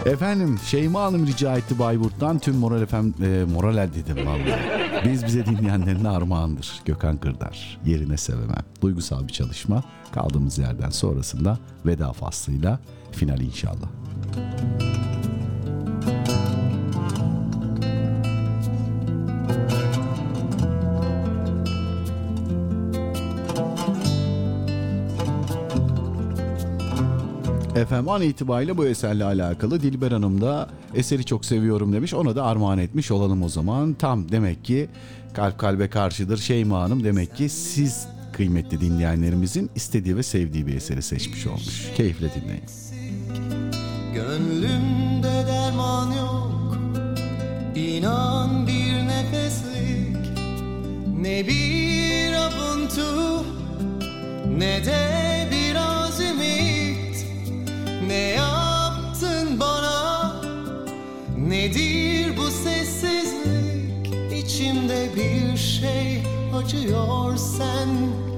Efendim 0.06 0.58
Şeyma 0.66 1.02
Hanım 1.02 1.26
rica 1.26 1.56
etti 1.56 1.78
Bayburt'tan 1.78 2.38
tüm 2.38 2.56
Moral 2.56 2.86
FM, 2.86 3.24
e, 3.24 3.44
Moral 3.44 3.88
dedim 3.94 4.26
vallahi. 4.26 4.80
Biz 5.04 5.26
bize 5.26 5.46
dinleyenlerine 5.46 6.08
armağandır. 6.08 6.80
Gökhan 6.84 7.16
Kırdar. 7.16 7.80
Yerine 7.86 8.16
sevemem. 8.16 8.64
Duygusal 8.80 9.28
bir 9.28 9.32
çalışma. 9.32 9.82
Kaldığımız 10.12 10.58
yerden 10.58 10.90
sonrasında 10.90 11.58
veda 11.86 12.12
faslıyla 12.12 12.78
final 13.12 13.40
inşallah. 13.40 13.88
Efendim 27.76 28.08
an 28.08 28.22
itibariyle 28.22 28.76
bu 28.76 28.86
eserle 28.86 29.24
alakalı 29.24 29.80
Dilber 29.80 30.12
Hanım 30.12 30.40
da 30.40 30.68
eseri 30.94 31.24
çok 31.24 31.44
seviyorum 31.44 31.92
demiş. 31.92 32.14
Ona 32.14 32.36
da 32.36 32.44
armağan 32.44 32.78
etmiş 32.78 33.10
olalım 33.10 33.42
o 33.42 33.48
zaman. 33.48 33.94
Tam 33.94 34.32
demek 34.32 34.64
ki 34.64 34.88
kalp 35.34 35.58
kalbe 35.58 35.90
karşıdır 35.90 36.38
Şeyma 36.38 36.80
Hanım 36.80 37.04
demek 37.04 37.36
ki 37.36 37.48
siz 37.48 38.06
kıymetli 38.32 38.80
dinleyenlerimizin 38.80 39.70
istediği 39.74 40.16
ve 40.16 40.22
sevdiği 40.22 40.66
bir 40.66 40.74
eseri 40.74 41.02
seçmiş 41.02 41.46
olmuş. 41.46 41.90
Keyifle 41.96 42.30
dinleyin. 42.34 42.64
Gönlümde 44.14 45.46
derman 45.46 46.12
yok 46.12 46.78
İnan 47.76 48.66
bir 48.66 49.06
nefeslik 49.06 50.38
Ne 51.20 51.46
bir 51.46 52.32
avuntu 52.32 53.44
Ne 54.58 54.84
de 54.84 55.30
ümit 55.50 55.59
Ne 58.10 58.30
yaptın 58.30 59.60
bana? 59.60 60.34
Nedir 61.38 62.36
bu 62.36 62.42
sessizlik? 62.50 64.14
İçimde 64.44 65.08
bir 65.16 65.56
şey 65.56 66.22
acıyor 66.54 67.36
sen 67.36 67.88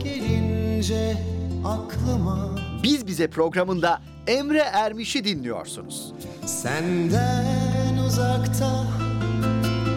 gelince 0.04 1.16
aklıma. 1.64 2.50
Biz 2.82 3.06
Bize 3.06 3.28
programında 3.30 4.00
Emre 4.26 4.58
Ermiş'i 4.72 5.24
dinliyorsunuz. 5.24 6.12
Senden 6.46 7.98
uzakta 8.06 8.84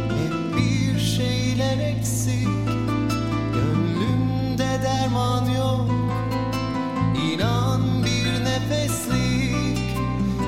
hep 0.10 0.58
bir 0.58 1.00
şeyler 1.00 1.78
eksik. 1.96 2.48
Gönlümde 3.54 4.80
derman 4.84 5.46
yok 5.50 5.95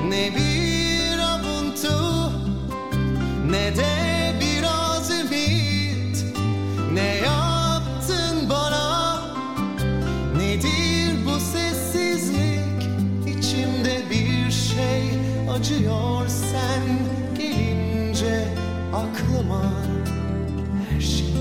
Ne 0.08 0.34
bir 0.36 1.18
avuntu 1.18 2.32
Ne 3.50 3.76
de 3.76 4.32
biraz 4.40 5.10
ümit. 5.10 6.24
Ne 6.92 7.16
yaptın 7.16 8.50
bana? 8.50 9.18
Nedir 10.36 11.26
bu 11.26 11.40
sessizlik? 11.40 12.88
İçimde 13.26 14.02
bir 14.10 14.50
şey 14.50 15.10
acıyor 15.50 16.28
sen 16.28 16.82
gelince 17.38 18.44
aklıma. 18.94 19.72
Her 20.90 21.00
şey 21.00 21.34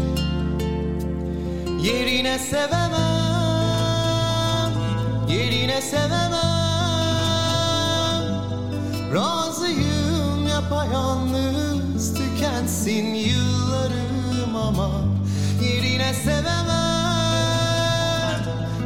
Yerine 1.84 2.40
sevemem, 2.40 2.82
yerine 5.30 5.82
sevemem 5.82 6.47
Razıyım 9.14 10.48
yapayalnız 10.48 12.14
tükensin 12.14 13.14
yıllarım 13.14 14.56
ama 14.56 15.18
Yerine 15.62 16.14
sevemem, 16.14 16.58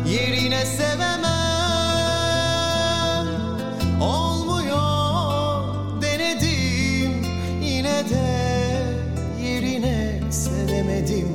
yerine 0.05 0.65
sevemem. 0.65 1.31
Olmuyor 4.01 5.63
denedim 6.01 7.25
yine 7.61 8.09
de 8.09 8.29
yerine 9.43 10.21
sevemedim 10.31 11.27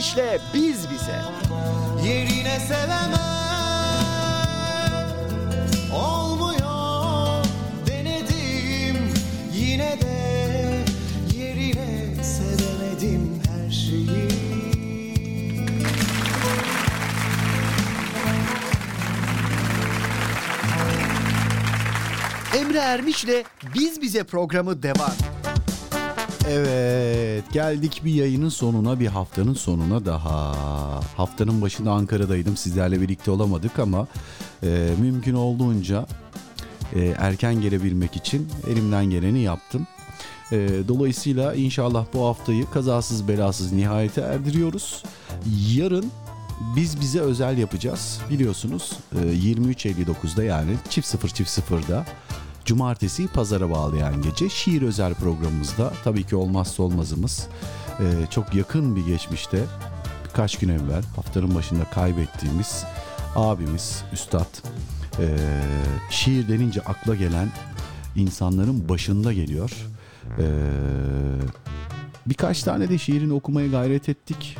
Ermiş'le 0.00 0.40
Biz 0.54 0.90
Bize. 0.90 1.22
Yerine 2.08 2.60
sevemem 2.60 3.12
Olmuyor 5.94 7.44
denedim 7.86 9.14
Yine 9.54 9.98
de 10.00 10.84
yerine 11.38 12.24
sevemedim 12.24 13.42
her 13.46 13.70
şeyi 13.70 14.30
Emre 22.60 22.78
Ermiş'le 22.78 23.44
Biz 23.74 24.02
Bize 24.02 24.24
programı 24.24 24.82
devam. 24.82 25.14
Evet 26.50 27.29
Evet 27.40 27.52
geldik 27.52 28.00
bir 28.04 28.14
yayının 28.14 28.48
sonuna 28.48 29.00
bir 29.00 29.06
haftanın 29.06 29.54
sonuna 29.54 30.04
daha. 30.04 30.54
Haftanın 31.16 31.62
başında 31.62 31.90
Ankara'daydım 31.90 32.56
sizlerle 32.56 33.00
birlikte 33.00 33.30
olamadık 33.30 33.78
ama 33.78 34.06
e, 34.62 34.90
mümkün 35.00 35.34
olduğunca 35.34 36.06
e, 36.94 37.14
erken 37.18 37.60
gelebilmek 37.60 38.16
için 38.16 38.48
elimden 38.70 39.04
geleni 39.04 39.40
yaptım. 39.40 39.86
E, 40.52 40.68
dolayısıyla 40.88 41.54
inşallah 41.54 42.06
bu 42.14 42.26
haftayı 42.26 42.66
kazasız 42.70 43.28
belasız 43.28 43.72
nihayete 43.72 44.20
erdiriyoruz. 44.20 45.02
Yarın 45.74 46.06
biz 46.76 47.00
bize 47.00 47.20
özel 47.20 47.58
yapacağız 47.58 48.20
biliyorsunuz 48.30 48.92
e, 49.12 49.18
23.59'da 49.18 50.44
yani 50.44 50.76
çift 50.90 51.08
0 51.08 51.28
çift 51.28 51.58
0'da 51.58 52.06
cumartesiyi 52.64 53.28
pazara 53.28 53.70
bağlayan 53.70 54.22
gece 54.22 54.48
şiir 54.48 54.82
özel 54.82 55.14
programımızda 55.14 55.92
tabii 56.04 56.24
ki 56.24 56.36
olmazsa 56.36 56.82
olmazımız 56.82 57.48
e, 58.00 58.26
çok 58.30 58.54
yakın 58.54 58.96
bir 58.96 59.06
geçmişte 59.06 59.64
birkaç 60.24 60.58
gün 60.58 60.68
evvel 60.68 61.02
haftanın 61.16 61.54
başında 61.54 61.84
kaybettiğimiz 61.84 62.84
abimiz 63.36 64.04
Üstad 64.12 64.58
e, 65.18 65.36
şiir 66.10 66.48
denince 66.48 66.80
akla 66.80 67.14
gelen 67.14 67.48
insanların 68.16 68.88
başında 68.88 69.32
geliyor. 69.32 69.72
E, 70.38 70.44
birkaç 72.26 72.62
tane 72.62 72.88
de 72.88 72.98
şiirini 72.98 73.32
okumaya 73.32 73.66
gayret 73.66 74.08
ettik. 74.08 74.56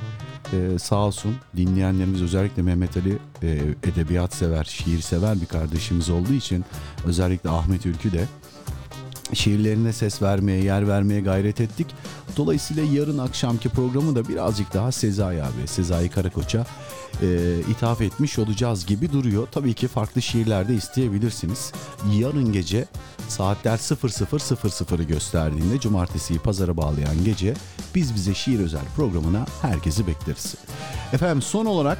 Ee, 0.52 0.78
sağ 0.78 0.96
olsun 0.96 1.34
dinleyenlerimiz 1.56 2.22
özellikle 2.22 2.62
Mehmet 2.62 2.96
Ali 2.96 3.18
e, 3.42 3.48
edebiyat 3.84 4.34
sever, 4.34 4.64
şiir 4.64 5.00
sever 5.00 5.40
bir 5.40 5.46
kardeşimiz 5.46 6.10
olduğu 6.10 6.32
için 6.32 6.64
özellikle 7.06 7.50
Ahmet 7.50 7.86
Ülkü 7.86 8.12
de 8.12 8.24
şiirlerine 9.34 9.92
ses 9.92 10.22
vermeye, 10.22 10.64
yer 10.64 10.88
vermeye 10.88 11.20
gayret 11.20 11.60
ettik. 11.60 11.86
Dolayısıyla 12.36 12.82
yarın 12.82 13.18
akşamki 13.18 13.68
programı 13.68 14.16
da 14.16 14.28
birazcık 14.28 14.74
daha 14.74 14.92
Sezai 14.92 15.42
abi, 15.42 15.66
Sezai 15.66 16.08
Karakoç'a 16.08 16.66
e, 17.22 17.58
ithaf 17.70 18.00
etmiş 18.00 18.38
olacağız 18.38 18.86
gibi 18.86 19.12
duruyor. 19.12 19.48
Tabii 19.52 19.74
ki 19.74 19.88
farklı 19.88 20.22
şiirler 20.22 20.68
de 20.68 20.74
isteyebilirsiniz. 20.74 21.72
Yarın 22.12 22.52
gece 22.52 22.84
saatler 23.28 23.76
00.00'ı 23.76 25.02
gösterdiğinde 25.02 25.80
cumartesiyi 25.80 26.38
pazara 26.38 26.76
bağlayan 26.76 27.24
gece 27.24 27.54
biz 27.94 28.14
bize 28.14 28.34
şiir 28.34 28.60
özel 28.60 28.84
programına 28.96 29.46
herkesi 29.62 30.06
bekleriz. 30.06 30.54
Efendim 31.12 31.42
son 31.42 31.66
olarak 31.66 31.98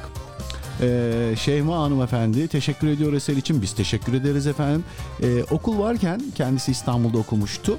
ee, 0.81 1.35
Şeyma 1.37 1.77
hanımefendi 1.77 2.47
teşekkür 2.47 2.87
ediyor 2.87 3.13
eser 3.13 3.35
için. 3.35 3.61
Biz 3.61 3.73
teşekkür 3.73 4.13
ederiz 4.13 4.47
efendim. 4.47 4.83
Ee, 5.23 5.43
okul 5.43 5.79
varken 5.79 6.21
kendisi 6.35 6.71
İstanbul'da 6.71 7.17
okumuştu. 7.17 7.77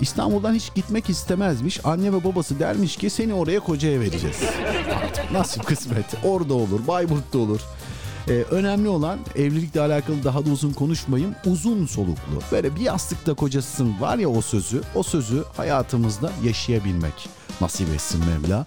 İstanbul'dan 0.00 0.54
hiç 0.54 0.74
gitmek 0.74 1.10
istemezmiş. 1.10 1.80
Anne 1.84 2.12
ve 2.12 2.24
babası 2.24 2.58
dermiş 2.58 2.96
ki 2.96 3.10
seni 3.10 3.34
oraya 3.34 3.60
kocaya 3.60 4.00
vereceğiz. 4.00 4.36
Artık 5.04 5.32
nasip 5.32 5.66
kısmet. 5.66 6.06
Orada 6.24 6.54
olur, 6.54 6.86
Bayburt'ta 6.86 7.38
olur. 7.38 7.60
Ee, 8.28 8.32
önemli 8.32 8.88
olan 8.88 9.18
evlilikle 9.36 9.80
alakalı 9.80 10.24
daha 10.24 10.46
da 10.46 10.50
uzun 10.50 10.72
konuşmayayım. 10.72 11.34
Uzun 11.46 11.86
soluklu. 11.86 12.40
Böyle 12.52 12.76
bir 12.76 12.80
yastıkta 12.80 13.34
kocasın 13.34 14.00
var 14.00 14.18
ya 14.18 14.28
o 14.28 14.40
sözü. 14.40 14.82
O 14.94 15.02
sözü 15.02 15.44
hayatımızda 15.56 16.32
yaşayabilmek 16.44 17.28
nasip 17.60 17.88
etsin 17.94 18.20
Mevla. 18.26 18.66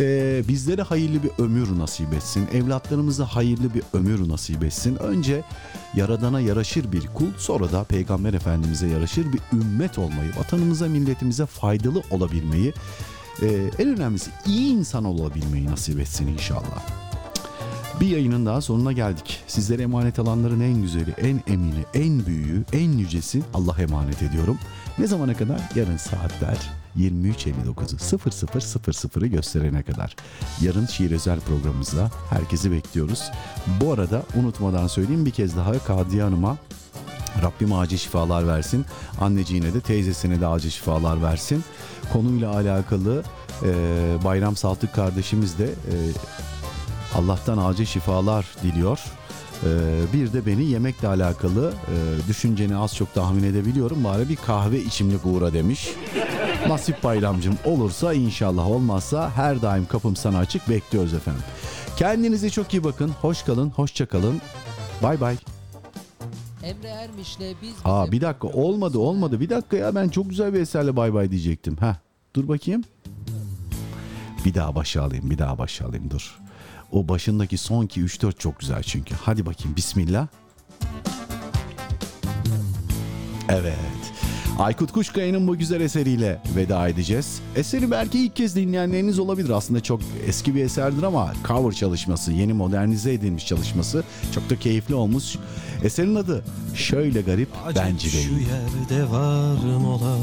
Ee, 0.00 0.42
bizlere 0.48 0.82
hayırlı 0.82 1.22
bir 1.22 1.30
ömür 1.38 1.78
nasip 1.78 2.14
etsin. 2.14 2.48
Evlatlarımıza 2.52 3.24
hayırlı 3.24 3.74
bir 3.74 3.82
ömür 3.92 4.28
nasip 4.28 4.64
etsin. 4.64 4.96
Önce 4.96 5.42
Yaradan'a 5.94 6.40
yaraşır 6.40 6.92
bir 6.92 7.06
kul, 7.06 7.26
sonra 7.38 7.72
da 7.72 7.84
Peygamber 7.84 8.34
Efendimiz'e 8.34 8.86
yaraşır 8.86 9.32
bir 9.32 9.40
ümmet 9.52 9.98
olmayı, 9.98 10.30
vatanımıza, 10.38 10.86
milletimize 10.86 11.46
faydalı 11.46 12.02
olabilmeyi, 12.10 12.72
e, 13.42 13.46
en 13.78 13.88
önemlisi 13.88 14.30
iyi 14.46 14.72
insan 14.72 15.04
olabilmeyi 15.04 15.66
nasip 15.66 16.00
etsin 16.00 16.26
inşallah. 16.26 16.86
Bir 18.00 18.06
yayının 18.06 18.46
daha 18.46 18.60
sonuna 18.60 18.92
geldik. 18.92 19.42
Sizlere 19.46 19.82
emanet 19.82 20.18
alanların 20.18 20.60
en 20.60 20.82
güzeli, 20.82 21.10
en 21.10 21.42
emini, 21.52 21.84
en 21.94 22.26
büyüğü, 22.26 22.64
en 22.72 22.92
yücesi 22.92 23.42
Allah'a 23.54 23.82
emanet 23.82 24.22
ediyorum. 24.22 24.58
Ne 24.98 25.06
zamana 25.06 25.34
kadar? 25.34 25.60
Yarın 25.74 25.96
saatler 25.96 26.75
23.59'u 26.98 28.18
00.00'ı 28.18 29.26
gösterene 29.26 29.82
kadar. 29.82 30.16
Yarın 30.60 30.86
şiir 30.86 31.10
özel 31.10 31.40
programımızda 31.40 32.10
herkesi 32.30 32.72
bekliyoruz. 32.72 33.30
Bu 33.80 33.92
arada 33.92 34.22
unutmadan 34.36 34.86
söyleyeyim 34.86 35.26
bir 35.26 35.30
kez 35.30 35.56
daha 35.56 35.78
Kadiye 35.78 36.22
Hanım'a 36.22 36.56
Rabbim 37.42 37.72
acil 37.72 37.98
şifalar 37.98 38.46
versin. 38.46 38.86
Anneciğine 39.20 39.74
de 39.74 39.80
teyzesine 39.80 40.40
de 40.40 40.46
acil 40.46 40.70
şifalar 40.70 41.22
versin. 41.22 41.64
Konuyla 42.12 42.54
alakalı 42.54 43.22
e, 43.62 43.68
Bayram 44.24 44.56
Saltık 44.56 44.94
kardeşimiz 44.94 45.58
de 45.58 45.64
e, 45.64 45.94
Allah'tan 47.14 47.58
acil 47.58 47.84
şifalar 47.84 48.46
diliyor. 48.62 49.00
Ee, 49.64 50.12
bir 50.12 50.32
de 50.32 50.46
beni 50.46 50.64
yemekle 50.64 51.08
alakalı 51.08 51.72
e, 51.72 52.28
düşünceni 52.28 52.76
az 52.76 52.96
çok 52.96 53.14
tahmin 53.14 53.42
edebiliyorum. 53.42 54.04
Bari 54.04 54.28
bir 54.28 54.36
kahve 54.36 54.80
içimlik 54.80 55.26
uğra 55.26 55.52
demiş. 55.52 55.88
Nasip 56.68 57.04
bayramcım 57.04 57.58
olursa 57.64 58.14
inşallah 58.14 58.66
olmazsa 58.70 59.30
her 59.30 59.62
daim 59.62 59.86
kapım 59.86 60.16
sana 60.16 60.38
açık 60.38 60.68
bekliyoruz 60.68 61.14
efendim. 61.14 61.42
Kendinize 61.96 62.50
çok 62.50 62.74
iyi 62.74 62.84
bakın. 62.84 63.08
Hoş 63.08 63.42
kalın, 63.42 63.70
hoşça 63.70 64.06
kalın. 64.06 64.40
Bay 65.02 65.20
bay. 65.20 65.36
Emre 66.62 66.88
Ermiş'le 66.88 67.56
biz. 67.62 67.74
Aa 67.84 68.12
bir 68.12 68.20
dakika 68.20 68.48
olmadı 68.48 68.98
olmadı. 68.98 69.40
Bir 69.40 69.50
dakika 69.50 69.76
ya 69.76 69.94
ben 69.94 70.08
çok 70.08 70.30
güzel 70.30 70.54
bir 70.54 70.60
eserle 70.60 70.96
bay 70.96 71.14
bay 71.14 71.30
diyecektim. 71.30 71.76
Ha 71.76 71.96
dur 72.36 72.48
bakayım. 72.48 72.84
Bir 74.44 74.54
daha 74.54 74.74
başa 74.74 75.02
alayım, 75.02 75.30
bir 75.30 75.38
daha 75.38 75.58
başa 75.58 75.86
alayım 75.86 76.10
dur. 76.10 76.38
O 76.92 77.08
başındaki 77.08 77.58
son 77.58 77.86
ki 77.86 78.00
3-4 78.00 78.38
çok 78.38 78.60
güzel 78.60 78.82
çünkü. 78.82 79.14
Hadi 79.14 79.46
bakayım 79.46 79.76
bismillah. 79.76 80.26
Evet. 83.48 83.76
Aykut 84.58 84.92
Kuşkaya'nın 84.92 85.48
bu 85.48 85.56
güzel 85.56 85.80
eseriyle 85.80 86.40
veda 86.56 86.88
edeceğiz. 86.88 87.40
Eseri 87.56 87.90
belki 87.90 88.18
ilk 88.18 88.36
kez 88.36 88.56
dinleyenleriniz 88.56 89.18
olabilir. 89.18 89.50
Aslında 89.50 89.82
çok 89.82 90.00
eski 90.26 90.54
bir 90.54 90.64
eserdir 90.64 91.02
ama 91.02 91.32
cover 91.48 91.72
çalışması, 91.72 92.32
yeni 92.32 92.52
modernize 92.52 93.12
edilmiş 93.12 93.46
çalışması 93.46 94.04
çok 94.34 94.50
da 94.50 94.58
keyifli 94.58 94.94
olmuş. 94.94 95.36
Eserin 95.84 96.14
adı 96.14 96.44
Şöyle 96.74 97.20
Garip 97.20 97.48
Bence 97.76 98.08
Şu 98.08 98.32
yerde 98.32 99.10
var 99.10 99.78
mola 99.80 100.18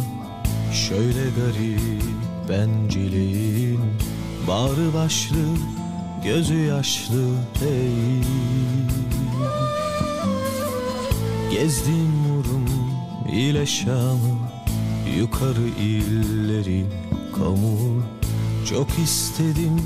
Şöyle 0.74 1.24
garip 1.24 2.04
bencilin 2.50 3.80
Bağrı 4.48 4.94
başlı 4.94 5.38
Gözü 6.24 6.58
yaşlı 6.58 7.24
hey 7.60 8.24
Gezdim 11.52 12.12
Murum 12.28 12.66
ile 13.34 13.66
Şam'ı 13.66 14.38
Yukarı 15.18 15.68
illerin 15.82 16.88
kamu 17.36 18.04
Çok 18.70 18.88
istedim 19.04 19.82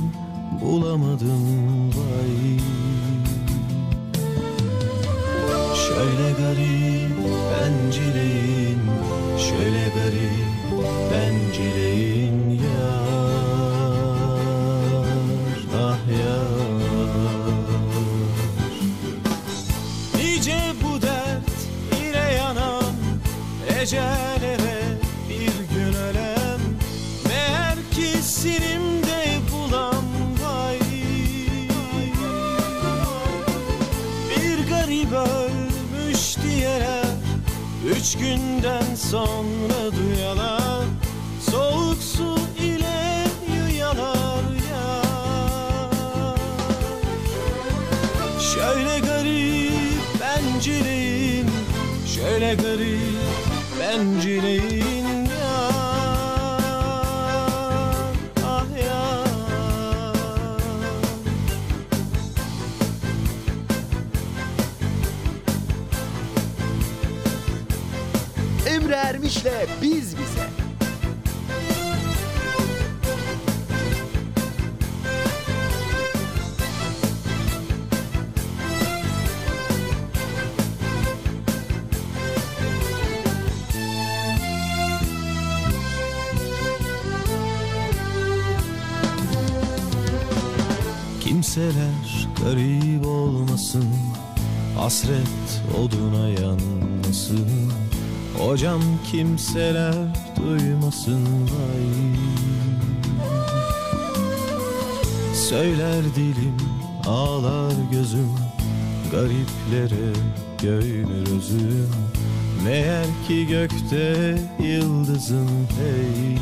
bulamadım 0.62 1.88
vay. 1.88 2.60
Şöyle 5.76 6.32
garip 6.32 7.18
bencileyin 7.52 8.80
Şöyle 9.38 9.84
garip 9.96 10.86
bencileyin 11.12 11.47
sonra 39.12 39.92
duyalar 39.98 40.86
Soğuk 41.52 42.04
su 42.04 42.38
ile 42.60 43.26
yuyalar 43.56 44.44
ya 44.72 45.04
Şöyle 48.40 49.00
garip 49.00 50.04
bencileyin 50.22 51.48
Şöyle 52.16 52.56
garip 52.56 53.80
bencileyin 53.80 54.77
Kimseler 91.58 92.28
garip 92.44 93.08
olmasın. 93.08 93.86
Hasret 94.78 95.62
oduna 95.80 96.30
yanmasın. 96.30 97.48
Hocam 98.38 98.82
kimseler 99.12 99.96
duymasın 100.40 101.24
vay. 101.42 102.16
Söyler 105.34 106.04
dilim 106.16 106.58
ağlar 107.08 107.74
gözüm. 107.92 108.30
Gariplere 109.12 110.14
göynür 110.62 111.38
özüm. 111.38 111.92
Meğer 112.66 113.06
ki 113.28 113.48
gökte 113.48 114.38
yıldızım 114.64 115.50
hey 115.80 116.38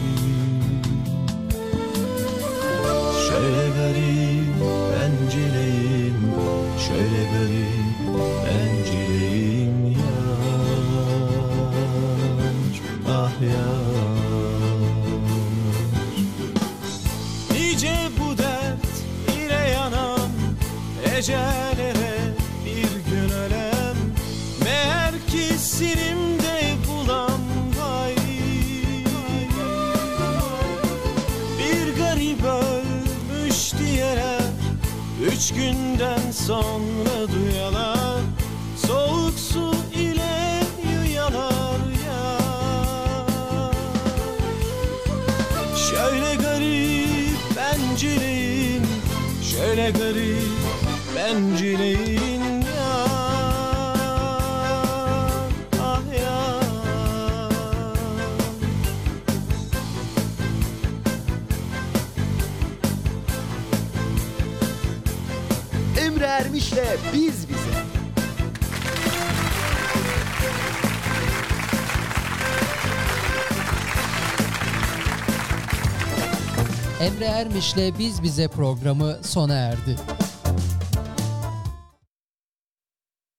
günden 35.56 36.32
sonra 36.32 37.28
duyalar 37.34 37.45
Ermiş'le 77.36 78.00
Biz 78.00 78.24
Bize 78.24 78.48
programı 78.48 79.18
sona 79.22 79.54
erdi. 79.54 79.96